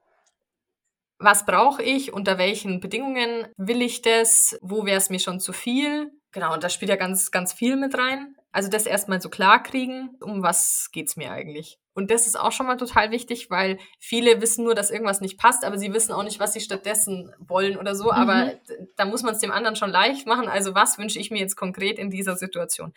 was 1.20 1.46
brauche 1.46 1.82
ich, 1.82 2.12
unter 2.12 2.38
welchen 2.38 2.80
Bedingungen 2.80 3.48
will 3.56 3.82
ich 3.82 4.02
das, 4.02 4.58
wo 4.62 4.86
wäre 4.86 4.98
es 4.98 5.10
mir 5.10 5.20
schon 5.20 5.40
zu 5.40 5.54
viel. 5.54 6.12
Genau, 6.32 6.54
und 6.54 6.64
da 6.64 6.70
spielt 6.70 6.90
ja 6.90 6.96
ganz, 6.96 7.32
ganz 7.32 7.54
viel 7.54 7.78
mit 7.78 7.98
rein. 7.98 8.36
Also 8.52 8.70
das 8.70 8.86
erstmal 8.86 9.22
so 9.22 9.30
klar 9.30 9.64
kriegen, 9.64 10.18
um 10.22 10.44
was 10.44 10.90
geht's 10.92 11.16
mir 11.16 11.32
eigentlich. 11.32 11.80
Und 11.94 12.10
das 12.12 12.26
ist 12.28 12.36
auch 12.40 12.52
schon 12.52 12.66
mal 12.66 12.78
total 12.78 13.12
wichtig, 13.12 13.50
weil 13.52 13.78
viele 14.00 14.42
wissen 14.42 14.64
nur, 14.64 14.76
dass 14.76 14.90
irgendwas 14.92 15.22
nicht 15.22 15.38
passt, 15.38 15.64
aber 15.64 15.78
sie 15.78 15.94
wissen 15.94 16.12
auch 16.12 16.24
nicht, 16.24 16.40
was 16.40 16.54
sie 16.54 16.60
stattdessen 16.62 17.34
wollen 17.40 17.78
oder 17.78 17.96
so. 17.96 18.12
Aber 18.12 18.56
d- 18.68 18.88
da 18.96 19.06
muss 19.06 19.24
man 19.24 19.36
es 19.36 19.42
dem 19.42 19.52
anderen 19.52 19.76
schon 19.76 19.92
leicht 19.92 20.26
machen. 20.28 20.48
Also 20.48 20.74
was 20.74 20.98
wünsche 20.98 21.20
ich 21.20 21.30
mir 21.32 21.40
jetzt 21.40 21.56
konkret 21.56 22.00
in 22.00 22.10
dieser 22.10 22.36
Situation? 22.36 22.94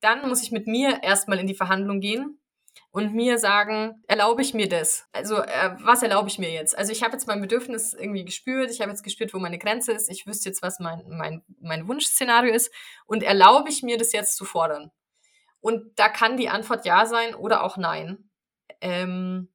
Dann 0.00 0.28
muss 0.28 0.42
ich 0.42 0.50
mit 0.52 0.66
mir 0.66 1.02
erstmal 1.02 1.38
in 1.38 1.46
die 1.46 1.54
Verhandlung 1.54 2.00
gehen 2.00 2.38
und 2.92 3.14
mir 3.14 3.38
sagen, 3.38 4.02
erlaube 4.08 4.42
ich 4.42 4.54
mir 4.54 4.68
das? 4.68 5.04
Also, 5.12 5.36
äh, 5.36 5.76
was 5.82 6.02
erlaube 6.02 6.28
ich 6.28 6.38
mir 6.38 6.50
jetzt? 6.50 6.76
Also, 6.76 6.92
ich 6.92 7.02
habe 7.02 7.12
jetzt 7.12 7.26
mein 7.26 7.40
Bedürfnis 7.40 7.94
irgendwie 7.94 8.24
gespürt, 8.24 8.70
ich 8.70 8.80
habe 8.80 8.90
jetzt 8.90 9.02
gespürt, 9.04 9.34
wo 9.34 9.38
meine 9.38 9.58
Grenze 9.58 9.92
ist, 9.92 10.08
ich 10.10 10.26
wüsste 10.26 10.48
jetzt, 10.48 10.62
was 10.62 10.78
mein, 10.80 11.02
mein, 11.08 11.42
mein 11.60 11.86
Wunschszenario 11.88 12.52
ist 12.54 12.72
und 13.06 13.22
erlaube 13.22 13.68
ich 13.68 13.82
mir 13.82 13.98
das 13.98 14.12
jetzt 14.12 14.36
zu 14.36 14.44
fordern? 14.44 14.90
Und 15.60 15.98
da 15.98 16.08
kann 16.08 16.36
die 16.36 16.48
Antwort 16.48 16.86
ja 16.86 17.06
sein 17.06 17.34
oder 17.34 17.62
auch 17.62 17.76
nein. 17.76 18.30
Ähm, 18.80 19.48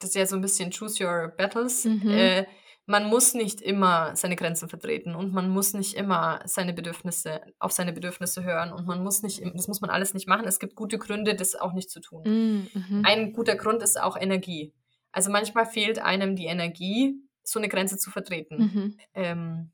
das 0.00 0.10
ist 0.10 0.16
ja 0.16 0.26
so 0.26 0.36
ein 0.36 0.42
bisschen 0.42 0.70
choose 0.70 1.04
your 1.04 1.28
battles. 1.28 1.84
Mhm. 1.84 2.08
Äh, 2.08 2.46
man 2.86 3.04
muss 3.04 3.34
nicht 3.34 3.60
immer 3.60 4.16
seine 4.16 4.34
Grenzen 4.34 4.68
vertreten 4.68 5.14
und 5.14 5.32
man 5.32 5.48
muss 5.48 5.74
nicht 5.74 5.94
immer 5.94 6.40
seine 6.44 6.72
Bedürfnisse, 6.72 7.40
auf 7.60 7.70
seine 7.70 7.92
Bedürfnisse 7.92 8.42
hören 8.42 8.72
und 8.72 8.84
man 8.84 9.04
muss 9.04 9.22
nicht, 9.22 9.42
das 9.54 9.68
muss 9.68 9.80
man 9.80 9.90
alles 9.90 10.12
nicht 10.12 10.26
machen. 10.26 10.44
Es 10.48 10.58
gibt 10.58 10.74
gute 10.74 10.98
Gründe, 10.98 11.36
das 11.36 11.54
auch 11.54 11.72
nicht 11.72 11.88
zu 11.88 12.00
tun. 12.00 12.24
Mm, 12.24 12.68
mhm. 12.74 13.02
Ein 13.04 13.32
guter 13.32 13.54
Grund 13.54 13.84
ist 13.84 14.00
auch 14.00 14.16
Energie. 14.16 14.72
Also 15.12 15.30
manchmal 15.30 15.66
fehlt 15.66 16.00
einem 16.00 16.34
die 16.34 16.46
Energie, 16.46 17.14
so 17.44 17.60
eine 17.60 17.68
Grenze 17.68 17.96
zu 17.96 18.10
vertreten. 18.10 18.58
Mhm. 18.58 18.98
Ähm, 19.14 19.70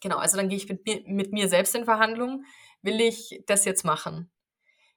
genau, 0.00 0.16
also 0.16 0.36
dann 0.36 0.48
gehe 0.48 0.58
ich 0.58 0.68
mit 0.68 0.84
mir, 0.84 1.02
mit 1.06 1.32
mir 1.32 1.48
selbst 1.48 1.76
in 1.76 1.84
Verhandlung. 1.84 2.44
Will 2.86 3.00
ich 3.00 3.42
das 3.46 3.64
jetzt 3.64 3.84
machen? 3.84 4.30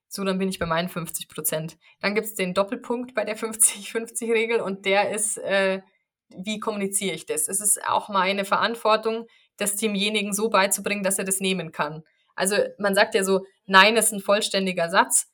So, 0.07 0.23
dann 0.23 0.37
bin 0.37 0.47
ich 0.47 0.59
bei 0.59 0.67
meinen 0.67 0.89
50 0.89 1.27
Prozent. 1.27 1.77
Dann 2.01 2.13
gibt 2.13 2.27
es 2.27 2.35
den 2.35 2.53
Doppelpunkt 2.53 3.15
bei 3.15 3.25
der 3.25 3.35
50-50-Regel 3.35 4.61
und 4.61 4.85
der 4.85 5.09
ist, 5.09 5.37
äh, 5.39 5.81
wie 6.29 6.59
kommuniziere 6.59 7.15
ich 7.15 7.25
das? 7.25 7.47
Es 7.47 7.59
ist 7.59 7.83
auch 7.87 8.09
meine 8.09 8.45
Verantwortung, 8.45 9.25
das 9.57 9.75
demjenigen 9.75 10.33
so 10.33 10.49
beizubringen, 10.49 11.03
dass 11.03 11.17
er 11.17 11.25
das 11.25 11.39
nehmen 11.39 11.71
kann. 11.71 12.03
Also 12.35 12.57
man 12.77 12.93
sagt 12.93 13.15
ja 13.15 13.23
so, 13.23 13.45
nein 13.65 13.97
ist 13.97 14.13
ein 14.13 14.19
vollständiger 14.19 14.89
Satz. 14.89 15.27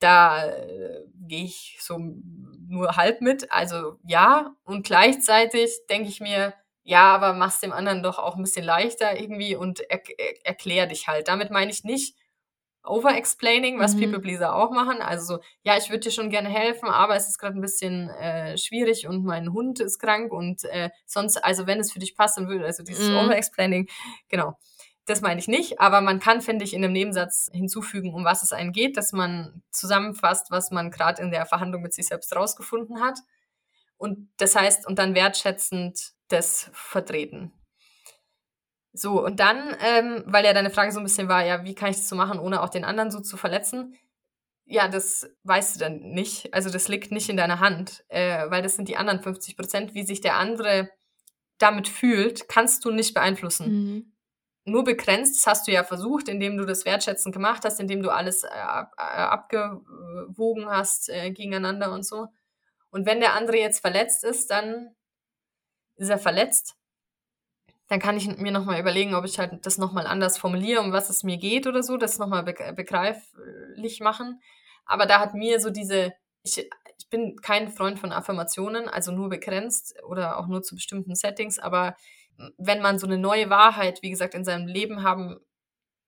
Da 0.00 0.46
äh, 0.46 1.04
gehe 1.28 1.44
ich 1.44 1.78
so 1.80 1.98
nur 2.68 2.96
halb 2.96 3.20
mit. 3.20 3.52
Also 3.52 3.98
ja, 4.04 4.54
und 4.64 4.84
gleichzeitig 4.84 5.70
denke 5.88 6.08
ich 6.08 6.20
mir, 6.20 6.54
ja, 6.84 7.14
aber 7.14 7.32
mach's 7.34 7.60
dem 7.60 7.72
anderen 7.72 8.02
doch 8.02 8.18
auch 8.18 8.36
ein 8.36 8.42
bisschen 8.42 8.64
leichter 8.64 9.18
irgendwie 9.20 9.56
und 9.56 9.80
er, 9.90 10.02
er, 10.18 10.46
erklär 10.46 10.86
dich 10.86 11.08
halt. 11.08 11.28
Damit 11.28 11.50
meine 11.50 11.70
ich 11.72 11.84
nicht 11.84 12.16
over-explaining, 12.84 13.78
was 13.78 13.94
Mhm. 13.94 14.00
People-Pleaser 14.00 14.54
auch 14.54 14.70
machen. 14.70 15.00
Also 15.00 15.36
so, 15.36 15.42
ja, 15.62 15.76
ich 15.78 15.88
würde 15.88 16.00
dir 16.00 16.10
schon 16.10 16.28
gerne 16.30 16.50
helfen, 16.50 16.88
aber 16.88 17.16
es 17.16 17.28
ist 17.28 17.38
gerade 17.38 17.58
ein 17.58 17.62
bisschen 17.62 18.10
äh, 18.10 18.58
schwierig 18.58 19.06
und 19.08 19.24
mein 19.24 19.52
Hund 19.54 19.80
ist 19.80 19.98
krank 19.98 20.32
und 20.32 20.64
äh, 20.64 20.90
sonst, 21.06 21.42
also 21.42 21.66
wenn 21.66 21.80
es 21.80 21.92
für 21.92 21.98
dich 21.98 22.14
passt, 22.16 22.36
dann 22.36 22.48
würde, 22.48 22.66
also 22.66 22.82
dieses 22.82 23.08
Mhm. 23.08 23.16
over-explaining, 23.16 23.88
genau. 24.28 24.58
Das 25.06 25.20
meine 25.20 25.38
ich 25.40 25.48
nicht, 25.48 25.80
aber 25.80 26.00
man 26.00 26.18
kann, 26.18 26.40
finde 26.40 26.64
ich, 26.64 26.72
in 26.74 26.82
einem 26.84 26.92
Nebensatz 26.94 27.50
hinzufügen, 27.52 28.14
um 28.14 28.24
was 28.24 28.42
es 28.42 28.52
einen 28.52 28.72
geht, 28.72 28.96
dass 28.96 29.12
man 29.12 29.62
zusammenfasst, 29.70 30.50
was 30.50 30.70
man 30.70 30.90
gerade 30.90 31.22
in 31.22 31.30
der 31.30 31.44
Verhandlung 31.46 31.82
mit 31.82 31.92
sich 31.94 32.06
selbst 32.06 32.34
rausgefunden 32.34 33.00
hat. 33.02 33.18
Und 33.96 34.30
das 34.38 34.56
heißt, 34.56 34.86
und 34.86 34.98
dann 34.98 35.14
wertschätzend 35.14 36.12
das 36.34 36.70
vertreten. 36.72 37.52
So, 38.92 39.24
und 39.24 39.40
dann, 39.40 39.76
ähm, 39.80 40.22
weil 40.26 40.44
ja 40.44 40.52
deine 40.52 40.70
Frage 40.70 40.92
so 40.92 41.00
ein 41.00 41.04
bisschen 41.04 41.28
war, 41.28 41.44
ja, 41.44 41.64
wie 41.64 41.74
kann 41.74 41.90
ich 41.90 41.96
das 41.96 42.08
so 42.08 42.14
machen, 42.14 42.38
ohne 42.38 42.62
auch 42.62 42.68
den 42.68 42.84
anderen 42.84 43.10
so 43.10 43.20
zu 43.20 43.36
verletzen? 43.36 43.96
Ja, 44.66 44.88
das 44.88 45.28
weißt 45.42 45.74
du 45.74 45.80
dann 45.80 45.98
nicht. 45.98 46.54
Also 46.54 46.70
das 46.70 46.88
liegt 46.88 47.10
nicht 47.10 47.28
in 47.28 47.36
deiner 47.36 47.58
Hand, 47.60 48.04
äh, 48.08 48.48
weil 48.50 48.62
das 48.62 48.76
sind 48.76 48.88
die 48.88 48.96
anderen 48.96 49.20
50 49.20 49.56
Prozent. 49.56 49.94
Wie 49.94 50.04
sich 50.04 50.20
der 50.20 50.36
andere 50.36 50.90
damit 51.58 51.88
fühlt, 51.88 52.48
kannst 52.48 52.84
du 52.84 52.90
nicht 52.90 53.14
beeinflussen. 53.14 53.72
Mhm. 53.72 54.12
nur 54.66 54.84
begrenzt, 54.84 55.36
das 55.36 55.46
hast 55.46 55.68
du 55.68 55.72
ja 55.72 55.84
versucht, 55.84 56.28
indem 56.28 56.56
du 56.56 56.64
das 56.64 56.86
wertschätzend 56.86 57.34
gemacht 57.34 57.64
hast, 57.64 57.80
indem 57.80 58.02
du 58.02 58.10
alles 58.10 58.44
äh, 58.44 58.48
äh, 58.48 58.96
abgewogen 58.96 60.70
hast 60.70 61.10
äh, 61.10 61.30
gegeneinander 61.32 61.92
und 61.92 62.06
so. 62.06 62.28
Und 62.90 63.06
wenn 63.06 63.20
der 63.20 63.34
andere 63.34 63.58
jetzt 63.58 63.80
verletzt 63.80 64.24
ist, 64.24 64.50
dann 64.50 64.94
ist 65.96 66.08
er 66.08 66.18
verletzt. 66.18 66.76
Dann 67.88 68.00
kann 68.00 68.16
ich 68.16 68.26
mir 68.38 68.52
nochmal 68.52 68.80
überlegen, 68.80 69.14
ob 69.14 69.24
ich 69.24 69.38
halt 69.38 69.66
das 69.66 69.78
nochmal 69.78 70.06
anders 70.06 70.38
formuliere, 70.38 70.80
um 70.80 70.92
was 70.92 71.10
es 71.10 71.22
mir 71.22 71.36
geht 71.36 71.66
oder 71.66 71.82
so, 71.82 71.96
das 71.96 72.18
nochmal 72.18 72.42
begreiflich 72.42 74.00
machen. 74.00 74.40
Aber 74.86 75.06
da 75.06 75.20
hat 75.20 75.34
mir 75.34 75.60
so 75.60 75.70
diese, 75.70 76.14
ich, 76.42 76.58
ich 76.98 77.08
bin 77.10 77.36
kein 77.36 77.68
Freund 77.68 77.98
von 77.98 78.12
Affirmationen, 78.12 78.88
also 78.88 79.12
nur 79.12 79.28
begrenzt 79.28 79.94
oder 80.04 80.38
auch 80.38 80.46
nur 80.46 80.62
zu 80.62 80.74
bestimmten 80.74 81.14
Settings, 81.14 81.58
aber 81.58 81.94
wenn 82.58 82.80
man 82.80 82.98
so 82.98 83.06
eine 83.06 83.18
neue 83.18 83.50
Wahrheit, 83.50 84.02
wie 84.02 84.10
gesagt, 84.10 84.34
in 84.34 84.44
seinem 84.44 84.66
Leben 84.66 85.02
haben 85.02 85.36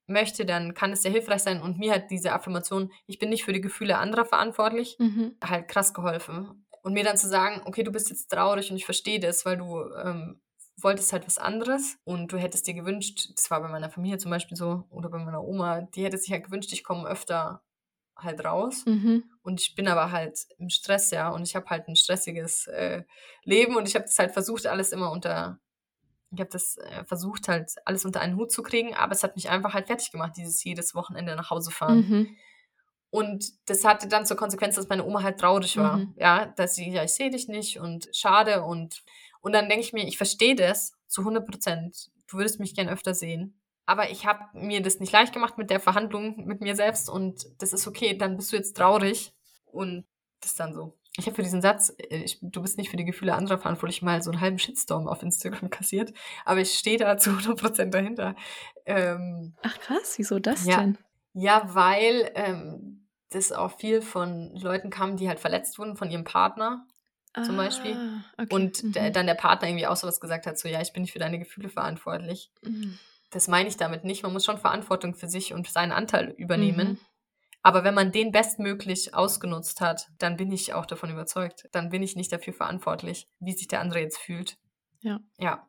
möchte, 0.06 0.46
dann 0.46 0.74
kann 0.74 0.92
es 0.92 1.02
sehr 1.02 1.10
hilfreich 1.10 1.42
sein. 1.42 1.60
Und 1.60 1.78
mir 1.78 1.92
hat 1.92 2.10
diese 2.10 2.32
Affirmation, 2.32 2.92
ich 3.06 3.18
bin 3.18 3.28
nicht 3.28 3.44
für 3.44 3.52
die 3.52 3.60
Gefühle 3.60 3.98
anderer 3.98 4.24
verantwortlich, 4.24 4.96
mhm. 4.98 5.36
halt 5.42 5.68
krass 5.68 5.94
geholfen. 5.94 6.65
Und 6.86 6.92
mir 6.92 7.02
dann 7.02 7.16
zu 7.16 7.28
sagen, 7.28 7.62
okay, 7.64 7.82
du 7.82 7.90
bist 7.90 8.10
jetzt 8.10 8.30
traurig 8.30 8.70
und 8.70 8.76
ich 8.76 8.84
verstehe 8.84 9.18
das, 9.18 9.44
weil 9.44 9.56
du 9.56 9.90
ähm, 10.04 10.40
wolltest 10.80 11.12
halt 11.12 11.26
was 11.26 11.36
anderes 11.36 11.96
und 12.04 12.30
du 12.30 12.36
hättest 12.36 12.64
dir 12.68 12.74
gewünscht, 12.74 13.28
das 13.34 13.50
war 13.50 13.60
bei 13.60 13.66
meiner 13.66 13.90
Familie 13.90 14.18
zum 14.18 14.30
Beispiel 14.30 14.56
so 14.56 14.84
oder 14.88 15.08
bei 15.08 15.18
meiner 15.18 15.42
Oma, 15.42 15.80
die 15.80 16.04
hätte 16.04 16.16
sich 16.16 16.30
halt 16.30 16.44
gewünscht, 16.44 16.72
ich 16.72 16.84
komme 16.84 17.08
öfter 17.08 17.64
halt 18.16 18.44
raus. 18.44 18.84
Mhm. 18.86 19.24
Und 19.42 19.60
ich 19.60 19.74
bin 19.74 19.88
aber 19.88 20.12
halt 20.12 20.46
im 20.58 20.68
Stress, 20.68 21.10
ja, 21.10 21.30
und 21.30 21.42
ich 21.42 21.56
habe 21.56 21.66
halt 21.70 21.88
ein 21.88 21.96
stressiges 21.96 22.68
äh, 22.68 23.02
Leben 23.42 23.74
und 23.74 23.88
ich 23.88 23.96
habe 23.96 24.04
das 24.04 24.20
halt 24.20 24.30
versucht, 24.30 24.68
alles 24.68 24.92
immer 24.92 25.10
unter 25.10 25.58
ich 26.30 26.38
habe 26.38 26.50
das 26.50 26.76
äh, 26.76 27.04
versucht, 27.04 27.48
halt 27.48 27.72
alles 27.84 28.04
unter 28.04 28.20
einen 28.20 28.36
Hut 28.36 28.52
zu 28.52 28.62
kriegen, 28.62 28.94
aber 28.94 29.10
es 29.10 29.24
hat 29.24 29.34
mich 29.34 29.50
einfach 29.50 29.74
halt 29.74 29.88
fertig 29.88 30.12
gemacht, 30.12 30.34
dieses 30.36 30.62
jedes 30.62 30.94
Wochenende 30.94 31.34
nach 31.34 31.50
Hause 31.50 31.72
fahren. 31.72 32.08
Mhm. 32.08 32.36
Und 33.10 33.52
das 33.68 33.84
hatte 33.84 34.08
dann 34.08 34.26
zur 34.26 34.36
Konsequenz, 34.36 34.76
dass 34.76 34.88
meine 34.88 35.04
Oma 35.04 35.22
halt 35.22 35.38
traurig 35.38 35.76
war. 35.76 35.98
Mhm. 35.98 36.14
Ja, 36.16 36.46
dass 36.46 36.74
sie, 36.74 36.90
ja, 36.90 37.04
ich 37.04 37.12
sehe 37.12 37.30
dich 37.30 37.48
nicht 37.48 37.78
und 37.78 38.08
schade. 38.12 38.62
Und, 38.62 39.02
und 39.40 39.52
dann 39.52 39.68
denke 39.68 39.84
ich 39.84 39.92
mir, 39.92 40.06
ich 40.06 40.16
verstehe 40.16 40.54
das 40.54 40.92
zu 41.06 41.22
100 41.22 41.46
Prozent. 41.46 42.10
Du 42.28 42.38
würdest 42.38 42.60
mich 42.60 42.74
gern 42.74 42.88
öfter 42.88 43.14
sehen. 43.14 43.60
Aber 43.86 44.10
ich 44.10 44.26
habe 44.26 44.40
mir 44.52 44.82
das 44.82 44.98
nicht 44.98 45.12
leicht 45.12 45.32
gemacht 45.32 45.58
mit 45.58 45.70
der 45.70 45.78
Verhandlung 45.78 46.44
mit 46.44 46.60
mir 46.60 46.74
selbst 46.74 47.08
und 47.08 47.46
das 47.58 47.72
ist 47.72 47.86
okay, 47.86 48.18
dann 48.18 48.36
bist 48.36 48.50
du 48.50 48.56
jetzt 48.56 48.76
traurig. 48.76 49.32
Und 49.66 50.04
das 50.40 50.50
ist 50.50 50.60
dann 50.60 50.74
so 50.74 50.98
ich 51.18 51.26
habe 51.26 51.34
für 51.34 51.42
diesen 51.42 51.62
Satz, 51.62 51.94
äh, 51.98 52.18
ich, 52.18 52.38
du 52.42 52.62
bist 52.62 52.78
nicht 52.78 52.90
für 52.90 52.96
die 52.96 53.04
Gefühle 53.04 53.34
anderer 53.34 53.58
verantwortlich, 53.58 54.02
mal 54.02 54.22
so 54.22 54.30
einen 54.30 54.40
halben 54.40 54.58
Shitstorm 54.58 55.08
auf 55.08 55.22
Instagram 55.22 55.70
kassiert. 55.70 56.12
Aber 56.44 56.60
ich 56.60 56.72
stehe 56.72 56.98
da 56.98 57.16
zu 57.16 57.30
100% 57.30 57.86
dahinter. 57.90 58.34
Ähm, 58.84 59.54
Ach 59.62 59.78
krass, 59.78 60.14
wieso 60.16 60.38
das 60.38 60.66
ja, 60.66 60.78
denn? 60.78 60.98
Ja, 61.38 61.74
weil 61.74 62.30
ähm, 62.34 63.06
das 63.28 63.52
auch 63.52 63.76
viel 63.78 64.00
von 64.00 64.56
Leuten 64.56 64.88
kam, 64.88 65.18
die 65.18 65.28
halt 65.28 65.38
verletzt 65.38 65.78
wurden 65.78 65.94
von 65.94 66.10
ihrem 66.10 66.24
Partner 66.24 66.86
zum 67.44 67.60
ah, 67.60 67.64
Beispiel. 67.64 68.22
Okay. 68.38 68.54
Und 68.54 68.82
mhm. 68.82 69.12
dann 69.12 69.26
der 69.26 69.34
Partner 69.34 69.68
irgendwie 69.68 69.86
auch 69.86 69.96
sowas 69.96 70.18
gesagt 70.18 70.46
hat, 70.46 70.58
so 70.58 70.66
ja, 70.66 70.80
ich 70.80 70.94
bin 70.94 71.02
nicht 71.02 71.12
für 71.12 71.18
deine 71.18 71.38
Gefühle 71.38 71.68
verantwortlich. 71.68 72.50
Mhm. 72.62 72.98
Das 73.30 73.48
meine 73.48 73.68
ich 73.68 73.76
damit 73.76 74.04
nicht. 74.04 74.22
Man 74.22 74.32
muss 74.32 74.46
schon 74.46 74.56
Verantwortung 74.56 75.14
für 75.14 75.28
sich 75.28 75.52
und 75.52 75.68
seinen 75.68 75.92
Anteil 75.92 76.30
übernehmen. 76.38 76.88
Mhm. 76.88 76.98
Aber 77.62 77.84
wenn 77.84 77.92
man 77.94 78.12
den 78.12 78.32
bestmöglich 78.32 79.12
ausgenutzt 79.12 79.82
hat, 79.82 80.08
dann 80.16 80.38
bin 80.38 80.50
ich 80.52 80.72
auch 80.72 80.86
davon 80.86 81.10
überzeugt. 81.10 81.68
Dann 81.72 81.90
bin 81.90 82.02
ich 82.02 82.16
nicht 82.16 82.32
dafür 82.32 82.54
verantwortlich, 82.54 83.28
wie 83.40 83.52
sich 83.52 83.68
der 83.68 83.80
andere 83.80 84.00
jetzt 84.00 84.18
fühlt. 84.18 84.56
Ja. 85.00 85.20
Ja, 85.36 85.68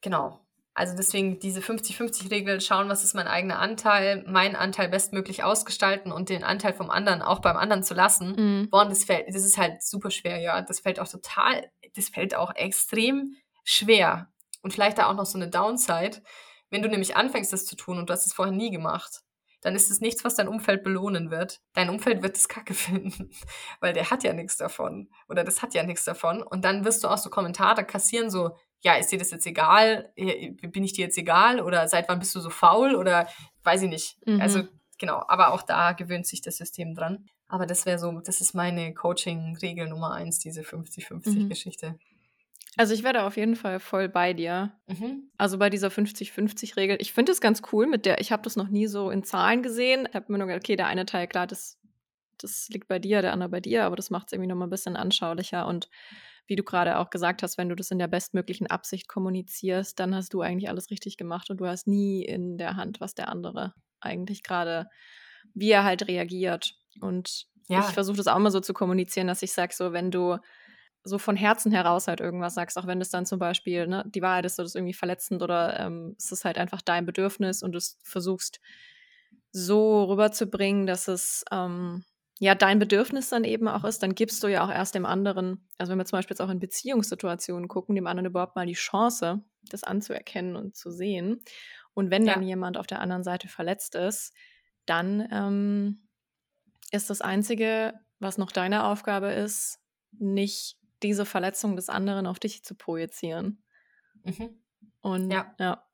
genau. 0.00 0.40
Also 0.78 0.94
deswegen 0.96 1.40
diese 1.40 1.58
50-50-Regel, 1.58 2.60
schauen, 2.60 2.88
was 2.88 3.02
ist 3.02 3.12
mein 3.12 3.26
eigener 3.26 3.58
Anteil, 3.58 4.22
meinen 4.28 4.54
Anteil 4.54 4.88
bestmöglich 4.88 5.42
ausgestalten 5.42 6.12
und 6.12 6.28
den 6.28 6.44
Anteil 6.44 6.72
vom 6.72 6.88
anderen 6.88 7.20
auch 7.20 7.40
beim 7.40 7.56
anderen 7.56 7.82
zu 7.82 7.94
lassen. 7.94 8.36
Mhm. 8.36 8.70
Boah, 8.70 8.88
das 8.88 9.02
fällt, 9.02 9.26
das 9.26 9.44
ist 9.44 9.58
halt 9.58 9.82
super 9.82 10.12
schwer, 10.12 10.38
ja. 10.38 10.62
Das 10.62 10.78
fällt 10.78 11.00
auch 11.00 11.08
total, 11.08 11.68
das 11.96 12.10
fällt 12.10 12.36
auch 12.36 12.54
extrem 12.54 13.34
schwer. 13.64 14.32
Und 14.62 14.72
vielleicht 14.72 14.98
da 14.98 15.06
auch 15.10 15.16
noch 15.16 15.26
so 15.26 15.36
eine 15.36 15.48
Downside. 15.48 16.22
Wenn 16.70 16.82
du 16.82 16.88
nämlich 16.88 17.16
anfängst, 17.16 17.52
das 17.52 17.66
zu 17.66 17.74
tun 17.74 17.98
und 17.98 18.08
du 18.08 18.12
hast 18.12 18.26
es 18.26 18.32
vorher 18.32 18.54
nie 18.54 18.70
gemacht, 18.70 19.22
dann 19.62 19.74
ist 19.74 19.90
es 19.90 20.00
nichts, 20.00 20.24
was 20.24 20.36
dein 20.36 20.46
Umfeld 20.46 20.84
belohnen 20.84 21.32
wird. 21.32 21.60
Dein 21.72 21.90
Umfeld 21.90 22.22
wird 22.22 22.36
es 22.36 22.46
kacke 22.48 22.74
finden, 22.74 23.30
weil 23.80 23.94
der 23.94 24.10
hat 24.10 24.22
ja 24.22 24.32
nichts 24.32 24.56
davon 24.56 25.10
oder 25.28 25.42
das 25.42 25.60
hat 25.60 25.74
ja 25.74 25.82
nichts 25.82 26.04
davon. 26.04 26.40
Und 26.40 26.64
dann 26.64 26.84
wirst 26.84 27.02
du 27.02 27.08
auch 27.08 27.18
so 27.18 27.30
Kommentare 27.30 27.84
kassieren, 27.84 28.30
so, 28.30 28.56
ja, 28.82 28.94
ist 28.94 29.10
dir 29.10 29.18
das 29.18 29.30
jetzt 29.30 29.46
egal? 29.46 30.12
Bin 30.16 30.84
ich 30.84 30.92
dir 30.92 31.04
jetzt 31.06 31.18
egal? 31.18 31.60
Oder 31.60 31.88
seit 31.88 32.08
wann 32.08 32.18
bist 32.18 32.34
du 32.34 32.40
so 32.40 32.50
faul? 32.50 32.94
Oder 32.94 33.28
weiß 33.64 33.82
ich 33.82 33.90
nicht. 33.90 34.26
Mhm. 34.26 34.40
Also 34.40 34.62
genau, 34.98 35.24
aber 35.28 35.52
auch 35.52 35.62
da 35.62 35.92
gewöhnt 35.92 36.26
sich 36.26 36.42
das 36.42 36.56
System 36.56 36.94
dran. 36.94 37.26
Aber 37.48 37.66
das 37.66 37.86
wäre 37.86 37.98
so, 37.98 38.20
das 38.20 38.40
ist 38.40 38.54
meine 38.54 38.94
Coaching-Regel 38.94 39.88
Nummer 39.88 40.12
eins, 40.12 40.38
diese 40.38 40.60
50-50-Geschichte. 40.62 41.90
Mhm. 41.90 41.98
Also 42.76 42.94
ich 42.94 43.02
werde 43.02 43.24
auf 43.24 43.36
jeden 43.36 43.56
Fall 43.56 43.80
voll 43.80 44.08
bei 44.08 44.34
dir. 44.34 44.72
Mhm. 44.86 45.30
Also 45.36 45.58
bei 45.58 45.70
dieser 45.70 45.88
50-50-Regel. 45.88 46.98
Ich 47.00 47.12
finde 47.12 47.32
es 47.32 47.40
ganz 47.40 47.62
cool 47.72 47.86
mit 47.86 48.06
der, 48.06 48.20
ich 48.20 48.30
habe 48.30 48.42
das 48.42 48.54
noch 48.54 48.68
nie 48.68 48.86
so 48.86 49.10
in 49.10 49.24
Zahlen 49.24 49.62
gesehen. 49.64 50.06
Ich 50.08 50.14
habe 50.14 50.30
mir 50.30 50.38
nur 50.38 50.46
gedacht, 50.46 50.62
okay, 50.64 50.76
der 50.76 50.86
eine 50.86 51.04
Teil, 51.04 51.26
klar, 51.26 51.48
das, 51.48 51.80
das 52.36 52.68
liegt 52.68 52.86
bei 52.86 53.00
dir, 53.00 53.22
der 53.22 53.32
andere 53.32 53.48
bei 53.48 53.60
dir, 53.60 53.84
aber 53.84 53.96
das 53.96 54.10
macht 54.10 54.28
es 54.28 54.32
irgendwie 54.32 54.48
nochmal 54.48 54.68
ein 54.68 54.70
bisschen 54.70 54.94
anschaulicher. 54.94 55.66
Und 55.66 55.88
wie 56.48 56.56
du 56.56 56.64
gerade 56.64 56.98
auch 56.98 57.10
gesagt 57.10 57.42
hast, 57.42 57.58
wenn 57.58 57.68
du 57.68 57.76
das 57.76 57.90
in 57.90 57.98
der 57.98 58.08
bestmöglichen 58.08 58.66
Absicht 58.66 59.06
kommunizierst, 59.06 59.98
dann 60.00 60.14
hast 60.14 60.32
du 60.34 60.40
eigentlich 60.40 60.68
alles 60.68 60.90
richtig 60.90 61.16
gemacht 61.16 61.50
und 61.50 61.58
du 61.60 61.66
hast 61.66 61.86
nie 61.86 62.24
in 62.24 62.58
der 62.58 62.76
Hand, 62.76 63.00
was 63.00 63.14
der 63.14 63.28
andere 63.28 63.74
eigentlich 64.00 64.42
gerade, 64.42 64.88
wie 65.54 65.70
er 65.70 65.84
halt 65.84 66.08
reagiert. 66.08 66.74
Und 67.00 67.46
ja. 67.68 67.80
ich 67.80 67.94
versuche 67.94 68.16
das 68.16 68.28
auch 68.28 68.38
mal 68.38 68.50
so 68.50 68.60
zu 68.60 68.72
kommunizieren, 68.72 69.26
dass 69.26 69.42
ich 69.42 69.52
sage, 69.52 69.74
so, 69.74 69.92
wenn 69.92 70.10
du 70.10 70.38
so 71.04 71.18
von 71.18 71.36
Herzen 71.36 71.70
heraus 71.70 72.08
halt 72.08 72.20
irgendwas 72.20 72.54
sagst, 72.54 72.78
auch 72.78 72.86
wenn 72.86 72.98
das 72.98 73.10
dann 73.10 73.26
zum 73.26 73.38
Beispiel, 73.38 73.86
ne, 73.86 74.04
die 74.06 74.22
Wahrheit 74.22 74.46
ist, 74.46 74.58
das 74.58 74.74
irgendwie 74.74 74.94
verletzend 74.94 75.42
oder 75.42 75.78
ähm, 75.78 76.14
es 76.18 76.32
ist 76.32 76.44
halt 76.44 76.58
einfach 76.58 76.82
dein 76.82 77.06
Bedürfnis 77.06 77.62
und 77.62 77.72
du 77.72 77.80
versuchst 78.02 78.60
so 79.52 80.04
rüberzubringen, 80.04 80.86
dass 80.86 81.08
es 81.08 81.44
ähm, 81.50 82.04
ja 82.38 82.54
dein 82.54 82.78
Bedürfnis 82.78 83.28
dann 83.28 83.44
eben 83.44 83.68
auch 83.68 83.84
ist, 83.84 84.02
dann 84.02 84.14
gibst 84.14 84.42
du 84.42 84.48
ja 84.48 84.64
auch 84.64 84.70
erst 84.70 84.94
dem 84.94 85.06
anderen, 85.06 85.68
also 85.76 85.90
wenn 85.90 85.98
wir 85.98 86.04
zum 86.04 86.18
Beispiel 86.18 86.34
jetzt 86.34 86.40
auch 86.40 86.50
in 86.50 86.60
Beziehungssituationen 86.60 87.68
gucken, 87.68 87.94
dem 87.94 88.06
anderen 88.06 88.26
überhaupt 88.26 88.56
mal 88.56 88.66
die 88.66 88.74
Chance, 88.74 89.42
das 89.70 89.84
anzuerkennen 89.84 90.56
und 90.56 90.76
zu 90.76 90.90
sehen. 90.90 91.42
Und 91.94 92.10
wenn 92.10 92.24
ja. 92.24 92.34
dann 92.34 92.42
jemand 92.42 92.76
auf 92.76 92.86
der 92.86 93.00
anderen 93.00 93.24
Seite 93.24 93.48
verletzt 93.48 93.94
ist, 93.94 94.32
dann 94.86 95.28
ähm, 95.32 96.08
ist 96.92 97.10
das 97.10 97.20
Einzige, 97.20 97.94
was 98.20 98.38
noch 98.38 98.52
deine 98.52 98.84
Aufgabe 98.84 99.32
ist, 99.32 99.80
nicht 100.12 100.78
diese 101.02 101.26
Verletzung 101.26 101.76
des 101.76 101.88
anderen 101.88 102.26
auf 102.26 102.38
dich 102.38 102.64
zu 102.64 102.74
projizieren. 102.74 103.62
Mhm. 104.24 104.62
Und 105.00 105.30
ja. 105.30 105.54
ja. 105.58 105.87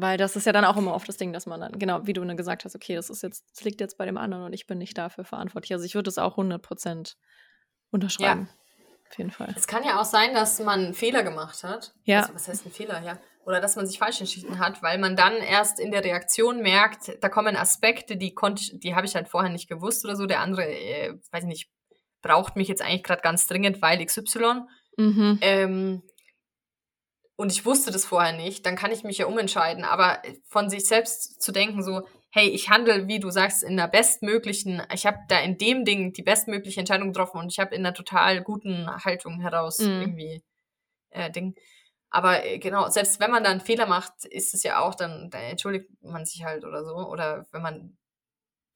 Weil 0.00 0.16
das 0.16 0.36
ist 0.36 0.46
ja 0.46 0.52
dann 0.52 0.64
auch 0.64 0.76
immer 0.76 0.94
oft 0.94 1.08
das 1.08 1.16
Ding, 1.16 1.32
dass 1.32 1.46
man 1.46 1.60
dann, 1.60 1.78
genau, 1.78 2.06
wie 2.06 2.12
du 2.12 2.24
dann 2.24 2.36
gesagt 2.36 2.64
hast, 2.64 2.74
okay, 2.74 2.94
das 2.94 3.10
ist 3.10 3.22
jetzt, 3.22 3.44
das 3.54 3.64
liegt 3.64 3.80
jetzt 3.80 3.98
bei 3.98 4.06
dem 4.06 4.16
anderen 4.16 4.44
und 4.44 4.52
ich 4.52 4.66
bin 4.66 4.78
nicht 4.78 4.96
dafür 4.96 5.24
verantwortlich. 5.24 5.72
Also 5.72 5.84
ich 5.84 5.94
würde 5.94 6.08
es 6.08 6.18
auch 6.18 6.38
100% 6.38 7.14
unterschreiben. 7.90 8.48
Ja. 8.48 8.56
Auf 9.10 9.18
jeden 9.18 9.30
Fall. 9.32 9.52
Es 9.56 9.66
kann 9.66 9.82
ja 9.84 10.00
auch 10.00 10.04
sein, 10.04 10.34
dass 10.34 10.60
man 10.60 10.84
einen 10.84 10.94
Fehler 10.94 11.24
gemacht 11.24 11.64
hat. 11.64 11.92
Ja. 12.04 12.20
Also, 12.20 12.34
was 12.34 12.46
heißt 12.46 12.66
ein 12.66 12.70
Fehler, 12.70 13.02
ja? 13.02 13.18
Oder 13.44 13.60
dass 13.60 13.74
man 13.74 13.86
sich 13.86 13.98
falsch 13.98 14.20
entschieden 14.20 14.60
hat, 14.60 14.82
weil 14.82 14.98
man 14.98 15.16
dann 15.16 15.34
erst 15.34 15.80
in 15.80 15.90
der 15.90 16.04
Reaktion 16.04 16.60
merkt, 16.62 17.18
da 17.20 17.28
kommen 17.28 17.56
Aspekte, 17.56 18.16
die 18.16 18.34
konnte 18.34 18.78
die 18.78 18.94
habe 18.94 19.06
ich 19.06 19.16
halt 19.16 19.28
vorher 19.28 19.50
nicht 19.50 19.68
gewusst 19.68 20.04
oder 20.04 20.14
so. 20.14 20.26
Der 20.26 20.40
andere, 20.40 20.64
äh, 20.64 21.18
weiß 21.32 21.42
ich 21.42 21.48
nicht, 21.48 21.70
braucht 22.22 22.54
mich 22.54 22.68
jetzt 22.68 22.82
eigentlich 22.82 23.02
gerade 23.02 23.22
ganz 23.22 23.48
dringend, 23.48 23.82
weil 23.82 24.04
XY. 24.04 24.62
Mhm. 24.96 25.38
Ähm, 25.40 26.02
und 27.40 27.50
ich 27.50 27.64
wusste 27.64 27.90
das 27.90 28.04
vorher 28.04 28.34
nicht, 28.34 28.66
dann 28.66 28.76
kann 28.76 28.92
ich 28.92 29.02
mich 29.02 29.16
ja 29.16 29.24
umentscheiden. 29.24 29.82
Aber 29.82 30.20
von 30.44 30.68
sich 30.68 30.86
selbst 30.86 31.40
zu 31.40 31.52
denken, 31.52 31.82
so, 31.82 32.02
hey, 32.28 32.46
ich 32.46 32.68
handle, 32.68 33.08
wie 33.08 33.18
du 33.18 33.30
sagst, 33.30 33.62
in 33.62 33.78
der 33.78 33.88
bestmöglichen, 33.88 34.82
ich 34.92 35.06
habe 35.06 35.20
da 35.28 35.40
in 35.40 35.56
dem 35.56 35.86
Ding 35.86 36.12
die 36.12 36.22
bestmögliche 36.22 36.80
Entscheidung 36.80 37.08
getroffen 37.08 37.38
und 37.38 37.50
ich 37.50 37.58
habe 37.58 37.74
in 37.74 37.80
einer 37.80 37.94
total 37.94 38.42
guten 38.42 38.86
Haltung 39.06 39.40
heraus 39.40 39.78
mhm. 39.78 40.02
irgendwie 40.02 40.42
äh, 41.08 41.30
Ding. 41.30 41.54
Aber 42.10 42.44
äh, 42.44 42.58
genau, 42.58 42.90
selbst 42.90 43.20
wenn 43.20 43.30
man 43.30 43.42
da 43.42 43.50
einen 43.50 43.62
Fehler 43.62 43.86
macht, 43.86 44.26
ist 44.26 44.52
es 44.52 44.62
ja 44.62 44.80
auch, 44.80 44.94
dann, 44.94 45.30
dann 45.30 45.40
entschuldigt 45.40 45.88
man 46.02 46.26
sich 46.26 46.44
halt 46.44 46.66
oder 46.66 46.84
so. 46.84 46.94
Oder 46.94 47.46
wenn 47.52 47.62
man 47.62 47.96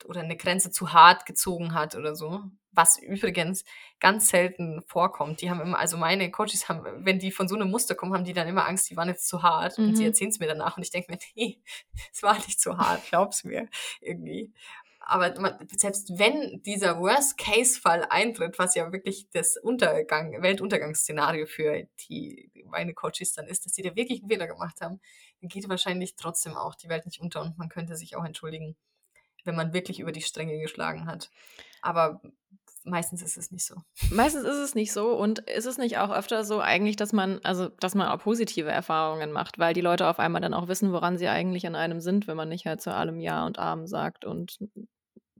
oder 0.05 0.21
eine 0.21 0.37
Grenze 0.37 0.71
zu 0.71 0.93
hart 0.93 1.27
gezogen 1.27 1.75
hat 1.75 1.95
oder 1.95 2.15
so. 2.15 2.43
Was 2.73 2.99
übrigens 2.99 3.65
ganz 4.01 4.29
selten 4.29 4.83
vorkommt. 4.87 5.41
Die 5.41 5.51
haben 5.51 5.61
immer, 5.61 5.79
also 5.79 5.97
meine 5.97 6.31
Coaches 6.31 6.69
haben, 6.69 6.85
wenn 7.05 7.19
die 7.19 7.31
von 7.31 7.47
so 7.49 7.55
einem 7.55 7.71
Muster 7.71 7.95
kommen, 7.95 8.13
haben 8.15 8.25
die 8.25 8.33
dann 8.33 8.49
immer 8.49 8.67
Angst, 8.67 8.91
die 8.91 8.97
waren 8.97 9.09
jetzt 9.09 9.29
zu 9.29 9.43
hart. 9.43 9.79
Mhm. 9.79 9.89
Und 9.89 9.97
sie 9.97 10.05
erzählen 10.05 10.31
es 10.31 10.41
mir 10.41 10.49
danach 10.49 10.77
und 10.77 10.83
ich 10.83 10.91
denke 10.91 11.13
mir, 11.13 11.19
nee, 11.35 11.61
es 12.13 12.23
war 12.23 12.35
nicht 12.35 12.61
zu 12.61 12.77
hart, 12.77 13.07
glaub's 13.09 13.45
mir 13.45 13.69
irgendwie. 14.01 14.53
aber 15.07 15.39
man, 15.41 15.69
selbst 15.77 16.19
wenn 16.19 16.63
dieser 16.63 16.99
Worst-Case-Fall 16.99 18.07
eintritt, 18.09 18.59
was 18.59 18.75
ja 18.75 18.91
wirklich 18.93 19.29
das 19.31 19.57
Untergang, 19.57 20.43
Weltuntergangsszenario 20.43 21.47
für 21.47 21.87
die 22.09 22.51
meine 22.67 22.95
Coaches 22.95 23.35
dann 23.35 23.47
ist, 23.47 23.67
dass 23.67 23.75
sie 23.75 23.83
da 23.83 23.95
wirklich 23.95 24.21
einen 24.21 24.31
Fehler 24.31 24.47
gemacht 24.47 24.81
haben, 24.81 25.01
dann 25.41 25.49
geht 25.49 25.69
wahrscheinlich 25.69 26.17
trotzdem 26.17 26.57
auch 26.57 26.75
die 26.75 26.89
Welt 26.89 27.07
nicht 27.07 27.21
unter 27.21 27.43
und 27.43 27.59
man 27.59 27.69
könnte 27.69 27.97
sich 27.97 28.17
auch 28.17 28.25
entschuldigen, 28.25 28.77
wenn 29.45 29.57
man 29.57 29.73
wirklich 29.73 30.01
über 30.01 30.13
die 30.13 30.23
Stränge 30.23 30.59
geschlagen 30.59 31.07
hat. 31.07 31.31
Aber 31.83 32.21
meistens 32.85 33.23
ist 33.23 33.37
es 33.37 33.51
nicht 33.51 33.65
so. 33.65 33.77
Meistens 34.11 34.45
ist 34.45 34.59
es 34.59 34.75
nicht 34.75 34.93
so 34.93 35.15
und 35.15 35.41
ist 35.41 35.67
es 35.67 35.79
nicht 35.79 35.99
auch 35.99 36.11
öfter 36.11 36.45
so 36.45 36.61
eigentlich, 36.61 36.97
dass 36.97 37.13
man, 37.13 37.41
also 37.43 37.69
dass 37.69 37.95
man 37.95 38.09
auch 38.09 38.23
positive 38.23 38.71
Erfahrungen 38.71 39.33
macht, 39.33 39.59
weil 39.59 39.75
die 39.75 39.81
Leute 39.81 40.07
auf 40.07 40.19
einmal 40.19 40.43
dann 40.43 40.55
auch 40.55 40.69
wissen, 40.69 40.93
woran 40.93 41.19
sie 41.19 41.29
eigentlich 41.29 41.67
an 41.67 41.75
einem 41.75 42.01
sind, 42.01 42.27
wenn 42.27 42.37
man 42.37 42.49
nicht 42.49 42.67
halt 42.67 42.81
zu 42.81 42.95
allem 42.95 43.21
Ja 43.21 43.47
und 43.47 43.59
Arm 43.59 43.87
sagt 43.87 44.25
und 44.25 44.59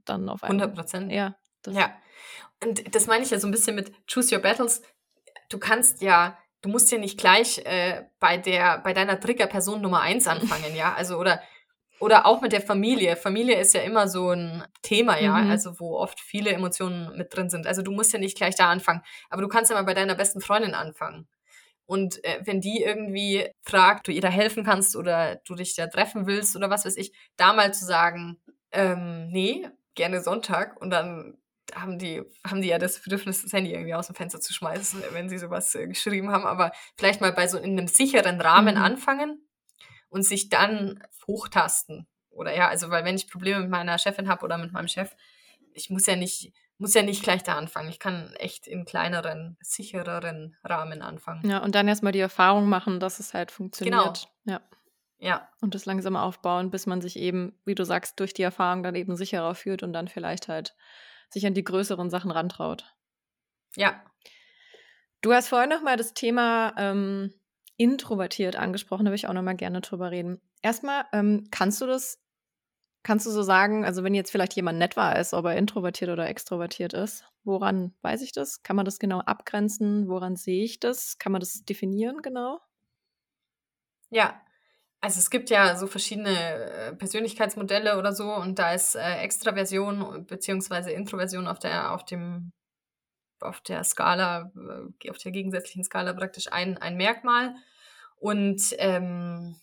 dann 0.05 0.29
auf 0.29 0.43
einmal. 0.43 0.67
100 0.67 0.75
Prozent. 0.75 1.11
Ja. 1.11 1.35
ja. 1.67 1.93
Und 2.63 2.95
das 2.95 3.07
meine 3.07 3.23
ich 3.23 3.31
ja 3.31 3.39
so 3.39 3.47
ein 3.47 3.51
bisschen 3.51 3.75
mit 3.75 3.91
Choose 4.11 4.35
Your 4.35 4.41
Battles. 4.41 4.81
Du 5.49 5.59
kannst 5.59 6.01
ja, 6.01 6.37
du 6.61 6.69
musst 6.69 6.91
ja 6.91 6.97
nicht 6.97 7.19
gleich 7.19 7.59
äh, 7.59 8.05
bei 8.19 8.37
der, 8.37 8.79
bei 8.79 8.93
deiner 8.93 9.19
Triggerperson 9.19 9.81
Nummer 9.81 10.01
eins 10.01 10.27
anfangen, 10.27 10.75
ja. 10.75 10.93
Also 10.93 11.17
oder 11.17 11.41
oder 11.99 12.25
auch 12.25 12.41
mit 12.41 12.51
der 12.51 12.61
Familie. 12.61 13.15
Familie 13.15 13.59
ist 13.59 13.73
ja 13.73 13.81
immer 13.81 14.07
so 14.07 14.31
ein 14.31 14.63
Thema, 14.81 15.19
ja, 15.19 15.33
mhm. 15.37 15.49
also 15.49 15.79
wo 15.79 15.97
oft 15.97 16.19
viele 16.19 16.51
Emotionen 16.51 17.15
mit 17.17 17.35
drin 17.35 17.49
sind. 17.49 17.67
Also 17.67 17.81
du 17.81 17.91
musst 17.91 18.13
ja 18.13 18.19
nicht 18.19 18.37
gleich 18.37 18.55
da 18.55 18.69
anfangen, 18.69 19.01
aber 19.29 19.41
du 19.41 19.47
kannst 19.47 19.71
ja 19.71 19.77
mal 19.77 19.85
bei 19.85 19.93
deiner 19.93 20.15
besten 20.15 20.41
Freundin 20.41 20.73
anfangen. 20.73 21.27
Und 21.85 22.23
äh, 22.23 22.39
wenn 22.43 22.61
die 22.61 22.81
irgendwie 22.81 23.47
fragt, 23.61 24.07
du 24.07 24.11
ihr 24.11 24.21
da 24.21 24.29
helfen 24.29 24.63
kannst 24.63 24.95
oder 24.95 25.37
du 25.45 25.55
dich 25.55 25.75
da 25.75 25.87
treffen 25.87 26.25
willst 26.25 26.55
oder 26.55 26.69
was 26.69 26.85
weiß 26.85 26.97
ich, 26.97 27.13
da 27.37 27.53
mal 27.53 27.73
zu 27.73 27.85
sagen, 27.85 28.37
ähm, 28.71 29.27
nee, 29.27 29.67
gerne 29.93 30.21
Sonntag 30.21 30.81
und 30.81 30.89
dann 30.89 31.37
haben 31.73 31.97
die, 31.97 32.23
haben 32.45 32.61
die 32.61 32.67
ja 32.69 32.77
das 32.77 32.99
Bedürfnis, 33.01 33.41
das 33.41 33.53
Handy 33.53 33.71
irgendwie 33.71 33.93
aus 33.93 34.07
dem 34.07 34.15
Fenster 34.15 34.39
zu 34.39 34.53
schmeißen, 34.53 35.01
wenn 35.11 35.29
sie 35.29 35.37
sowas 35.37 35.73
äh, 35.75 35.87
geschrieben 35.87 36.31
haben, 36.31 36.45
aber 36.45 36.71
vielleicht 36.97 37.21
mal 37.21 37.33
bei 37.33 37.47
so 37.47 37.57
in 37.57 37.77
einem 37.77 37.87
sicheren 37.87 38.41
Rahmen 38.41 38.75
mhm. 38.75 38.81
anfangen 38.81 39.44
und 40.15 40.23
sich 40.23 40.47
dann 40.47 41.03
hochtasten. 41.27 42.07
Oder 42.29 42.55
ja, 42.55 42.69
also 42.69 42.89
weil 42.89 43.03
wenn 43.03 43.17
ich 43.17 43.29
Probleme 43.29 43.59
mit 43.59 43.69
meiner 43.69 43.97
Chefin 43.97 44.29
habe 44.29 44.45
oder 44.45 44.57
mit 44.57 44.71
meinem 44.71 44.87
Chef, 44.87 45.13
ich 45.73 45.89
muss 45.89 46.05
ja 46.05 46.15
nicht, 46.15 46.53
muss 46.77 46.93
ja 46.93 47.01
nicht 47.01 47.21
gleich 47.21 47.43
da 47.43 47.57
anfangen. 47.57 47.89
Ich 47.89 47.99
kann 47.99 48.31
echt 48.35 48.65
in 48.65 48.85
kleineren, 48.85 49.57
sichereren 49.59 50.55
Rahmen 50.63 51.01
anfangen. 51.01 51.49
Ja, 51.49 51.57
und 51.57 51.75
dann 51.75 51.89
erstmal 51.89 52.13
die 52.13 52.21
Erfahrung 52.21 52.69
machen, 52.69 53.01
dass 53.01 53.19
es 53.19 53.33
halt 53.33 53.51
funktioniert. 53.51 54.29
Genau. 54.45 54.57
Ja. 54.57 54.61
Ja. 55.17 55.49
Und 55.59 55.75
das 55.75 55.85
langsam 55.85 56.15
aufbauen, 56.15 56.71
bis 56.71 56.85
man 56.85 57.01
sich 57.01 57.17
eben, 57.17 57.59
wie 57.65 57.75
du 57.75 57.83
sagst, 57.83 58.17
durch 58.21 58.33
die 58.33 58.43
Erfahrung 58.43 58.83
dann 58.83 58.95
eben 58.95 59.17
sicherer 59.17 59.53
fühlt 59.53 59.83
und 59.83 59.91
dann 59.91 60.07
vielleicht 60.07 60.47
halt 60.47 60.77
sich 61.29 61.45
an 61.45 61.55
die 61.55 61.63
größeren 61.65 62.09
Sachen 62.09 62.31
rantraut. 62.31 62.95
Ja. 63.75 64.01
Du 65.21 65.33
hast 65.33 65.49
vorhin 65.49 65.69
noch 65.69 65.81
mal 65.81 65.97
das 65.97 66.13
Thema 66.13 66.73
ähm, 66.77 67.33
introvertiert 67.77 68.55
angesprochen, 68.55 69.05
da 69.05 69.09
würde 69.09 69.17
ich 69.17 69.27
auch 69.27 69.33
noch 69.33 69.41
mal 69.41 69.55
gerne 69.55 69.81
drüber 69.81 70.11
reden. 70.11 70.41
Erstmal, 70.61 71.05
ähm, 71.13 71.47
kannst 71.51 71.81
du 71.81 71.85
das, 71.87 72.19
kannst 73.03 73.25
du 73.25 73.31
so 73.31 73.43
sagen, 73.43 73.85
also 73.85 74.03
wenn 74.03 74.15
jetzt 74.15 74.31
vielleicht 74.31 74.53
jemand 74.55 74.79
nett 74.79 74.97
war 74.97 75.19
ist, 75.19 75.33
ob 75.33 75.45
er 75.45 75.57
introvertiert 75.57 76.09
oder 76.09 76.27
extrovertiert 76.27 76.93
ist, 76.93 77.25
woran 77.43 77.93
weiß 78.01 78.21
ich 78.21 78.31
das? 78.31 78.63
Kann 78.63 78.75
man 78.75 78.85
das 78.85 78.99
genau 78.99 79.19
abgrenzen? 79.19 80.07
Woran 80.07 80.35
sehe 80.35 80.63
ich 80.63 80.79
das? 80.79 81.17
Kann 81.17 81.31
man 81.31 81.41
das 81.41 81.63
definieren 81.65 82.21
genau? 82.21 82.59
Ja, 84.09 84.41
also 85.01 85.19
es 85.19 85.29
gibt 85.29 85.49
ja 85.49 85.75
so 85.75 85.87
verschiedene 85.87 86.31
äh, 86.31 86.95
Persönlichkeitsmodelle 86.95 87.97
oder 87.99 88.13
so 88.13 88.33
und 88.33 88.57
da 88.57 88.73
ist 88.73 88.95
äh, 88.95 89.17
Extraversion 89.17 90.25
bzw. 90.25 90.93
Introversion 90.93 91.47
auf 91.47 91.59
der, 91.59 91.93
auf 91.93 92.05
dem 92.05 92.51
auf 93.39 93.61
der 93.61 93.83
Skala, 93.83 94.51
äh, 95.03 95.09
auf 95.09 95.17
der 95.17 95.31
gegensätzlichen 95.31 95.83
Skala 95.83 96.13
praktisch 96.13 96.51
ein, 96.51 96.77
ein 96.77 96.97
Merkmal. 96.97 97.55
Und 98.17 98.73
ähm, 98.77 99.55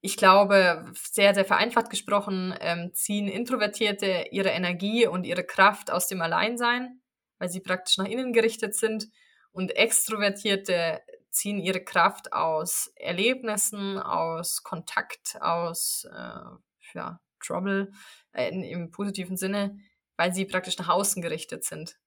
ich 0.00 0.16
glaube, 0.16 0.86
sehr, 0.94 1.34
sehr 1.34 1.44
vereinfacht 1.44 1.90
gesprochen, 1.90 2.54
ähm, 2.60 2.92
ziehen 2.94 3.28
Introvertierte 3.28 4.26
ihre 4.30 4.48
Energie 4.48 5.06
und 5.06 5.24
ihre 5.24 5.44
Kraft 5.44 5.90
aus 5.90 6.08
dem 6.08 6.22
Alleinsein, 6.22 7.00
weil 7.38 7.50
sie 7.50 7.60
praktisch 7.60 7.98
nach 7.98 8.06
innen 8.06 8.32
gerichtet 8.32 8.74
sind. 8.74 9.08
Und 9.52 9.76
Extrovertierte 9.76 11.02
ziehen 11.30 11.58
ihre 11.58 11.84
Kraft 11.84 12.32
aus 12.32 12.90
Erlebnissen, 12.96 13.98
aus 13.98 14.62
Kontakt, 14.62 15.36
aus 15.40 16.06
äh, 16.10 16.94
ja, 16.94 17.20
Trouble 17.40 17.92
äh, 18.32 18.48
im 18.48 18.90
positiven 18.90 19.36
Sinne, 19.36 19.78
weil 20.16 20.32
sie 20.32 20.46
praktisch 20.46 20.78
nach 20.78 20.88
außen 20.88 21.20
gerichtet 21.22 21.64
sind. 21.64 21.98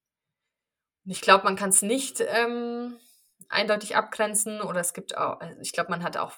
Ich 1.05 1.21
glaube, 1.21 1.43
man 1.43 1.55
kann 1.55 1.69
es 1.69 1.81
nicht 1.81 2.21
ähm, 2.21 2.97
eindeutig 3.49 3.95
abgrenzen 3.95 4.61
oder 4.61 4.79
es 4.79 4.93
gibt 4.93 5.17
auch, 5.17 5.39
also 5.41 5.59
ich 5.61 5.73
glaube, 5.73 5.89
man 5.91 6.03
hat 6.03 6.17
auch, 6.17 6.33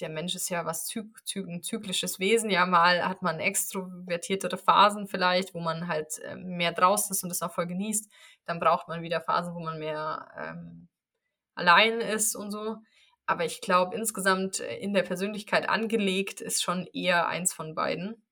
der 0.00 0.08
Mensch 0.08 0.36
ist 0.36 0.48
ja 0.50 0.64
was 0.64 0.86
zyk, 0.86 1.06
zyk, 1.26 1.48
ein 1.48 1.62
zyklisches 1.62 2.20
Wesen, 2.20 2.48
ja, 2.48 2.64
mal 2.64 3.08
hat 3.08 3.22
man 3.22 3.40
extrovertiertere 3.40 4.56
Phasen 4.56 5.08
vielleicht, 5.08 5.52
wo 5.54 5.60
man 5.60 5.88
halt 5.88 6.20
äh, 6.20 6.36
mehr 6.36 6.72
draußen 6.72 7.12
ist 7.12 7.24
und 7.24 7.28
das 7.28 7.42
auch 7.42 7.52
voll 7.52 7.66
genießt. 7.66 8.08
Dann 8.44 8.60
braucht 8.60 8.86
man 8.88 9.02
wieder 9.02 9.20
Phasen, 9.20 9.54
wo 9.54 9.60
man 9.60 9.78
mehr 9.80 10.28
ähm, 10.38 10.88
allein 11.56 12.00
ist 12.00 12.36
und 12.36 12.52
so. 12.52 12.76
Aber 13.26 13.44
ich 13.44 13.60
glaube, 13.60 13.96
insgesamt 13.96 14.60
äh, 14.60 14.76
in 14.78 14.94
der 14.94 15.02
Persönlichkeit 15.02 15.68
angelegt 15.68 16.40
ist 16.40 16.62
schon 16.62 16.86
eher 16.92 17.28
eins 17.28 17.52
von 17.52 17.74
beiden. 17.74 18.22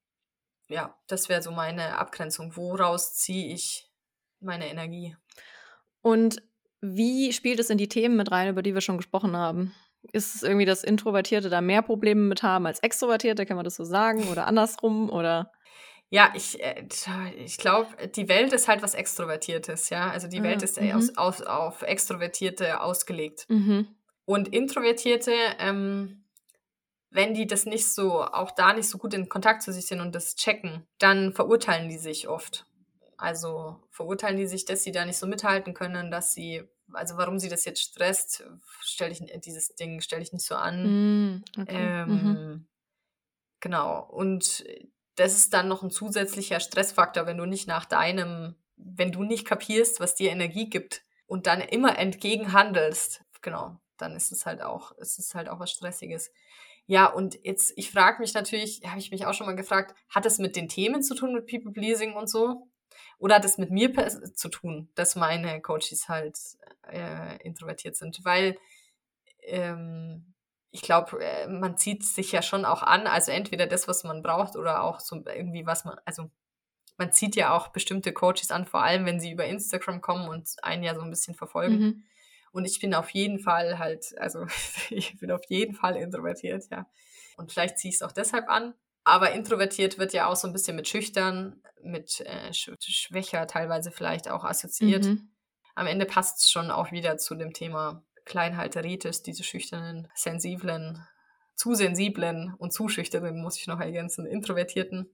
Ja, 0.69 0.97
das 1.07 1.29
wäre 1.29 1.43
so 1.43 1.51
meine 1.53 1.99
Abgrenzung. 1.99 2.57
Woraus 2.57 3.15
ziehe 3.15 3.53
ich 3.55 3.91
meine 4.41 4.69
Energie? 4.69 5.17
Und 6.07 6.41
wie 6.81 7.33
spielt 7.33 7.59
es 7.59 7.69
in 7.69 7.79
die 7.79 7.89
Themen 7.89 8.15
mit 8.15 8.31
rein, 8.31 8.49
über 8.49 8.63
die 8.63 8.75
wir 8.75 8.81
schon 8.81 8.97
gesprochen 8.97 9.37
haben? 9.37 9.75
Ist 10.13 10.37
es 10.37 10.45
irgendwie, 10.45 10.65
dass 10.65 10.85
Introvertierte 10.85 11.51
da 11.51 11.61
mehr 11.61 11.83
Probleme 11.83 12.21
mit 12.21 12.45
haben 12.45 12.65
als 12.65 12.79
Extrovertierte? 12.79 13.45
Kann 13.45 13.57
man 13.57 13.65
das 13.65 13.75
so 13.75 13.83
sagen? 13.83 14.29
Oder 14.29 14.47
andersrum? 14.47 15.11
Oder? 15.11 15.51
Ja, 16.09 16.33
ich, 16.37 16.63
äh, 16.63 16.85
ich 17.45 17.59
glaube, 17.59 17.89
die 18.15 18.29
Welt 18.29 18.53
ist 18.53 18.69
halt 18.69 18.85
was 18.85 18.95
Extrovertiertes, 18.95 19.91
ja. 19.91 20.09
Also 20.09 20.29
die 20.29 20.45
Welt 20.45 20.61
ah, 20.61 20.65
ist 20.65 20.81
mhm. 20.81 20.93
aus, 20.93 21.17
aus, 21.17 21.43
auf 21.43 21.83
Extrovertierte 21.83 22.81
ausgelegt. 22.83 23.47
Mhm. 23.49 23.89
Und 24.27 24.47
Introvertierte, 24.55 25.33
ähm, 25.59 26.23
wenn 27.11 27.35
die 27.35 27.49
das 27.49 27.67
nicht 27.67 27.93
so, 27.93 28.23
auch 28.23 28.53
da 28.53 28.75
nicht 28.75 28.89
so 28.89 28.99
gut 28.99 29.13
in 29.13 29.29
Kontakt 29.29 29.61
zu 29.61 29.73
sich 29.73 29.87
sind 29.87 30.01
und 30.01 30.15
das 30.15 30.37
checken, 30.37 30.87
dann 31.01 31.33
verurteilen 31.33 31.89
die 31.89 31.99
sich 31.99 32.29
oft. 32.29 32.65
Also 33.19 33.83
verurteilen 33.91 34.37
die 34.37 34.47
sich, 34.47 34.65
dass 34.65 34.83
sie 34.83 34.93
da 34.93 35.05
nicht 35.05 35.19
so 35.19 35.27
mithalten 35.27 35.75
können, 35.75 36.11
dass 36.11 36.35
sie, 36.35 36.63
also 36.93 37.17
warum 37.17 37.39
sie 37.39 37.49
das 37.49 37.65
jetzt 37.65 37.81
stresst, 37.81 38.45
stelle 38.81 39.13
ich 39.13 39.23
dieses 39.41 39.75
Ding 39.75 40.01
stelle 40.01 40.23
ich 40.23 40.33
nicht 40.33 40.45
so 40.45 40.55
an. 40.55 41.37
Mm, 41.37 41.45
okay. 41.59 41.77
ähm, 41.77 42.09
mhm. 42.09 42.67
Genau. 43.61 44.05
Und 44.05 44.65
das 45.17 45.35
ist 45.35 45.55
dann 45.55 45.69
noch 45.69 45.83
ein 45.83 45.91
zusätzlicher 45.91 46.61
Stressfaktor, 46.61 47.27
wenn 47.27 47.39
du 47.39 47.47
nicht 47.47 47.67
nach 47.67 47.87
deinem, 47.87 48.55
wenn 48.77 49.13
du 49.13 49.23
nicht 49.23 49.47
kapierst, 49.47 49.99
was 49.99 50.15
dir 50.15 50.31
Energie 50.31 50.69
gibt 50.69 51.05
und 51.27 51.47
dann 51.47 51.61
immer 51.61 51.99
entgegen 51.99 52.53
handelst. 52.53 53.23
Genau, 53.41 53.81
dann 53.97 54.15
ist 54.15 54.31
es 54.31 54.45
halt 54.45 54.61
auch, 54.61 54.93
ist 54.99 55.19
es 55.19 55.35
halt 55.35 55.49
auch 55.49 55.59
was 55.59 55.71
Stressiges. 55.71 56.31
Ja, 56.87 57.07
und 57.07 57.39
jetzt, 57.43 57.73
ich 57.77 57.91
frage 57.91 58.21
mich 58.21 58.35
natürlich, 58.35 58.83
habe 58.87 59.01
ich 59.01 59.11
mich 59.11 59.27
auch 59.27 59.35
schon 59.35 59.47
mal 59.47 59.57
gefragt, 59.57 59.97
hat 60.09 60.27
es 60.27 60.39
mit 60.39 60.55
den 60.55 60.69
Themen 60.69 61.03
zu 61.03 61.15
tun, 61.15 61.33
mit 61.33 61.47
People 61.47 61.73
Pleasing 61.73 62.15
und 62.15 62.29
so? 62.29 62.69
Oder 63.19 63.37
hat 63.37 63.45
es 63.45 63.59
mit 63.59 63.71
mir 63.71 63.93
zu 64.35 64.49
tun, 64.49 64.89
dass 64.95 65.17
meine 65.17 65.61
Coaches 65.61 66.09
halt 66.09 66.39
äh, 66.91 67.37
introvertiert 67.43 67.97
sind? 67.97 68.25
Weil 68.25 68.57
ähm, 69.43 70.35
ich 70.71 70.83
glaube, 70.83 71.25
äh, 71.25 71.49
man 71.49 71.79
zieht 71.79 72.05
sich 72.05 72.33
ja 72.33 72.43
schon 72.43 72.65
auch 72.65 72.83
an, 72.83 73.07
also 73.07 73.33
entweder 73.33 73.67
das, 73.67 73.89
was 73.89 74.05
man 74.05 74.23
braucht, 74.23 74.57
oder 74.57 74.83
auch 74.83 75.01
so 75.01 75.23
irgendwie, 75.27 75.67
was 75.67 75.85
man, 75.85 75.97
also 76.05 76.31
man 76.99 77.13
zieht 77.13 77.37
ja 77.37 77.55
auch 77.55 77.69
bestimmte 77.69 78.13
Coaches 78.13 78.51
an, 78.51 78.67
vor 78.67 78.83
allem 78.83 79.07
wenn 79.07 79.21
sie 79.21 79.31
über 79.31 79.45
Instagram 79.45 80.01
kommen 80.01 80.29
und 80.29 80.49
einen 80.63 80.83
ja 80.83 80.95
so 80.95 81.03
ein 81.03 81.11
bisschen 81.11 81.35
verfolgen. 81.35 81.79
Mhm. 81.79 82.05
Und 82.53 82.65
ich 82.65 82.81
bin 82.81 82.95
auf 82.95 83.11
jeden 83.11 83.39
Fall 83.39 83.79
halt, 83.79 84.15
also 84.19 84.47
ich 84.91 85.19
bin 85.19 85.31
auf 85.31 85.45
jeden 85.49 85.75
Fall 85.75 85.97
introvertiert, 85.97 86.65
ja. 86.71 86.87
Und 87.37 87.53
vielleicht 87.53 87.79
ziehe 87.79 87.91
ich 87.91 87.97
es 87.97 88.03
auch 88.03 88.13
deshalb 88.13 88.49
an, 88.49 88.75
aber 89.07 89.31
introvertiert 89.31 89.99
wird 89.99 90.13
ja 90.13 90.27
auch 90.27 90.35
so 90.35 90.49
ein 90.49 90.53
bisschen 90.53 90.75
mit 90.75 90.89
schüchtern, 90.89 91.63
mit 91.81 92.21
äh, 92.23 92.53
schwächer 92.53 93.47
teilweise 93.47 93.93
vielleicht 93.93 94.29
auch 94.29 94.43
assoziiert. 94.43 95.05
Mhm. 95.05 95.31
Am 95.77 95.87
Ende 95.87 96.07
passt 96.07 96.41
es 96.41 96.51
schon 96.51 96.73
auch 96.73 96.91
wieder 96.91 97.17
zu 97.17 97.37
dem 97.37 97.53
Thema 97.53 98.03
Kleinhalteritis, 98.25 99.23
diese 99.23 99.45
schüchternen, 99.45 100.09
sensiblen, 100.17 101.07
zu 101.55 101.75
sensiblen 101.75 102.55
und 102.59 102.73
zu 102.73 102.89
schüchternen, 102.89 103.41
muss 103.41 103.57
ich 103.59 103.69
noch 103.69 103.79
ergänzen, 103.79 104.27
introvertierten. 104.27 105.09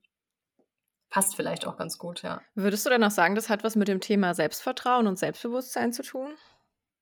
Passt 1.10 1.36
vielleicht 1.36 1.66
auch 1.66 1.76
ganz 1.76 1.98
gut, 1.98 2.22
ja. 2.22 2.40
Würdest 2.54 2.86
du 2.86 2.90
dann 2.90 3.04
auch 3.04 3.10
sagen, 3.10 3.34
das 3.34 3.50
hat 3.50 3.62
was 3.62 3.76
mit 3.76 3.88
dem 3.88 4.00
Thema 4.00 4.32
Selbstvertrauen 4.32 5.06
und 5.06 5.18
Selbstbewusstsein 5.18 5.92
zu 5.92 6.02
tun? 6.02 6.32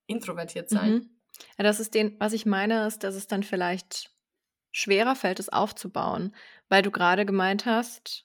Introvertiert 0.07 0.68
sein. 0.68 0.93
Mhm. 0.93 1.20
Ja, 1.57 1.62
das 1.62 1.78
ist 1.78 1.95
den, 1.95 2.16
was 2.18 2.32
ich 2.32 2.47
meine, 2.47 2.84
ist, 2.88 3.05
dass 3.05 3.14
es 3.14 3.28
dann 3.28 3.45
vielleicht 3.45 4.11
schwerer 4.72 5.16
fällt, 5.16 5.41
es 5.41 5.49
aufzubauen, 5.49 6.34
weil 6.70 6.80
du 6.80 6.90
gerade 6.90 7.26
gemeint 7.26 7.66
hast, 7.66 8.24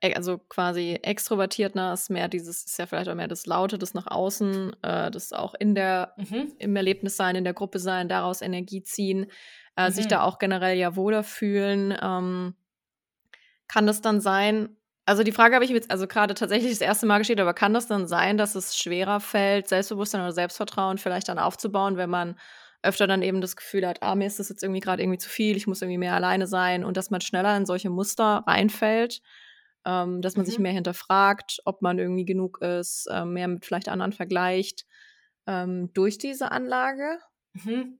äh, 0.00 0.14
also 0.14 0.38
quasi 0.38 0.98
extrovertierter 1.02 1.92
ist 1.92 2.08
mehr 2.10 2.28
dieses, 2.28 2.64
ist 2.64 2.78
ja 2.78 2.86
vielleicht 2.86 3.10
auch 3.10 3.14
mehr 3.14 3.28
das 3.28 3.46
Laute, 3.46 3.76
das 3.76 3.92
nach 3.92 4.06
außen, 4.06 4.74
äh, 4.82 5.10
das 5.10 5.32
auch 5.32 5.54
in 5.54 5.74
der, 5.74 6.14
mhm. 6.16 6.52
im 6.58 6.76
Erlebnis 6.76 7.16
sein, 7.16 7.36
in 7.36 7.44
der 7.44 7.54
Gruppe 7.54 7.78
sein, 7.78 8.08
daraus 8.08 8.40
Energie 8.40 8.82
ziehen, 8.82 9.26
äh, 9.76 9.88
mhm. 9.88 9.92
sich 9.92 10.06
da 10.06 10.22
auch 10.22 10.38
generell 10.38 10.78
ja 10.78 10.96
wohler 10.96 11.22
fühlen. 11.22 11.96
Ähm, 12.00 12.54
kann 13.68 13.86
das 13.86 14.00
dann 14.00 14.20
sein, 14.20 14.76
also 15.06 15.22
die 15.22 15.32
Frage 15.32 15.54
habe 15.54 15.64
ich 15.64 15.70
jetzt 15.70 15.90
also 15.90 16.06
gerade 16.06 16.34
tatsächlich 16.34 16.70
das 16.70 16.80
erste 16.80 17.06
Mal 17.06 17.18
gestellt, 17.18 17.40
aber 17.40 17.54
kann 17.54 17.74
das 17.74 17.86
dann 17.86 18.06
sein, 18.06 18.38
dass 18.38 18.54
es 18.54 18.78
schwerer 18.78 19.20
fällt, 19.20 19.68
Selbstbewusstsein 19.68 20.22
oder 20.22 20.32
Selbstvertrauen 20.32 20.98
vielleicht 20.98 21.28
dann 21.28 21.38
aufzubauen, 21.38 21.96
wenn 21.96 22.10
man 22.10 22.36
öfter 22.84 23.06
dann 23.06 23.22
eben 23.22 23.40
das 23.40 23.56
Gefühl 23.56 23.86
hat, 23.86 24.02
ah, 24.02 24.14
mir 24.14 24.26
ist 24.26 24.38
das 24.38 24.48
jetzt 24.48 24.62
irgendwie 24.62 24.80
gerade 24.80 25.02
irgendwie 25.02 25.18
zu 25.18 25.28
viel, 25.28 25.56
ich 25.56 25.66
muss 25.66 25.82
irgendwie 25.82 25.98
mehr 25.98 26.14
alleine 26.14 26.46
sein 26.46 26.84
und 26.84 26.96
dass 26.96 27.10
man 27.10 27.20
schneller 27.20 27.56
in 27.56 27.66
solche 27.66 27.90
Muster 27.90 28.44
reinfällt, 28.46 29.20
ähm, 29.84 30.22
dass 30.22 30.36
man 30.36 30.44
mhm. 30.44 30.50
sich 30.50 30.58
mehr 30.58 30.72
hinterfragt, 30.72 31.60
ob 31.64 31.82
man 31.82 31.98
irgendwie 31.98 32.24
genug 32.24 32.60
ist, 32.60 33.06
äh, 33.10 33.24
mehr 33.24 33.48
mit 33.48 33.64
vielleicht 33.64 33.88
anderen 33.88 34.12
vergleicht 34.12 34.86
ähm, 35.46 35.92
durch 35.94 36.18
diese 36.18 36.52
Anlage? 36.52 37.18
Mhm. 37.54 37.98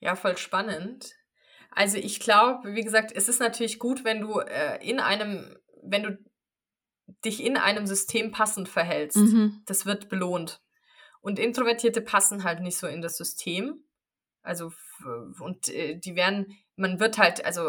Ja, 0.00 0.14
voll 0.16 0.36
spannend. 0.36 1.14
Also 1.70 1.98
ich 1.98 2.20
glaube, 2.20 2.74
wie 2.74 2.82
gesagt, 2.82 3.12
es 3.14 3.28
ist 3.28 3.40
natürlich 3.40 3.78
gut, 3.78 4.04
wenn 4.04 4.20
du 4.20 4.40
äh, 4.40 4.78
in 4.86 5.00
einem 5.00 5.56
wenn 5.88 6.02
du 6.02 6.18
dich 7.24 7.44
in 7.44 7.56
einem 7.56 7.86
System 7.86 8.32
passend 8.32 8.68
verhältst, 8.68 9.18
mhm. 9.18 9.62
das 9.66 9.86
wird 9.86 10.08
belohnt. 10.08 10.60
Und 11.26 11.40
Introvertierte 11.40 12.02
passen 12.02 12.44
halt 12.44 12.60
nicht 12.60 12.78
so 12.78 12.86
in 12.86 13.02
das 13.02 13.16
System. 13.16 13.82
Also, 14.42 14.70
und 15.40 15.68
äh, 15.74 15.98
die 15.98 16.14
werden, 16.14 16.56
man 16.76 17.00
wird 17.00 17.18
halt, 17.18 17.44
also, 17.44 17.62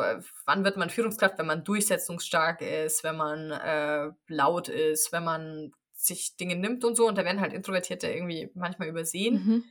wann 0.45 0.63
wird 0.63 0.77
man 0.77 0.91
Führungskraft, 0.91 1.39
wenn 1.39 1.47
man 1.47 1.63
durchsetzungsstark 1.63 2.61
ist, 2.61 3.03
wenn 3.03 3.17
man 3.17 3.49
äh, 3.49 4.11
laut 4.27 4.69
ist, 4.69 5.11
wenn 5.11 5.23
man 5.23 5.71
sich 5.91 6.37
Dinge 6.37 6.55
nimmt 6.55 6.85
und 6.85 6.95
so. 6.95 7.07
Und 7.07 7.17
da 7.17 7.25
werden 7.25 7.41
halt 7.41 7.51
Introvertierte 7.51 8.07
irgendwie 8.07 8.51
manchmal 8.53 8.89
übersehen. 8.89 9.33
Mhm. 9.33 9.63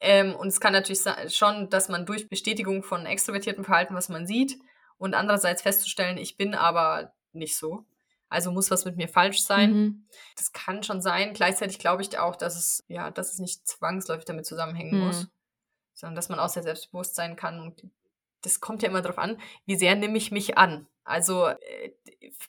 Ähm, 0.00 0.34
und 0.34 0.48
es 0.48 0.58
kann 0.58 0.72
natürlich 0.72 1.02
schon, 1.28 1.68
dass 1.68 1.90
man 1.90 2.06
durch 2.06 2.30
Bestätigung 2.30 2.82
von 2.82 3.04
extrovertiertem 3.04 3.64
Verhalten, 3.64 3.94
was 3.94 4.08
man 4.08 4.26
sieht, 4.26 4.56
und 4.96 5.12
andererseits 5.12 5.60
festzustellen, 5.60 6.16
ich 6.16 6.38
bin 6.38 6.54
aber 6.54 7.12
nicht 7.34 7.58
so. 7.58 7.84
Also 8.30 8.52
muss 8.52 8.70
was 8.70 8.84
mit 8.84 8.96
mir 8.96 9.08
falsch 9.08 9.42
sein. 9.42 9.72
Mhm. 9.72 10.06
Das 10.36 10.52
kann 10.52 10.82
schon 10.82 11.02
sein. 11.02 11.34
Gleichzeitig 11.34 11.78
glaube 11.78 12.02
ich 12.02 12.18
auch, 12.18 12.36
dass 12.36 12.56
es, 12.56 12.84
ja, 12.88 13.10
dass 13.10 13.32
es 13.32 13.40
nicht 13.40 13.66
zwangsläufig 13.66 14.24
damit 14.24 14.46
zusammenhängen 14.46 14.98
mhm. 14.98 15.06
muss, 15.06 15.26
sondern 15.92 16.14
dass 16.14 16.28
man 16.28 16.38
auch 16.38 16.48
sehr 16.48 16.62
selbstbewusst 16.62 17.16
sein 17.16 17.36
kann. 17.36 17.60
Und 17.60 17.82
das 18.42 18.60
kommt 18.60 18.82
ja 18.82 18.88
immer 18.88 19.02
darauf 19.02 19.18
an, 19.18 19.36
wie 19.66 19.76
sehr 19.76 19.96
nehme 19.96 20.16
ich 20.16 20.30
mich 20.30 20.56
an. 20.56 20.86
Also 21.04 21.46
äh, 21.48 21.92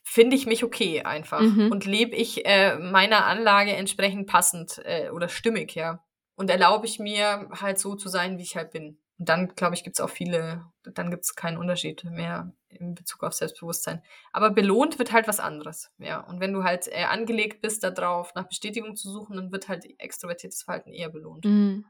finde 0.04 0.36
ich 0.36 0.46
mich 0.46 0.62
okay 0.62 1.02
einfach 1.02 1.40
mhm. 1.40 1.72
und 1.72 1.84
lebe 1.84 2.14
ich 2.14 2.46
äh, 2.46 2.76
meiner 2.78 3.26
Anlage 3.26 3.72
entsprechend 3.72 4.28
passend 4.28 4.80
äh, 4.84 5.10
oder 5.10 5.28
stimmig, 5.28 5.74
ja. 5.74 6.04
Und 6.36 6.48
erlaube 6.48 6.86
ich 6.86 6.98
mir 6.98 7.48
halt 7.60 7.78
so 7.78 7.96
zu 7.96 8.08
sein, 8.08 8.38
wie 8.38 8.42
ich 8.42 8.56
halt 8.56 8.70
bin. 8.70 8.98
Und 9.18 9.28
dann, 9.28 9.54
glaube 9.54 9.74
ich, 9.74 9.84
gibt 9.84 9.96
es 9.96 10.00
auch 10.00 10.10
viele, 10.10 10.64
dann 10.98 11.10
gibt 11.10 11.24
es 11.24 11.34
keinen 11.34 11.58
Unterschied 11.58 12.04
mehr 12.04 12.52
in 12.68 12.94
Bezug 12.94 13.22
auf 13.22 13.32
Selbstbewusstsein. 13.32 14.02
Aber 14.32 14.50
belohnt 14.50 14.98
wird 14.98 15.12
halt 15.12 15.28
was 15.28 15.40
anderes. 15.40 15.90
Ja. 15.98 16.20
Und 16.20 16.40
wenn 16.40 16.52
du 16.52 16.64
halt 16.64 16.88
äh, 16.88 17.04
angelegt 17.04 17.60
bist, 17.60 17.82
darauf 17.82 18.34
nach 18.34 18.48
Bestätigung 18.48 18.96
zu 18.96 19.10
suchen, 19.10 19.36
dann 19.36 19.52
wird 19.52 19.68
halt 19.68 19.84
extrovertiertes 19.98 20.62
Verhalten 20.62 20.92
eher 20.92 21.10
belohnt. 21.10 21.44
Mhm. 21.44 21.84